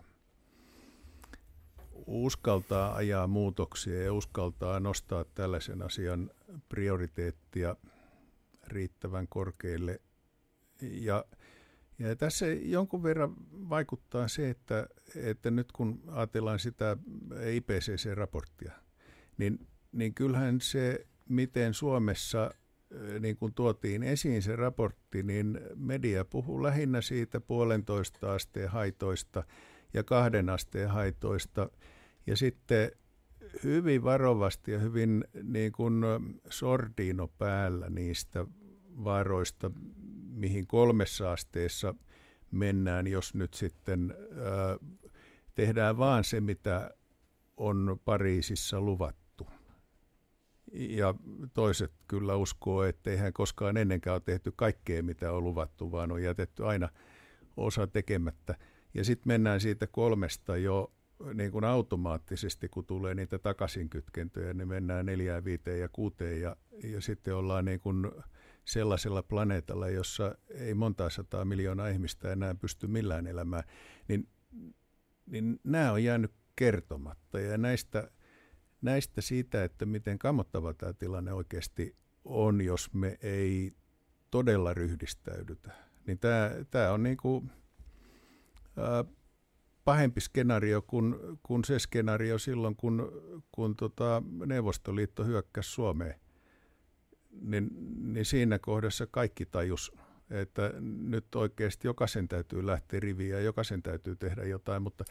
uskaltaa 2.06 2.94
ajaa 2.94 3.26
muutoksia 3.26 4.02
ja 4.02 4.12
uskaltaa 4.12 4.80
nostaa 4.80 5.24
tällaisen 5.24 5.82
asian 5.82 6.30
prioriteettia 6.68 7.76
riittävän 8.66 9.28
korkealle. 9.28 10.00
Ja, 10.80 11.24
ja 12.00 12.16
tässä 12.16 12.46
jonkun 12.46 13.02
verran 13.02 13.34
vaikuttaa 13.50 14.28
se, 14.28 14.50
että, 14.50 14.86
että 15.16 15.50
nyt 15.50 15.72
kun 15.72 16.02
ajatellaan 16.06 16.58
sitä 16.58 16.96
IPCC-raporttia, 17.30 18.72
niin, 19.38 19.66
niin 19.92 20.14
kyllähän 20.14 20.60
se, 20.60 21.06
miten 21.28 21.74
Suomessa 21.74 22.50
niin 23.20 23.36
kuin 23.36 23.54
tuotiin 23.54 24.02
esiin 24.02 24.42
se 24.42 24.56
raportti, 24.56 25.22
niin 25.22 25.60
media 25.74 26.24
puhuu 26.24 26.62
lähinnä 26.62 27.00
siitä 27.00 27.40
puolentoista 27.40 28.34
asteen 28.34 28.70
haitoista 28.70 29.44
ja 29.94 30.04
kahden 30.04 30.48
asteen 30.48 30.90
haitoista. 30.90 31.70
Ja 32.26 32.36
sitten 32.36 32.90
hyvin 33.64 34.04
varovasti 34.04 34.70
ja 34.72 34.78
hyvin 34.78 35.24
niin 35.42 35.72
kuin 35.72 35.94
sordiino 36.50 37.28
päällä 37.28 37.90
niistä 37.90 38.46
vaaroista, 39.04 39.70
mihin 40.40 40.66
kolmessa 40.66 41.32
asteessa 41.32 41.94
mennään, 42.50 43.06
jos 43.06 43.34
nyt 43.34 43.54
sitten 43.54 44.14
ää, 44.44 44.90
tehdään 45.54 45.98
vaan 45.98 46.24
se, 46.24 46.40
mitä 46.40 46.90
on 47.56 48.00
Pariisissa 48.04 48.80
luvattu. 48.80 49.46
Ja 50.72 51.14
toiset 51.54 51.92
kyllä 52.08 52.36
uskoo, 52.36 52.82
että 52.82 53.10
eihän 53.10 53.32
koskaan 53.32 53.76
ennenkään 53.76 54.14
ole 54.14 54.22
tehty 54.24 54.52
kaikkea, 54.56 55.02
mitä 55.02 55.32
on 55.32 55.44
luvattu, 55.44 55.92
vaan 55.92 56.12
on 56.12 56.22
jätetty 56.22 56.66
aina 56.66 56.88
osa 57.56 57.86
tekemättä. 57.86 58.54
Ja 58.94 59.04
sitten 59.04 59.32
mennään 59.32 59.60
siitä 59.60 59.86
kolmesta 59.86 60.56
jo 60.56 60.92
niin 61.34 61.50
kuin 61.52 61.64
automaattisesti, 61.64 62.68
kun 62.68 62.86
tulee 62.86 63.14
niitä 63.14 63.38
takaisinkytkentöjä, 63.38 64.54
niin 64.54 64.68
mennään 64.68 65.06
neljään, 65.06 65.44
viiteen 65.44 65.80
ja 65.80 65.88
kuuteen 65.92 66.40
ja, 66.40 66.56
ja 66.84 67.00
sitten 67.00 67.34
ollaan 67.34 67.64
niin 67.64 67.80
kuin 67.80 68.10
sellaisella 68.64 69.22
planeetalla, 69.22 69.88
jossa 69.88 70.34
ei 70.48 70.74
monta 70.74 71.10
sataa 71.10 71.44
miljoonaa 71.44 71.88
ihmistä 71.88 72.32
enää 72.32 72.54
pysty 72.54 72.86
millään 72.86 73.26
elämään, 73.26 73.64
niin, 74.08 74.28
niin 75.26 75.60
nämä 75.64 75.92
on 75.92 76.04
jäänyt 76.04 76.32
kertomatta. 76.56 77.40
Ja 77.40 77.58
näistä, 77.58 78.10
näistä 78.82 79.20
siitä, 79.20 79.64
että 79.64 79.86
miten 79.86 80.18
kammottava 80.18 80.74
tämä 80.74 80.92
tilanne 80.92 81.32
oikeasti 81.32 81.96
on, 82.24 82.60
jos 82.60 82.94
me 82.94 83.18
ei 83.22 83.72
todella 84.30 84.74
ryhdistäydytä, 84.74 85.72
niin 86.06 86.18
tämä, 86.18 86.50
tämä 86.70 86.92
on 86.92 87.02
niin 87.02 87.16
kuin, 87.16 87.50
ää, 88.76 89.04
pahempi 89.84 90.20
skenaario 90.20 90.82
kuin, 90.82 91.16
kuin 91.42 91.64
se 91.64 91.78
skenaario 91.78 92.38
silloin, 92.38 92.76
kun, 92.76 93.12
kun 93.52 93.76
tota 93.76 94.22
Neuvostoliitto 94.46 95.24
hyökkäsi 95.24 95.70
Suomeen. 95.70 96.20
Niin, 97.40 97.68
niin 98.14 98.24
siinä 98.24 98.58
kohdassa 98.58 99.06
kaikki 99.06 99.46
tajus, 99.46 99.92
että 100.30 100.72
nyt 101.08 101.34
oikeasti 101.34 101.88
jokaisen 101.88 102.28
täytyy 102.28 102.66
lähteä 102.66 103.00
riviin 103.00 103.30
ja 103.30 103.40
jokaisen 103.40 103.82
täytyy 103.82 104.16
tehdä 104.16 104.44
jotain, 104.44 104.82
mutta, 104.82 105.04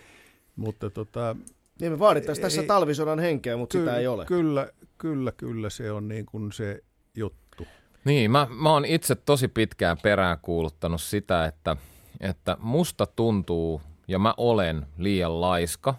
mutta 0.55 0.89
tota, 0.89 1.35
niin 1.79 1.91
me 1.91 1.99
vaadittaisiin 1.99 2.41
tässä 2.41 2.63
talvisodan 2.63 3.19
henkeä, 3.19 3.57
mutta 3.57 3.77
kyllä, 3.77 3.91
sitä 3.91 3.99
ei 3.99 4.07
ole. 4.07 4.25
Kyllä, 4.25 4.69
kyllä, 4.97 5.31
kyllä 5.31 5.69
se 5.69 5.91
on 5.91 6.07
niin 6.07 6.25
kuin 6.25 6.51
se 6.51 6.83
juttu. 7.15 7.67
Niin, 8.05 8.31
mä, 8.31 8.47
mä 8.49 8.71
oon 8.71 8.85
itse 8.85 9.15
tosi 9.15 9.47
pitkään 9.47 9.97
perään 10.03 10.37
kuuluttanut 10.41 11.01
sitä, 11.01 11.45
että, 11.45 11.77
että 12.19 12.57
musta 12.59 13.05
tuntuu 13.05 13.81
ja 14.07 14.19
mä 14.19 14.33
olen 14.37 14.85
liian 14.97 15.41
laiska 15.41 15.95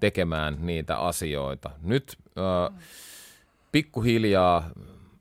tekemään 0.00 0.56
niitä 0.60 0.98
asioita. 0.98 1.70
Nyt 1.82 2.16
äh, 2.38 2.82
pikkuhiljaa 3.72 4.70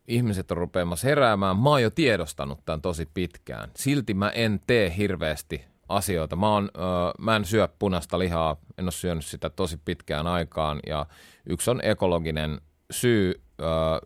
ihmiset 0.07 0.51
on 0.51 0.57
rupeamassa 0.57 1.07
heräämään. 1.07 1.57
Mä 1.57 1.69
oon 1.69 1.81
jo 1.81 1.89
tiedostanut 1.89 2.65
tämän 2.65 2.81
tosi 2.81 3.09
pitkään. 3.13 3.71
Silti 3.75 4.13
mä 4.13 4.29
en 4.29 4.59
tee 4.67 4.93
hirveästi 4.97 5.65
asioita. 5.89 6.35
Mä, 6.35 6.53
oon, 6.53 6.71
äh, 6.77 7.13
mä 7.19 7.35
en 7.35 7.45
syö 7.45 7.69
punaista 7.79 8.19
lihaa, 8.19 8.55
en 8.77 8.85
ole 8.85 8.91
syönyt 8.91 9.25
sitä 9.25 9.49
tosi 9.49 9.77
pitkään 9.85 10.27
aikaan 10.27 10.79
ja 10.87 11.05
yksi 11.49 11.71
on 11.71 11.79
ekologinen 11.83 12.61
syy. 12.91 13.41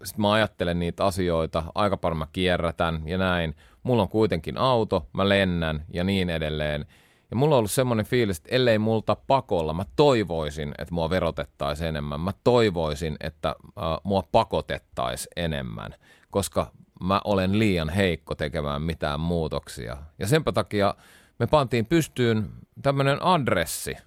Sitten 0.03 0.21
mä 0.21 0.31
ajattelen 0.31 0.79
niitä 0.79 1.05
asioita, 1.05 1.63
aika 1.75 1.97
paljon 1.97 2.17
mä 2.17 2.27
kierrätän 2.33 3.01
ja 3.05 3.17
näin. 3.17 3.55
Mulla 3.83 4.01
on 4.01 4.09
kuitenkin 4.09 4.57
auto, 4.57 5.09
mä 5.13 5.29
lennän 5.29 5.85
ja 5.93 6.03
niin 6.03 6.29
edelleen. 6.29 6.85
Ja 7.31 7.37
mulla 7.37 7.55
on 7.55 7.59
ollut 7.59 7.71
semmoinen 7.71 8.05
fiilis, 8.05 8.37
että 8.37 8.55
ellei 8.55 8.79
multa 8.79 9.15
pakolla, 9.15 9.73
mä 9.73 9.85
toivoisin, 9.95 10.73
että 10.77 10.93
mua 10.93 11.09
verotettaisiin 11.09 11.87
enemmän. 11.87 12.19
Mä 12.21 12.31
toivoisin, 12.43 13.17
että 13.19 13.49
äh, 13.49 13.83
mua 14.03 14.23
pakotettaisiin 14.31 15.31
enemmän, 15.35 15.95
koska 16.31 16.71
mä 17.03 17.21
olen 17.23 17.59
liian 17.59 17.89
heikko 17.89 18.35
tekemään 18.35 18.81
mitään 18.81 19.19
muutoksia. 19.19 19.97
Ja 20.19 20.27
senpä 20.27 20.51
takia 20.51 20.95
me 21.39 21.47
pantiin 21.47 21.85
pystyyn 21.85 22.49
tämmöinen 22.81 23.23
adressi 23.23 23.95
äh, 23.95 24.03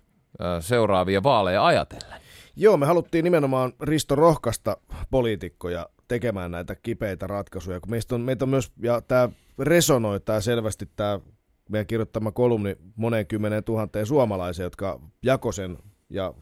seuraavia 0.60 1.22
vaaleja 1.22 1.66
ajatellen. 1.66 2.20
Joo, 2.56 2.76
me 2.76 2.86
haluttiin 2.86 3.24
nimenomaan 3.24 3.72
Risto 3.80 4.14
rohkaista 4.14 4.76
poliitikkoja 5.10 5.88
tekemään 6.08 6.50
näitä 6.50 6.74
kipeitä 6.74 7.26
ratkaisuja, 7.26 7.80
kun 7.80 7.90
meistä 7.90 8.14
on, 8.14 8.20
meitä 8.20 8.44
on 8.44 8.48
myös, 8.48 8.72
ja 8.82 9.00
tämä 9.00 9.28
resonoi 9.58 10.20
tämä 10.20 10.40
selvästi 10.40 10.88
tämä 10.96 11.20
meidän 11.68 11.86
kirjoittama 11.86 12.32
kolumni 12.32 12.76
moneen 12.96 13.26
kymmeneen 13.26 13.64
tuhanteen 13.64 14.06
suomalaiseen, 14.06 14.64
jotka 14.64 15.00
jakosen 15.22 15.78
ja 16.10 16.34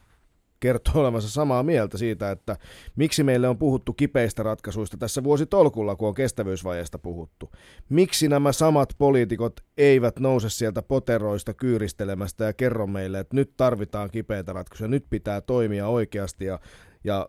kertoo 0.60 1.00
olevansa 1.00 1.28
samaa 1.28 1.62
mieltä 1.62 1.98
siitä, 1.98 2.30
että 2.30 2.56
miksi 2.96 3.22
meille 3.22 3.48
on 3.48 3.58
puhuttu 3.58 3.92
kipeistä 3.92 4.42
ratkaisuista 4.42 4.96
tässä 4.96 5.24
vuositolkulla, 5.24 5.96
kun 5.96 6.08
on 6.08 6.14
kestävyysvajeesta 6.14 6.98
puhuttu. 6.98 7.50
Miksi 7.88 8.28
nämä 8.28 8.52
samat 8.52 8.88
poliitikot 8.98 9.60
eivät 9.76 10.18
nouse 10.18 10.50
sieltä 10.50 10.82
poteroista 10.82 11.54
kyyristelemästä 11.54 12.44
ja 12.44 12.52
kerro 12.52 12.86
meille, 12.86 13.18
että 13.18 13.36
nyt 13.36 13.52
tarvitaan 13.56 14.10
kipeitä 14.10 14.52
ratkaisuja, 14.52 14.88
nyt 14.88 15.06
pitää 15.10 15.40
toimia 15.40 15.88
oikeasti 15.88 16.44
ja 16.44 16.58
ja 17.05 17.28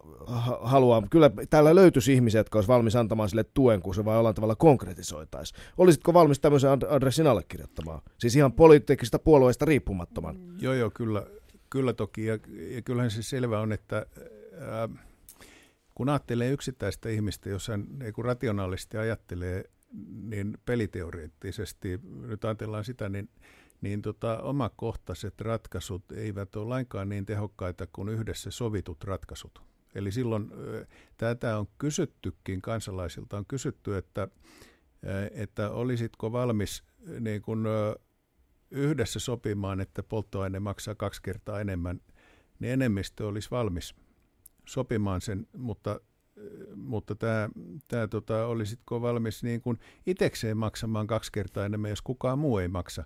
haluan, 0.62 1.10
kyllä 1.10 1.32
täällä 1.50 1.76
löytyisi 1.76 2.14
ihmisiä, 2.14 2.40
jotka 2.40 2.58
olisi 2.58 2.68
valmis 2.68 2.96
antamaan 2.96 3.30
sille 3.30 3.46
tuen, 3.54 3.82
kun 3.82 3.96
se 3.96 4.06
vaan 4.06 4.16
jollain 4.16 4.36
tavalla 4.36 4.56
konkretisoitaisiin. 4.56 5.62
Olisitko 5.78 6.14
valmis 6.14 6.40
tämmöisen 6.40 6.70
adressin 6.90 7.28
allekirjoittamaan? 7.28 8.02
Siis 8.18 8.36
ihan 8.36 8.54
poliittisista 8.54 9.20
puolueista 9.20 9.66
riippumattoman. 9.66 10.38
Joo, 10.62 10.74
joo, 10.74 10.92
kyllä, 10.94 11.26
kyllä 11.70 11.94
toki. 11.94 12.26
Ja, 12.26 12.40
ja 12.76 12.82
kyllähän 12.82 13.12
se 13.12 13.24
selvä 13.24 13.60
on, 13.60 13.72
että 13.72 14.06
ää, 14.60 14.90
kun 15.96 16.10
ajattelee 16.10 16.52
yksittäistä 16.52 17.10
ihmistä, 17.10 17.50
jos 17.50 17.68
hän 17.68 17.88
ei 18.02 18.12
kun 18.12 18.26
rationaalisesti 18.26 18.98
ajattelee, 18.98 19.64
niin 20.24 20.58
peliteoreettisesti, 20.66 22.00
nyt 22.28 22.46
ajatellaan 22.46 22.86
sitä, 22.86 23.10
niin 23.10 23.30
niin 23.84 24.02
tota, 24.02 24.42
omakohtaiset 24.42 25.42
ratkaisut 25.42 26.12
eivät 26.12 26.56
ole 26.56 26.68
lainkaan 26.68 27.10
niin 27.10 27.26
tehokkaita 27.26 27.88
kuin 27.94 28.10
yhdessä 28.10 28.52
sovitut 28.52 29.04
ratkaisut. 29.04 29.62
Eli 29.96 30.12
silloin 30.12 30.52
tätä 31.18 31.58
on 31.58 31.68
kysyttykin 31.78 32.62
kansalaisilta, 32.62 33.38
on 33.38 33.46
kysytty, 33.46 33.98
että, 33.98 34.28
että 35.32 35.72
olisitko 35.72 36.32
valmis 36.32 36.84
niin 37.20 37.42
kun, 37.42 37.68
yhdessä 38.72 39.20
sopimaan, 39.20 39.82
että 39.82 40.04
polttoaine 40.04 40.60
maksaa 40.60 40.96
kaksi 40.96 41.22
kertaa 41.22 41.62
enemmän, 41.62 42.02
niin 42.60 42.74
enemmistö 42.74 43.28
olisi 43.28 43.52
valmis 43.52 43.96
sopimaan 44.66 45.22
sen, 45.22 45.48
mutta 45.58 46.00
mutta 46.76 47.16
tämä, 47.16 47.50
tämä 47.88 48.08
tota, 48.08 48.46
olisitko 48.46 49.02
valmis 49.02 49.44
niin 49.44 49.62
kuin 49.62 49.80
itsekseen 50.06 50.58
maksamaan 50.58 51.08
kaksi 51.08 51.32
kertaa 51.32 51.66
enemmän, 51.66 51.90
jos 51.90 52.02
kukaan 52.02 52.40
muu 52.40 52.58
ei 52.58 52.68
maksa 52.68 53.04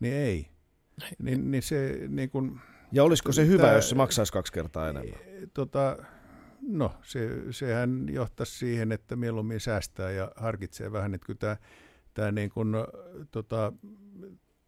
niin 0.00 0.14
ei. 0.14 0.50
Niin, 1.18 1.50
niin 1.50 1.62
se, 1.62 1.98
niin 2.08 2.30
kun, 2.30 2.60
ja 2.92 3.04
olisiko 3.04 3.32
se 3.32 3.46
hyvä, 3.46 3.62
tämä, 3.62 3.74
jos 3.74 3.88
se 3.88 3.94
maksaisi 3.94 4.32
kaksi 4.32 4.52
kertaa 4.52 4.88
enemmän? 4.88 5.18
Tota, 5.54 5.96
no, 6.62 6.94
se, 7.02 7.30
sehän 7.50 8.06
johtaisi 8.10 8.58
siihen, 8.58 8.92
että 8.92 9.16
mieluummin 9.16 9.60
säästää 9.60 10.10
ja 10.10 10.32
harkitsee 10.36 10.92
vähän, 10.92 11.14
että 11.14 11.26
kyllä 11.26 11.38
tämä, 11.38 11.56
tämä 12.14 12.32
niin 12.32 12.50
kun, 12.50 12.76
tota, 13.30 13.72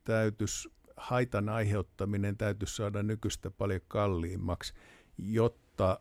täytys, 0.05 0.69
haitan 0.97 1.49
aiheuttaminen 1.49 2.37
täytyisi 2.37 2.77
saada 2.77 3.03
nykyistä 3.03 3.51
paljon 3.51 3.81
kalliimmaksi, 3.89 4.75
jotta 5.19 6.01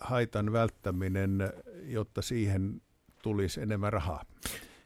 haitan 0.00 0.52
välttäminen, 0.52 1.52
jotta 1.82 2.22
siihen 2.22 2.82
tulisi 3.22 3.60
enemmän 3.60 3.92
rahaa. 3.92 4.24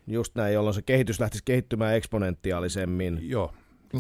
Just 0.09 0.35
näin, 0.35 0.55
jolloin 0.55 0.75
se 0.75 0.83
kehitys 0.83 1.21
lähtisi 1.21 1.43
kehittymään 1.45 1.95
eksponentiaalisemmin. 1.97 3.19
Joo. 3.23 3.53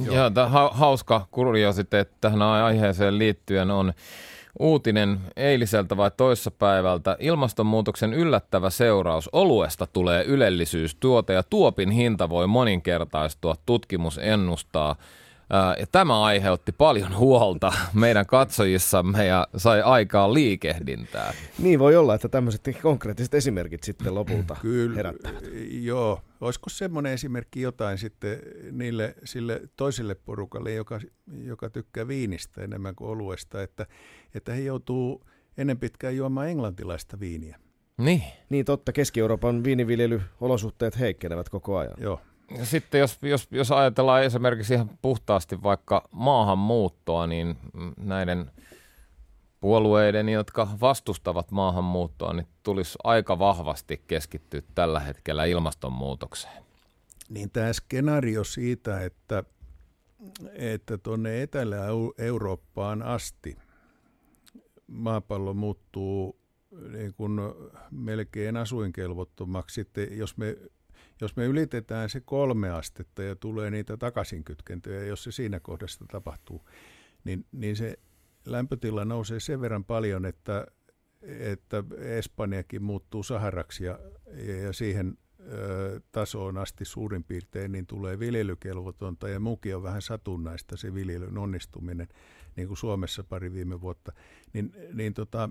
Joo. 0.04 0.14
Ja 0.14 0.30
tämä 0.30 0.48
ha- 0.48 0.70
hauska 0.74 1.26
kuriositeetti 1.30 2.16
tähän 2.20 2.42
aiheeseen 2.42 3.18
liittyen 3.18 3.70
on 3.70 3.92
uutinen 4.59 5.20
eiliseltä 5.36 5.96
vai 5.96 6.11
toissapäivältä. 6.16 7.16
Ilmastonmuutoksen 7.20 8.14
yllättävä 8.14 8.70
seuraus 8.70 9.28
oluesta 9.32 9.86
tulee 9.92 10.24
ylellisyystuote 10.24 11.32
ja 11.32 11.42
tuopin 11.42 11.90
hinta 11.90 12.28
voi 12.28 12.46
moninkertaistua, 12.46 13.54
tutkimus 13.66 14.18
ennustaa. 14.22 14.96
Ja 15.51 15.86
tämä 15.92 16.22
aiheutti 16.22 16.72
paljon 16.72 17.16
huolta 17.16 17.72
meidän 17.94 18.26
katsojissamme 18.26 19.26
ja 19.26 19.49
sai 19.57 19.82
aikaa 19.82 20.34
liikehdintää. 20.34 21.34
Niin 21.59 21.78
voi 21.78 21.96
olla, 21.96 22.14
että 22.14 22.28
tämmöiset 22.28 22.62
konkreettiset 22.82 23.34
esimerkit 23.34 23.82
sitten 23.82 24.14
lopulta 24.14 24.57
Kyllä, 24.62 24.96
herättävät. 24.96 25.44
Joo. 25.70 26.20
Olisiko 26.40 26.70
semmoinen 26.70 27.12
esimerkki 27.12 27.61
jotain 27.61 27.99
sitten 27.99 28.38
niille 28.72 29.14
sille 29.24 29.61
toiselle 29.76 30.14
porukalle, 30.14 30.72
joka, 30.72 31.01
joka 31.44 31.70
tykkää 31.70 32.09
viinistä 32.09 32.62
enemmän 32.62 32.94
kuin 32.94 33.11
oluesta, 33.11 33.62
että, 33.62 33.86
että 34.34 34.53
he 34.53 34.61
joutuu 34.61 35.24
ennen 35.59 35.78
pitkään 35.78 36.16
juomaan 36.16 36.49
englantilaista 36.49 37.20
viiniä. 37.20 37.59
Niin. 37.99 38.22
Niin 38.49 38.64
totta, 38.64 38.92
Keski-Euroopan 38.92 39.64
viiniviljelyolosuhteet 39.64 40.99
heikkenevät 40.99 41.49
koko 41.49 41.76
ajan. 41.76 41.94
Joo. 42.01 42.20
Ja 42.57 42.64
sitten 42.64 42.99
jos, 43.01 43.18
jos, 43.22 43.49
jos 43.51 43.72
ajatellaan 43.72 44.22
esimerkiksi 44.22 44.74
ihan 44.74 44.90
puhtaasti 45.03 45.62
vaikka 45.62 46.09
maahanmuuttoa, 46.11 47.26
niin 47.26 47.57
näiden 47.96 48.51
puolueiden, 49.61 50.28
jotka 50.28 50.68
vastustavat 50.80 51.51
maahanmuuttoa, 51.51 52.32
niin 52.32 52.46
tulisi 52.62 52.99
aika 53.05 53.38
vahvasti 53.38 54.03
keskittyä 54.07 54.62
tällä 54.74 55.01
hetkellä 55.01 55.44
ilmastonmuutokseen. 55.44 56.62
Niin 57.28 57.51
tämä 57.51 57.72
skenaario 57.72 58.44
siitä, 58.44 59.01
että 59.01 59.44
että 60.53 60.99
tuonne 60.99 61.42
Etelä-Eurooppaan 61.42 63.03
asti 63.03 63.57
maapallo 64.86 65.55
muuttuu 65.55 66.40
niin 66.92 67.14
kuin 67.14 67.40
melkein 67.90 68.57
asuinkelvottomaksi. 68.57 69.74
Sitten 69.74 70.18
jos 70.18 70.36
me 70.36 70.57
jos 71.21 71.37
me 71.37 71.45
ylitetään 71.45 72.09
se 72.09 72.21
kolme 72.21 72.71
astetta 72.71 73.23
ja 73.23 73.37
tulee 73.37 73.71
niitä 73.71 73.97
takaisinkytkentöjä, 73.97 75.05
jos 75.05 75.25
se 75.25 75.33
siinä 75.33 75.61
kohdassa 75.61 76.05
tapahtuu, 76.12 76.69
niin, 77.25 77.47
niin 77.53 77.77
se 77.77 77.99
lämpötila 78.45 79.05
nousee 79.05 79.41
sen 79.41 79.61
verran 79.61 79.85
paljon, 79.85 80.27
että, 80.27 80.66
että 81.23 81.85
Espanjakin 81.99 82.83
muuttuu 82.83 83.23
Saharaksi 83.23 83.85
ja, 83.85 83.99
ja 84.62 84.73
siihen 84.73 85.19
tasoon 86.12 86.59
asti 86.59 86.85
suurin 86.85 87.25
piirtein, 87.25 87.73
niin 87.73 87.87
tulee 87.87 88.19
viljelykelvotonta 88.19 89.29
ja 89.29 89.41
muukin 89.41 89.77
on 89.77 89.83
vähän 89.83 90.03
satunnaista 90.03 90.77
se 90.77 90.95
viljelyn 90.95 91.39
onnistuminen, 91.39 92.09
niin 92.57 92.69
kuin 92.69 92.79
Suomessa 92.79 93.25
pari 93.25 93.53
viime 93.53 93.81
vuotta. 93.81 94.12
Niin, 94.53 94.73
niin 94.93 95.14
tota, 95.14 95.51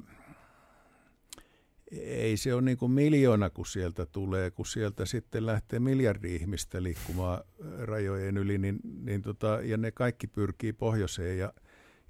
ei 1.91 2.37
se 2.37 2.53
ole 2.53 2.61
niin 2.61 2.77
kuin 2.77 2.91
miljoona, 2.91 3.49
kun 3.49 3.65
sieltä 3.65 4.05
tulee, 4.05 4.51
kun 4.51 4.65
sieltä 4.65 5.05
sitten 5.05 5.45
lähtee 5.45 5.79
miljardi 5.79 6.35
ihmistä 6.35 6.83
liikkumaan 6.83 7.43
rajojen 7.79 8.37
yli, 8.37 8.57
niin, 8.57 8.79
niin 9.03 9.21
tota, 9.21 9.59
ja 9.63 9.77
ne 9.77 9.91
kaikki 9.91 10.27
pyrkii 10.27 10.73
pohjoiseen 10.73 11.37
ja, 11.37 11.53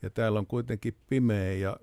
ja 0.01 0.09
täällä 0.09 0.39
on 0.39 0.47
kuitenkin 0.47 0.95
pimeä 1.09 1.53
ja, 1.53 1.78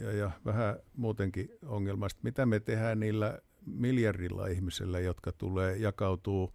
ja, 0.00 0.12
ja 0.12 0.30
vähän 0.44 0.76
muutenkin 0.96 1.48
ongelmasta. 1.66 2.20
Mitä 2.22 2.46
me 2.46 2.60
tehdään 2.60 3.00
niillä 3.00 3.38
miljardilla 3.66 4.46
ihmisellä, 4.46 5.00
jotka 5.00 5.32
tulee, 5.32 5.76
jakautuu 5.76 6.54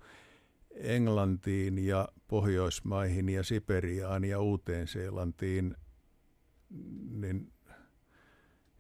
Englantiin 0.76 1.86
ja 1.86 2.08
Pohjoismaihin 2.28 3.30
ja 3.30 3.44
Siperiaan 3.44 4.24
ja 4.24 4.40
Uuteen-Seelantiin, 4.40 5.76
niin 7.12 7.52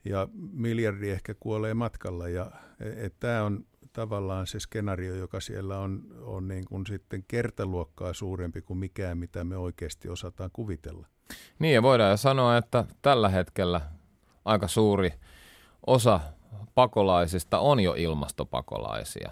ja 0.05 0.27
miljardi 0.53 1.09
ehkä 1.09 1.35
kuolee 1.39 1.73
matkalla. 1.73 2.29
Ja 2.29 2.51
e, 2.79 3.09
tämä 3.19 3.43
on 3.43 3.65
tavallaan 3.93 4.47
se 4.47 4.59
skenaario, 4.59 5.15
joka 5.15 5.39
siellä 5.39 5.79
on, 5.79 6.03
on 6.21 6.47
niin 6.47 6.65
kuin 6.65 6.85
sitten 6.87 7.23
kertaluokkaa 7.27 8.13
suurempi 8.13 8.61
kuin 8.61 8.77
mikään, 8.77 9.17
mitä 9.17 9.43
me 9.43 9.57
oikeasti 9.57 10.09
osataan 10.09 10.49
kuvitella. 10.53 11.07
Niin 11.59 11.73
ja 11.73 11.83
voidaan 11.83 12.11
jo 12.11 12.17
sanoa, 12.17 12.57
että 12.57 12.85
tällä 13.01 13.29
hetkellä 13.29 13.81
aika 14.45 14.67
suuri 14.67 15.13
osa 15.87 16.19
pakolaisista 16.75 17.59
on 17.59 17.79
jo 17.79 17.93
ilmastopakolaisia. 17.97 19.31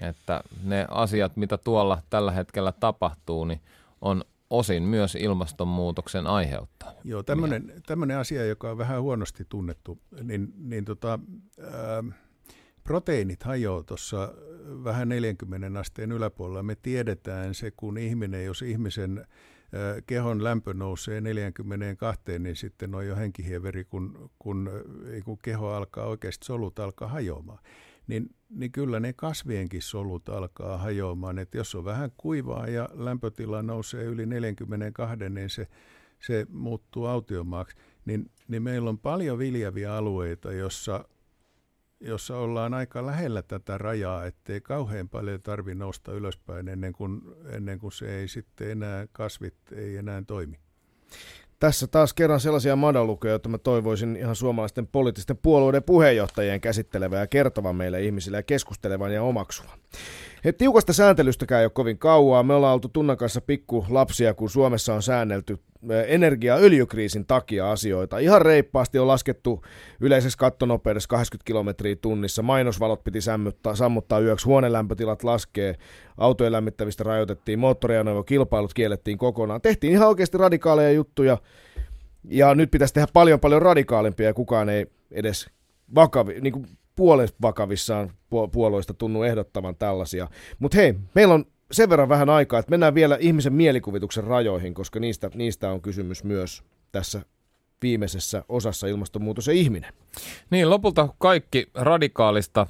Että 0.00 0.40
ne 0.64 0.86
asiat, 0.90 1.36
mitä 1.36 1.58
tuolla 1.58 2.02
tällä 2.10 2.32
hetkellä 2.32 2.72
tapahtuu, 2.72 3.44
niin 3.44 3.60
on 4.00 4.24
osin 4.50 4.82
myös 4.82 5.14
ilmastonmuutoksen 5.14 6.26
aiheuttaa. 6.26 6.92
Joo, 7.04 7.22
tämmöinen 7.86 8.18
asia, 8.18 8.46
joka 8.46 8.70
on 8.70 8.78
vähän 8.78 9.02
huonosti 9.02 9.44
tunnettu, 9.48 9.98
niin, 10.22 10.52
niin 10.58 10.84
tota, 10.84 11.18
ää, 11.60 12.04
proteiinit 12.84 13.42
hajoaa 13.42 13.82
tuossa 13.82 14.34
vähän 14.84 15.08
40 15.08 15.80
asteen 15.80 16.12
yläpuolella. 16.12 16.62
Me 16.62 16.74
tiedetään 16.74 17.54
se, 17.54 17.70
kun 17.70 17.98
ihminen, 17.98 18.44
jos 18.44 18.62
ihmisen 18.62 19.26
kehon 20.06 20.44
lämpö 20.44 20.74
nousee 20.74 21.20
42, 21.20 22.38
niin 22.38 22.56
sitten 22.56 22.94
on 22.94 23.06
jo 23.06 23.16
henkihieveri, 23.16 23.84
kun, 23.84 24.30
kun, 24.38 24.70
kun 25.24 25.38
keho 25.42 25.68
alkaa 25.68 26.06
oikeasti, 26.06 26.46
solut 26.46 26.78
alkaa 26.78 27.08
hajoamaan. 27.08 27.58
Niin, 28.06 28.34
niin 28.50 28.72
kyllä 28.72 29.00
ne 29.00 29.12
kasvienkin 29.12 29.82
solut 29.82 30.28
alkaa 30.28 30.78
hajoamaan. 30.78 31.38
että 31.38 31.56
jos 31.56 31.74
on 31.74 31.84
vähän 31.84 32.10
kuivaa 32.16 32.68
ja 32.68 32.88
lämpötila 32.92 33.62
nousee 33.62 34.04
yli 34.04 34.26
42, 34.26 35.16
niin 35.30 35.50
se, 35.50 35.68
se 36.20 36.46
muuttuu 36.50 37.06
autiomaaksi. 37.06 37.76
Niin, 38.04 38.30
niin 38.48 38.62
meillä 38.62 38.90
on 38.90 38.98
paljon 38.98 39.38
viljäviä 39.38 39.96
alueita, 39.96 40.52
jossa 40.52 41.04
jossa 42.00 42.36
ollaan 42.36 42.74
aika 42.74 43.06
lähellä 43.06 43.42
tätä 43.42 43.78
rajaa, 43.78 44.24
ettei 44.24 44.60
kauhean 44.60 45.08
paljon 45.08 45.42
tarvi 45.42 45.74
nousta 45.74 46.12
ylöspäin 46.12 46.68
ennen 46.68 46.92
kuin, 46.92 47.20
ennen 47.48 47.78
kuin 47.78 47.92
se 47.92 48.18
ei 48.18 48.28
sitten 48.28 48.70
enää, 48.70 49.06
kasvit 49.12 49.54
ei 49.72 49.96
enää 49.96 50.22
toimi. 50.26 50.58
Tässä 51.64 51.86
taas 51.86 52.14
kerran 52.14 52.40
sellaisia 52.40 52.76
madalukuja, 52.76 53.30
joita 53.30 53.48
mä 53.48 53.58
toivoisin 53.58 54.16
ihan 54.16 54.36
suomalaisten 54.36 54.86
poliittisten 54.86 55.36
puolueiden 55.36 55.82
puheenjohtajien 55.82 56.60
käsittelevän 56.60 57.20
ja 57.20 57.26
kertovan 57.26 57.76
meille 57.76 58.02
ihmisille 58.02 58.36
ja 58.36 58.42
keskustelevan 58.42 59.14
ja 59.14 59.22
omaksuvan. 59.22 59.78
He, 60.44 60.52
tiukasta 60.52 60.92
sääntelystäkään 60.92 61.60
ei 61.60 61.64
ole 61.64 61.70
kovin 61.74 61.98
kauaa. 61.98 62.42
Me 62.42 62.54
ollaan 62.54 62.74
oltu 62.74 62.88
Tunnan 62.88 63.16
kanssa 63.16 63.40
pikku 63.40 63.86
lapsia, 63.88 64.34
kun 64.34 64.50
Suomessa 64.50 64.94
on 64.94 65.02
säännelty 65.02 65.58
energia- 66.06 66.56
öljykriisin 66.56 67.26
takia 67.26 67.70
asioita. 67.70 68.18
Ihan 68.18 68.42
reippaasti 68.42 68.98
on 68.98 69.08
laskettu 69.08 69.62
yleisessä 70.00 70.38
kattonopeudessa 70.38 71.08
80 71.08 71.46
kilometriä 71.46 71.96
tunnissa. 71.96 72.42
Mainosvalot 72.42 73.04
piti 73.04 73.20
sammuttaa, 73.20 73.76
sammuttaa 73.76 74.20
yöksi, 74.20 74.46
huonelämpötilat 74.46 75.24
laskee, 75.24 75.74
autojen 76.18 76.52
lämmittävistä 76.52 77.04
rajoitettiin, 77.04 77.58
moottoriajoneuvo-kilpailut 77.58 78.74
kiellettiin 78.74 79.18
kokonaan. 79.18 79.60
Tehtiin 79.60 79.92
ihan 79.92 80.08
oikeasti 80.08 80.38
radikaaleja 80.38 80.92
juttuja, 80.92 81.38
ja 82.24 82.54
nyt 82.54 82.70
pitäisi 82.70 82.94
tehdä 82.94 83.06
paljon 83.12 83.40
paljon 83.40 83.62
radikaalimpia, 83.62 84.26
ja 84.26 84.34
kukaan 84.34 84.68
ei 84.68 84.86
edes 85.10 85.50
vakavi, 85.94 86.40
niin 86.40 86.52
kuin 86.52 86.66
puolen 86.96 87.28
vakavissaan 87.42 88.10
puolueista 88.52 88.94
tunnu 88.94 89.22
ehdottavan 89.22 89.76
tällaisia. 89.76 90.28
Mutta 90.58 90.76
hei, 90.76 90.94
meillä 91.14 91.34
on 91.34 91.44
sen 91.72 91.90
verran 91.90 92.08
vähän 92.08 92.30
aikaa, 92.30 92.60
että 92.60 92.70
mennään 92.70 92.94
vielä 92.94 93.16
ihmisen 93.20 93.52
mielikuvituksen 93.52 94.24
rajoihin, 94.24 94.74
koska 94.74 95.00
niistä, 95.00 95.30
niistä 95.34 95.70
on 95.70 95.80
kysymys 95.80 96.24
myös 96.24 96.62
tässä 96.92 97.22
viimeisessä 97.82 98.44
osassa 98.48 98.86
ilmastonmuutos 98.86 99.46
ja 99.46 99.52
ihminen. 99.52 99.92
Niin, 100.50 100.70
lopulta 100.70 101.08
kaikki 101.18 101.70
radikaalista 101.74 102.66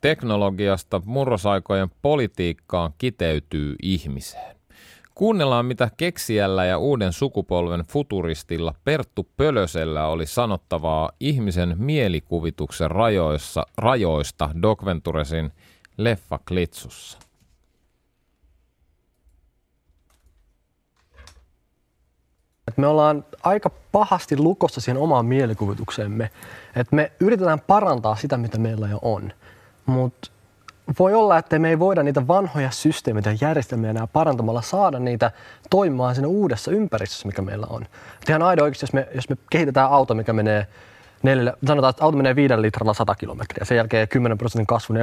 teknologiasta 0.00 1.02
murrosaikojen 1.04 1.88
politiikkaan 2.02 2.92
kiteytyy 2.98 3.76
ihmiseen. 3.82 4.56
Kuunnellaan, 5.14 5.66
mitä 5.66 5.90
keksijällä 5.96 6.64
ja 6.64 6.78
uuden 6.78 7.12
sukupolven 7.12 7.84
futuristilla 7.88 8.74
Perttu 8.84 9.28
Pölösellä 9.36 10.06
oli 10.06 10.26
sanottavaa 10.26 11.10
ihmisen 11.20 11.74
mielikuvituksen 11.78 12.90
rajoissa, 12.90 13.66
rajoista 13.76 14.50
Doc 14.62 14.84
Venturesin 14.84 15.52
leffa 15.96 16.38
Klitsussa. 16.48 17.18
Et 22.68 22.78
me 22.78 22.86
ollaan 22.86 23.24
aika 23.42 23.70
pahasti 23.92 24.36
lukossa 24.36 24.80
siihen 24.80 25.02
omaan 25.02 25.26
mielikuvitukseemme. 25.26 26.30
Et 26.76 26.92
me 26.92 27.12
yritetään 27.20 27.60
parantaa 27.60 28.16
sitä, 28.16 28.36
mitä 28.36 28.58
meillä 28.58 28.88
jo 28.88 28.98
on. 29.02 29.32
Mutta 29.86 30.30
voi 30.98 31.14
olla, 31.14 31.38
että 31.38 31.58
me 31.58 31.68
ei 31.68 31.78
voida 31.78 32.02
niitä 32.02 32.28
vanhoja 32.28 32.70
systeemejä 32.70 33.22
ja 33.26 33.48
järjestelmiä 33.48 33.90
enää 33.90 34.06
parantamalla 34.06 34.62
saada 34.62 34.98
niitä 34.98 35.30
toimimaan 35.70 36.14
siinä 36.14 36.28
uudessa 36.28 36.70
ympäristössä, 36.70 37.26
mikä 37.26 37.42
meillä 37.42 37.66
on. 37.70 37.82
Et 38.22 38.28
ihan 38.28 38.42
aido 38.42 38.62
oikeasti, 38.62 38.84
jos 38.84 38.92
me, 38.92 39.08
jos 39.14 39.28
me 39.28 39.36
kehitetään 39.50 39.90
auto, 39.90 40.14
mikä 40.14 40.32
menee 40.32 40.66
neljälle, 41.22 41.52
sanotaan, 41.66 41.90
että 41.90 42.04
auto 42.04 42.16
menee 42.16 42.36
5 42.36 42.62
litralla 42.62 42.94
100 42.94 43.14
kilometriä, 43.14 43.64
sen 43.64 43.76
jälkeen 43.76 44.08
10 44.08 44.38
prosentin 44.38 44.66
kasvu 44.66 44.94
4,5 44.94 45.00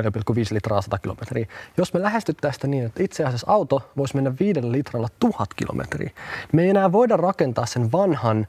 litraa 0.52 0.82
100 0.82 0.98
kilometriä. 0.98 1.46
Jos 1.78 1.94
me 1.94 2.02
lähestyttäisiin 2.02 2.58
sitä 2.58 2.68
niin, 2.68 2.86
että 2.86 3.04
itse 3.04 3.26
asiassa 3.26 3.52
auto 3.52 3.92
voisi 3.98 4.16
mennä 4.16 4.34
5 4.40 4.72
litralla 4.72 5.08
1000 5.20 5.54
kilometriä, 5.54 6.12
me 6.52 6.64
ei 6.64 6.70
enää 6.70 6.92
voida 6.92 7.18
rakentaa 7.18 7.66
sen 7.66 7.92
vanhan 7.92 8.48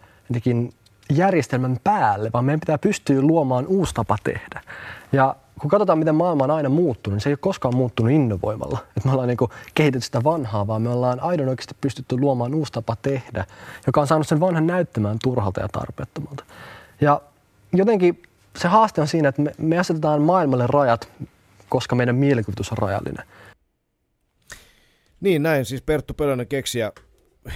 järjestelmän 1.10 1.76
päälle, 1.84 2.30
vaan 2.32 2.44
meidän 2.44 2.60
pitää 2.60 2.78
pystyä 2.78 3.22
luomaan 3.22 3.66
uusi 3.66 3.94
tapa 3.94 4.16
tehdä. 4.24 4.60
Ja 5.12 5.36
kun 5.60 5.70
katsotaan, 5.70 5.98
miten 5.98 6.14
maailma 6.14 6.44
on 6.44 6.50
aina 6.50 6.68
muuttunut, 6.68 7.14
niin 7.14 7.20
se 7.20 7.28
ei 7.28 7.32
ole 7.32 7.38
koskaan 7.40 7.76
muuttunut 7.76 8.12
innovoimalla. 8.12 8.78
Että 8.96 9.08
me 9.08 9.12
ollaan 9.12 9.28
niin 9.28 9.38
kehitetty 9.74 10.04
sitä 10.04 10.24
vanhaa, 10.24 10.66
vaan 10.66 10.82
me 10.82 10.88
ollaan 10.88 11.20
aidon 11.20 11.48
oikeasti 11.48 11.76
pystytty 11.80 12.16
luomaan 12.16 12.54
uusi 12.54 12.72
tapa 12.72 12.96
tehdä, 13.02 13.44
joka 13.86 14.00
on 14.00 14.06
saanut 14.06 14.28
sen 14.28 14.40
vanhan 14.40 14.66
näyttämään 14.66 15.16
turhalta 15.22 15.60
ja 15.60 15.68
tarpeettomalta. 15.68 16.44
Ja 17.00 17.20
jotenkin 17.72 18.22
se 18.58 18.68
haaste 18.68 19.00
on 19.00 19.08
siinä, 19.08 19.28
että 19.28 19.42
me, 19.42 19.52
me 19.58 19.78
asetetaan 19.78 20.22
maailmalle 20.22 20.66
rajat, 20.66 21.08
koska 21.68 21.96
meidän 21.96 22.16
mielikuvitus 22.16 22.72
on 22.72 22.78
rajallinen. 22.78 23.26
Niin, 25.20 25.42
näin 25.42 25.64
siis 25.64 25.82
Perttu 25.82 26.14
Pölönen 26.14 26.46
keksiä 26.46 26.92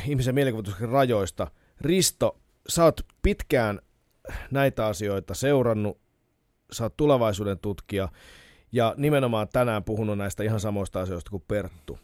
ihmisen 0.07 0.35
mielikuvituksen 0.35 0.89
rajoista. 0.89 1.51
Risto, 1.81 2.37
sä 2.69 2.85
oot 2.85 3.01
pitkään 3.23 3.81
näitä 4.51 4.87
asioita 4.87 5.35
seurannut, 5.35 6.04
sä 6.73 6.85
oot 6.85 6.97
tulevaisuuden 6.97 7.59
tutkija 7.59 8.09
ja 8.73 8.95
nimenomaan 8.97 9.49
tänään 9.53 9.85
puhunut 9.85 10.19
näistä 10.19 10.43
ihan 10.43 10.61
samoista 10.61 11.01
asioista 11.01 11.31
kuin 11.31 11.45
Perttu. 11.49 11.99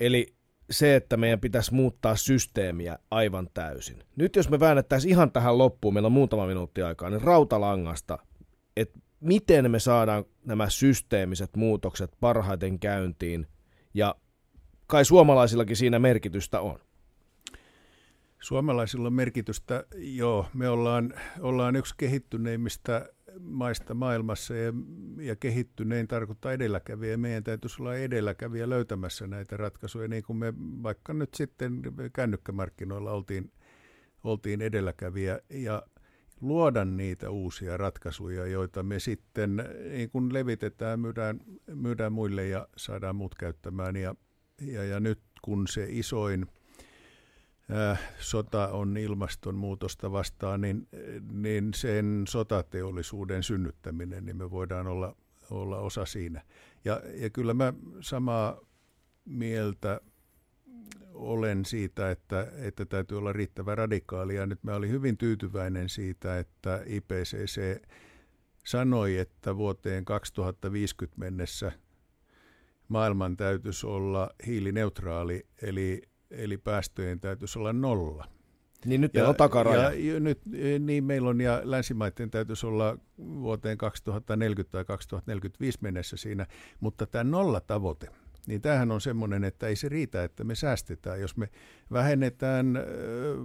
Eli 0.00 0.34
se, 0.70 0.96
että 0.96 1.16
meidän 1.16 1.40
pitäisi 1.40 1.74
muuttaa 1.74 2.16
systeemiä 2.16 2.98
aivan 3.10 3.48
täysin. 3.54 4.04
Nyt 4.16 4.36
jos 4.36 4.48
me 4.50 4.60
väännettäisiin 4.60 5.10
ihan 5.10 5.32
tähän 5.32 5.58
loppuun, 5.58 5.94
meillä 5.94 6.06
on 6.06 6.12
muutama 6.12 6.46
minuutti 6.46 6.82
aikaa, 6.82 7.10
niin 7.10 7.22
rautalangasta, 7.22 8.18
että 8.76 8.98
miten 9.20 9.70
me 9.70 9.78
saadaan 9.78 10.24
nämä 10.44 10.70
systeemiset 10.70 11.56
muutokset 11.56 12.10
parhaiten 12.20 12.78
käyntiin, 12.78 13.46
ja 13.94 14.14
kai 14.86 15.04
suomalaisillakin 15.04 15.76
siinä 15.76 15.98
merkitystä 15.98 16.60
on. 16.60 16.78
Suomalaisilla 18.40 19.06
on 19.06 19.12
merkitystä, 19.12 19.84
joo. 19.96 20.46
Me 20.54 20.68
ollaan, 20.68 21.14
ollaan 21.40 21.76
yksi 21.76 21.94
kehittyneimmistä 21.96 23.08
maista 23.44 23.94
maailmassa 23.94 24.54
ja, 24.54 24.72
ja 25.16 25.36
kehittynein 25.36 26.08
tarkoittaa 26.08 26.52
edelläkävijä. 26.52 27.16
Meidän 27.16 27.44
täytyisi 27.44 27.82
olla 27.82 27.94
edelläkävijä 27.94 28.68
löytämässä 28.68 29.26
näitä 29.26 29.56
ratkaisuja, 29.56 30.08
niin 30.08 30.22
kuin 30.22 30.36
me 30.36 30.54
vaikka 30.82 31.14
nyt 31.14 31.34
sitten 31.34 31.82
kännykkämarkkinoilla 32.12 33.12
oltiin, 33.12 33.52
oltiin 34.24 34.62
edelläkävijä. 34.62 35.40
Ja 35.50 35.82
luoda 36.40 36.84
niitä 36.84 37.30
uusia 37.30 37.76
ratkaisuja, 37.76 38.46
joita 38.46 38.82
me 38.82 38.98
sitten 38.98 39.64
niin 39.90 40.10
kun 40.10 40.34
levitetään, 40.34 41.00
myydään, 41.00 41.40
myydään 41.74 42.12
muille 42.12 42.48
ja 42.48 42.68
saadaan 42.76 43.16
muut 43.16 43.34
käyttämään. 43.34 43.96
Ja, 43.96 44.14
ja, 44.60 44.84
ja 44.84 45.00
nyt 45.00 45.20
kun 45.42 45.66
se 45.68 45.86
isoin 45.88 46.46
sota 48.18 48.68
on 48.68 48.96
ilmastonmuutosta 48.96 50.12
vastaan, 50.12 50.60
niin, 50.60 50.88
niin 51.32 51.74
sen 51.74 52.24
sotateollisuuden 52.28 53.42
synnyttäminen, 53.42 54.24
niin 54.24 54.36
me 54.36 54.50
voidaan 54.50 54.86
olla, 54.86 55.16
olla 55.50 55.78
osa 55.78 56.04
siinä. 56.04 56.42
Ja, 56.84 57.02
ja 57.14 57.30
kyllä 57.30 57.54
mä 57.54 57.72
samaa 58.00 58.60
mieltä 59.24 60.00
olen 61.14 61.64
siitä, 61.64 62.10
että, 62.10 62.52
että 62.56 62.84
täytyy 62.84 63.18
olla 63.18 63.32
riittävän 63.32 63.78
radikaalia. 63.78 64.46
Nyt 64.46 64.64
mä 64.64 64.74
olin 64.74 64.90
hyvin 64.90 65.18
tyytyväinen 65.18 65.88
siitä, 65.88 66.38
että 66.38 66.82
IPCC 66.86 67.82
sanoi, 68.64 69.18
että 69.18 69.56
vuoteen 69.56 70.04
2050 70.04 71.18
mennessä 71.20 71.72
maailman 72.88 73.36
täytyisi 73.36 73.86
olla 73.86 74.30
hiilineutraali, 74.46 75.46
eli, 75.62 76.02
eli 76.32 76.58
päästöjen 76.58 77.20
täytyisi 77.20 77.58
olla 77.58 77.72
nolla. 77.72 78.28
Niin 78.84 79.00
nyt 79.00 79.14
meillä 79.14 79.28
on 79.28 79.36
takaraja. 79.36 79.82
Ja, 79.82 80.12
ja 80.14 80.20
nyt, 80.20 80.40
niin 80.78 81.04
meillä 81.04 81.28
on, 81.28 81.40
ja 81.40 81.60
länsimaiden 81.64 82.30
täytyisi 82.30 82.66
olla 82.66 82.98
vuoteen 83.18 83.78
2040 83.78 84.72
tai 84.72 84.84
2045 84.84 85.78
mennessä 85.82 86.16
siinä, 86.16 86.46
mutta 86.80 87.06
tämä 87.06 87.24
nolla 87.24 87.60
tavoite– 87.60 88.08
niin 88.46 88.62
tämähän 88.62 88.90
on 88.90 89.00
semmoinen, 89.00 89.44
että 89.44 89.66
ei 89.66 89.76
se 89.76 89.88
riitä, 89.88 90.24
että 90.24 90.44
me 90.44 90.54
säästetään. 90.54 91.20
Jos 91.20 91.36
me 91.36 91.48
vähennetään 91.92 92.78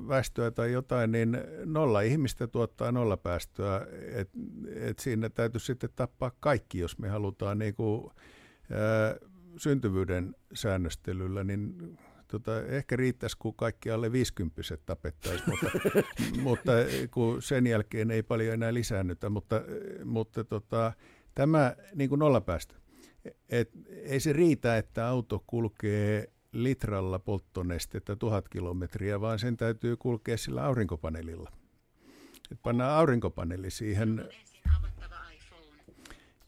väestöä 0.07 0.51
tai 0.51 0.71
jotain, 0.71 1.11
niin 1.11 1.37
nolla 1.65 2.01
ihmistä 2.01 2.47
tuottaa 2.47 2.91
nolla 2.91 3.17
päästöä. 3.17 3.87
Et, 4.11 4.29
et 4.75 4.99
siinä 4.99 5.29
täytyy 5.29 5.59
sitten 5.59 5.89
tappaa 5.95 6.31
kaikki, 6.39 6.79
jos 6.79 6.97
me 6.97 7.09
halutaan 7.09 7.59
niin 7.59 7.75
kuin, 7.75 8.11
ää, 8.71 9.15
syntyvyyden 9.57 10.35
säännöstelyllä, 10.53 11.43
niin 11.43 11.97
tota, 12.27 12.61
ehkä 12.61 12.95
riittäisi, 12.95 13.37
kun 13.39 13.55
kaikki 13.55 13.91
alle 13.91 14.11
50 14.11 14.61
tapettaisiin, 14.85 15.49
mutta, 15.49 15.71
mutta 16.43 16.71
kun 17.11 17.41
sen 17.41 17.67
jälkeen 17.67 18.11
ei 18.11 18.23
paljon 18.23 18.53
enää 18.53 18.73
lisäännytä, 18.73 19.29
mutta, 19.29 19.61
mutta 20.05 20.43
tota, 20.43 20.93
tämä 21.35 21.75
niin 21.95 22.09
kuin 22.09 22.19
nollapäästö, 22.19 22.75
et 23.49 23.71
ei 23.87 24.19
se 24.19 24.33
riitä, 24.33 24.77
että 24.77 25.07
auto 25.07 25.43
kulkee 25.47 26.31
litralla 26.51 27.19
polttonestettä 27.19 28.15
tuhat 28.15 28.49
kilometriä, 28.49 29.21
vaan 29.21 29.39
sen 29.39 29.57
täytyy 29.57 29.97
kulkea 29.97 30.37
sillä 30.37 30.63
aurinkopaneelilla. 30.63 31.51
Et 32.51 32.59
pannaan 32.63 32.99
aurinkopaneeli 32.99 33.71
siihen. 33.71 34.29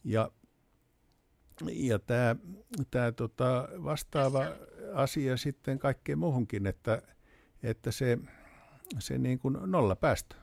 Ja, 0.04 0.32
ja 1.68 2.00
tämä 2.00 2.36
tää 2.92 3.12
tota 3.12 3.68
vastaava 3.84 4.46
asia 4.94 5.38
sitten 5.38 5.80
kaikkeen 5.80 6.20
muuhunkin, 6.20 6.68
että, 6.68 7.02
että 7.64 7.92
se, 7.92 8.18
se 9.00 9.18
niin 9.18 9.40
kuin 9.40 9.58
nolla 9.66 9.96
päästö 9.96 10.36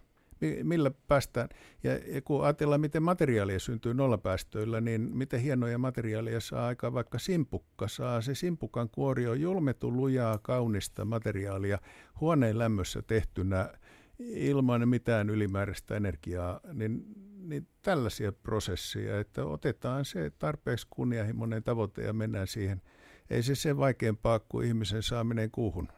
millä 0.63 0.91
päästään. 1.09 1.49
Ja, 1.83 1.93
kun 2.25 2.45
ajatellaan, 2.45 2.81
miten 2.81 3.03
materiaalia 3.03 3.59
syntyy 3.59 3.95
nollapäästöillä, 3.95 4.81
niin 4.81 5.01
miten 5.01 5.41
hienoja 5.41 5.79
materiaalia 5.79 6.41
saa 6.41 6.67
aika 6.67 6.93
vaikka 6.93 7.19
simpukka 7.19 7.89
saa. 7.89 8.21
Se 8.21 8.35
simpukan 8.35 8.89
kuori 8.91 9.27
on 9.27 9.41
julmettu 9.41 9.93
lujaa, 9.93 10.39
kaunista 10.39 11.05
materiaalia 11.05 11.79
huoneen 12.21 12.59
lämmössä 12.59 13.03
tehtynä 13.03 13.71
ilman 14.19 14.89
mitään 14.89 15.31
ylimääräistä 15.31 15.97
energiaa, 15.97 16.61
niin, 16.73 17.05
niin 17.39 17.67
tällaisia 17.83 18.33
prosesseja, 18.33 19.21
että 19.21 19.45
otetaan 19.45 20.05
se 20.05 20.31
tarpeeksi 20.39 20.87
kunnianhimoinen 20.91 21.63
tavoite 21.63 22.03
ja 22.03 22.13
mennään 22.13 22.47
siihen. 22.47 22.83
Ei 23.31 23.43
se 23.43 23.55
se 23.55 23.77
vaikeampaa 23.77 24.39
kuin 24.39 24.67
ihmisen 24.67 25.03
saaminen 25.03 25.51
kuuhun. 25.51 25.89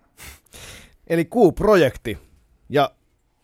Eli 1.07 1.25
kuuprojekti. 1.25 2.19
Ja 2.69 2.91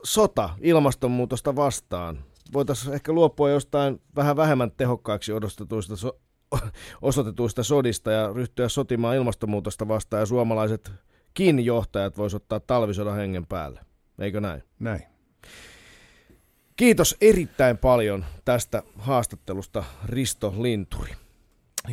sota 0.05 0.51
ilmastonmuutosta 0.61 1.57
vastaan. 1.57 2.25
Voitaisiin 2.53 2.95
ehkä 2.95 3.13
luopua 3.13 3.51
jostain 3.51 4.01
vähän 4.17 4.37
vähemmän 4.37 4.71
tehokkaaksi 4.71 5.33
odotetuista 5.33 5.97
so- 5.97 6.21
osoitetuista 7.03 7.63
sodista 7.63 8.13
ja 8.13 8.33
ryhtyä 8.33 8.69
sotimaan 8.69 9.17
ilmastonmuutosta 9.17 9.89
vastaan 9.89 10.21
ja 10.21 10.27
suomalaisetkin 10.27 11.65
johtajat 11.65 12.19
voisivat 12.19 12.43
ottaa 12.43 12.61
talvisodan 12.61 13.17
hengen 13.17 13.47
päälle. 13.47 13.81
Eikö 14.19 14.41
näin? 14.41 14.63
Näin. 14.79 15.03
Kiitos 16.77 17.17
erittäin 17.21 17.79
paljon 17.79 18.25
tästä 18.45 18.83
haastattelusta 18.99 19.85
Risto 20.05 20.55
Linturi. 20.59 21.24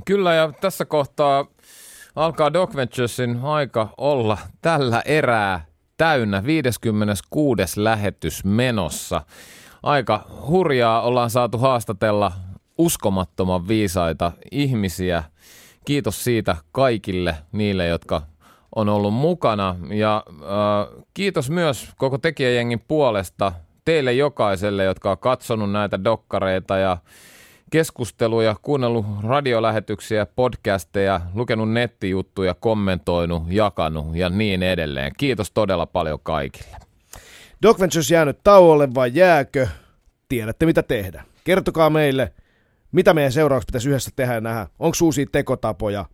Kyllä 0.05 0.33
ja 0.33 0.53
tässä 0.61 0.85
kohtaa 0.85 1.45
alkaa 2.15 2.53
Doc 2.53 2.75
Venturesin 2.75 3.39
aika 3.43 3.93
olla 3.97 4.37
tällä 4.61 5.01
erää 5.05 5.65
täynnä. 5.97 6.43
56. 6.43 7.63
lähetys 7.75 8.43
menossa. 8.45 9.21
Aika 9.83 10.25
hurjaa 10.47 11.01
ollaan 11.01 11.29
saatu 11.29 11.57
haastatella 11.57 12.31
uskomattoman 12.77 13.67
viisaita 13.67 14.31
ihmisiä. 14.51 15.23
Kiitos 15.85 16.23
siitä 16.23 16.55
kaikille 16.71 17.35
niille, 17.51 17.87
jotka 17.87 18.21
on 18.75 18.89
ollut 18.89 19.13
mukana. 19.13 19.75
Ja 19.89 20.23
äh, 20.29 21.03
kiitos 21.13 21.49
myös 21.49 21.89
koko 21.97 22.17
tekijäjengin 22.17 22.83
puolesta 22.87 23.51
teille 23.85 24.13
jokaiselle, 24.13 24.83
jotka 24.83 25.11
on 25.11 25.17
katsonut 25.17 25.71
näitä 25.71 26.03
dokkareita 26.03 26.77
ja 26.77 26.97
keskusteluja, 27.71 28.55
kuunnellut 28.61 29.05
radiolähetyksiä, 29.23 30.25
podcasteja, 30.25 31.21
lukenut 31.33 31.71
nettijuttuja, 31.71 32.53
kommentoinut, 32.53 33.43
jakanut 33.47 34.15
ja 34.15 34.29
niin 34.29 34.63
edelleen. 34.63 35.11
Kiitos 35.17 35.51
todella 35.51 35.85
paljon 35.85 36.19
kaikille. 36.23 36.77
Doc 37.61 37.79
Ventures 37.79 38.11
jäänyt 38.11 38.39
tauolle 38.43 38.93
vai 38.95 39.11
jääkö? 39.13 39.67
Tiedätte 40.29 40.65
mitä 40.65 40.83
tehdä. 40.83 41.23
Kertokaa 41.43 41.89
meille, 41.89 42.33
mitä 42.91 43.13
meidän 43.13 43.31
seuraavaksi 43.31 43.65
pitäisi 43.65 43.89
yhdessä 43.89 44.11
tehdä 44.15 44.33
ja 44.33 44.41
nähdä. 44.41 44.67
Onko 44.79 44.97
uusia 45.01 45.25
tekotapoja, 45.31 46.05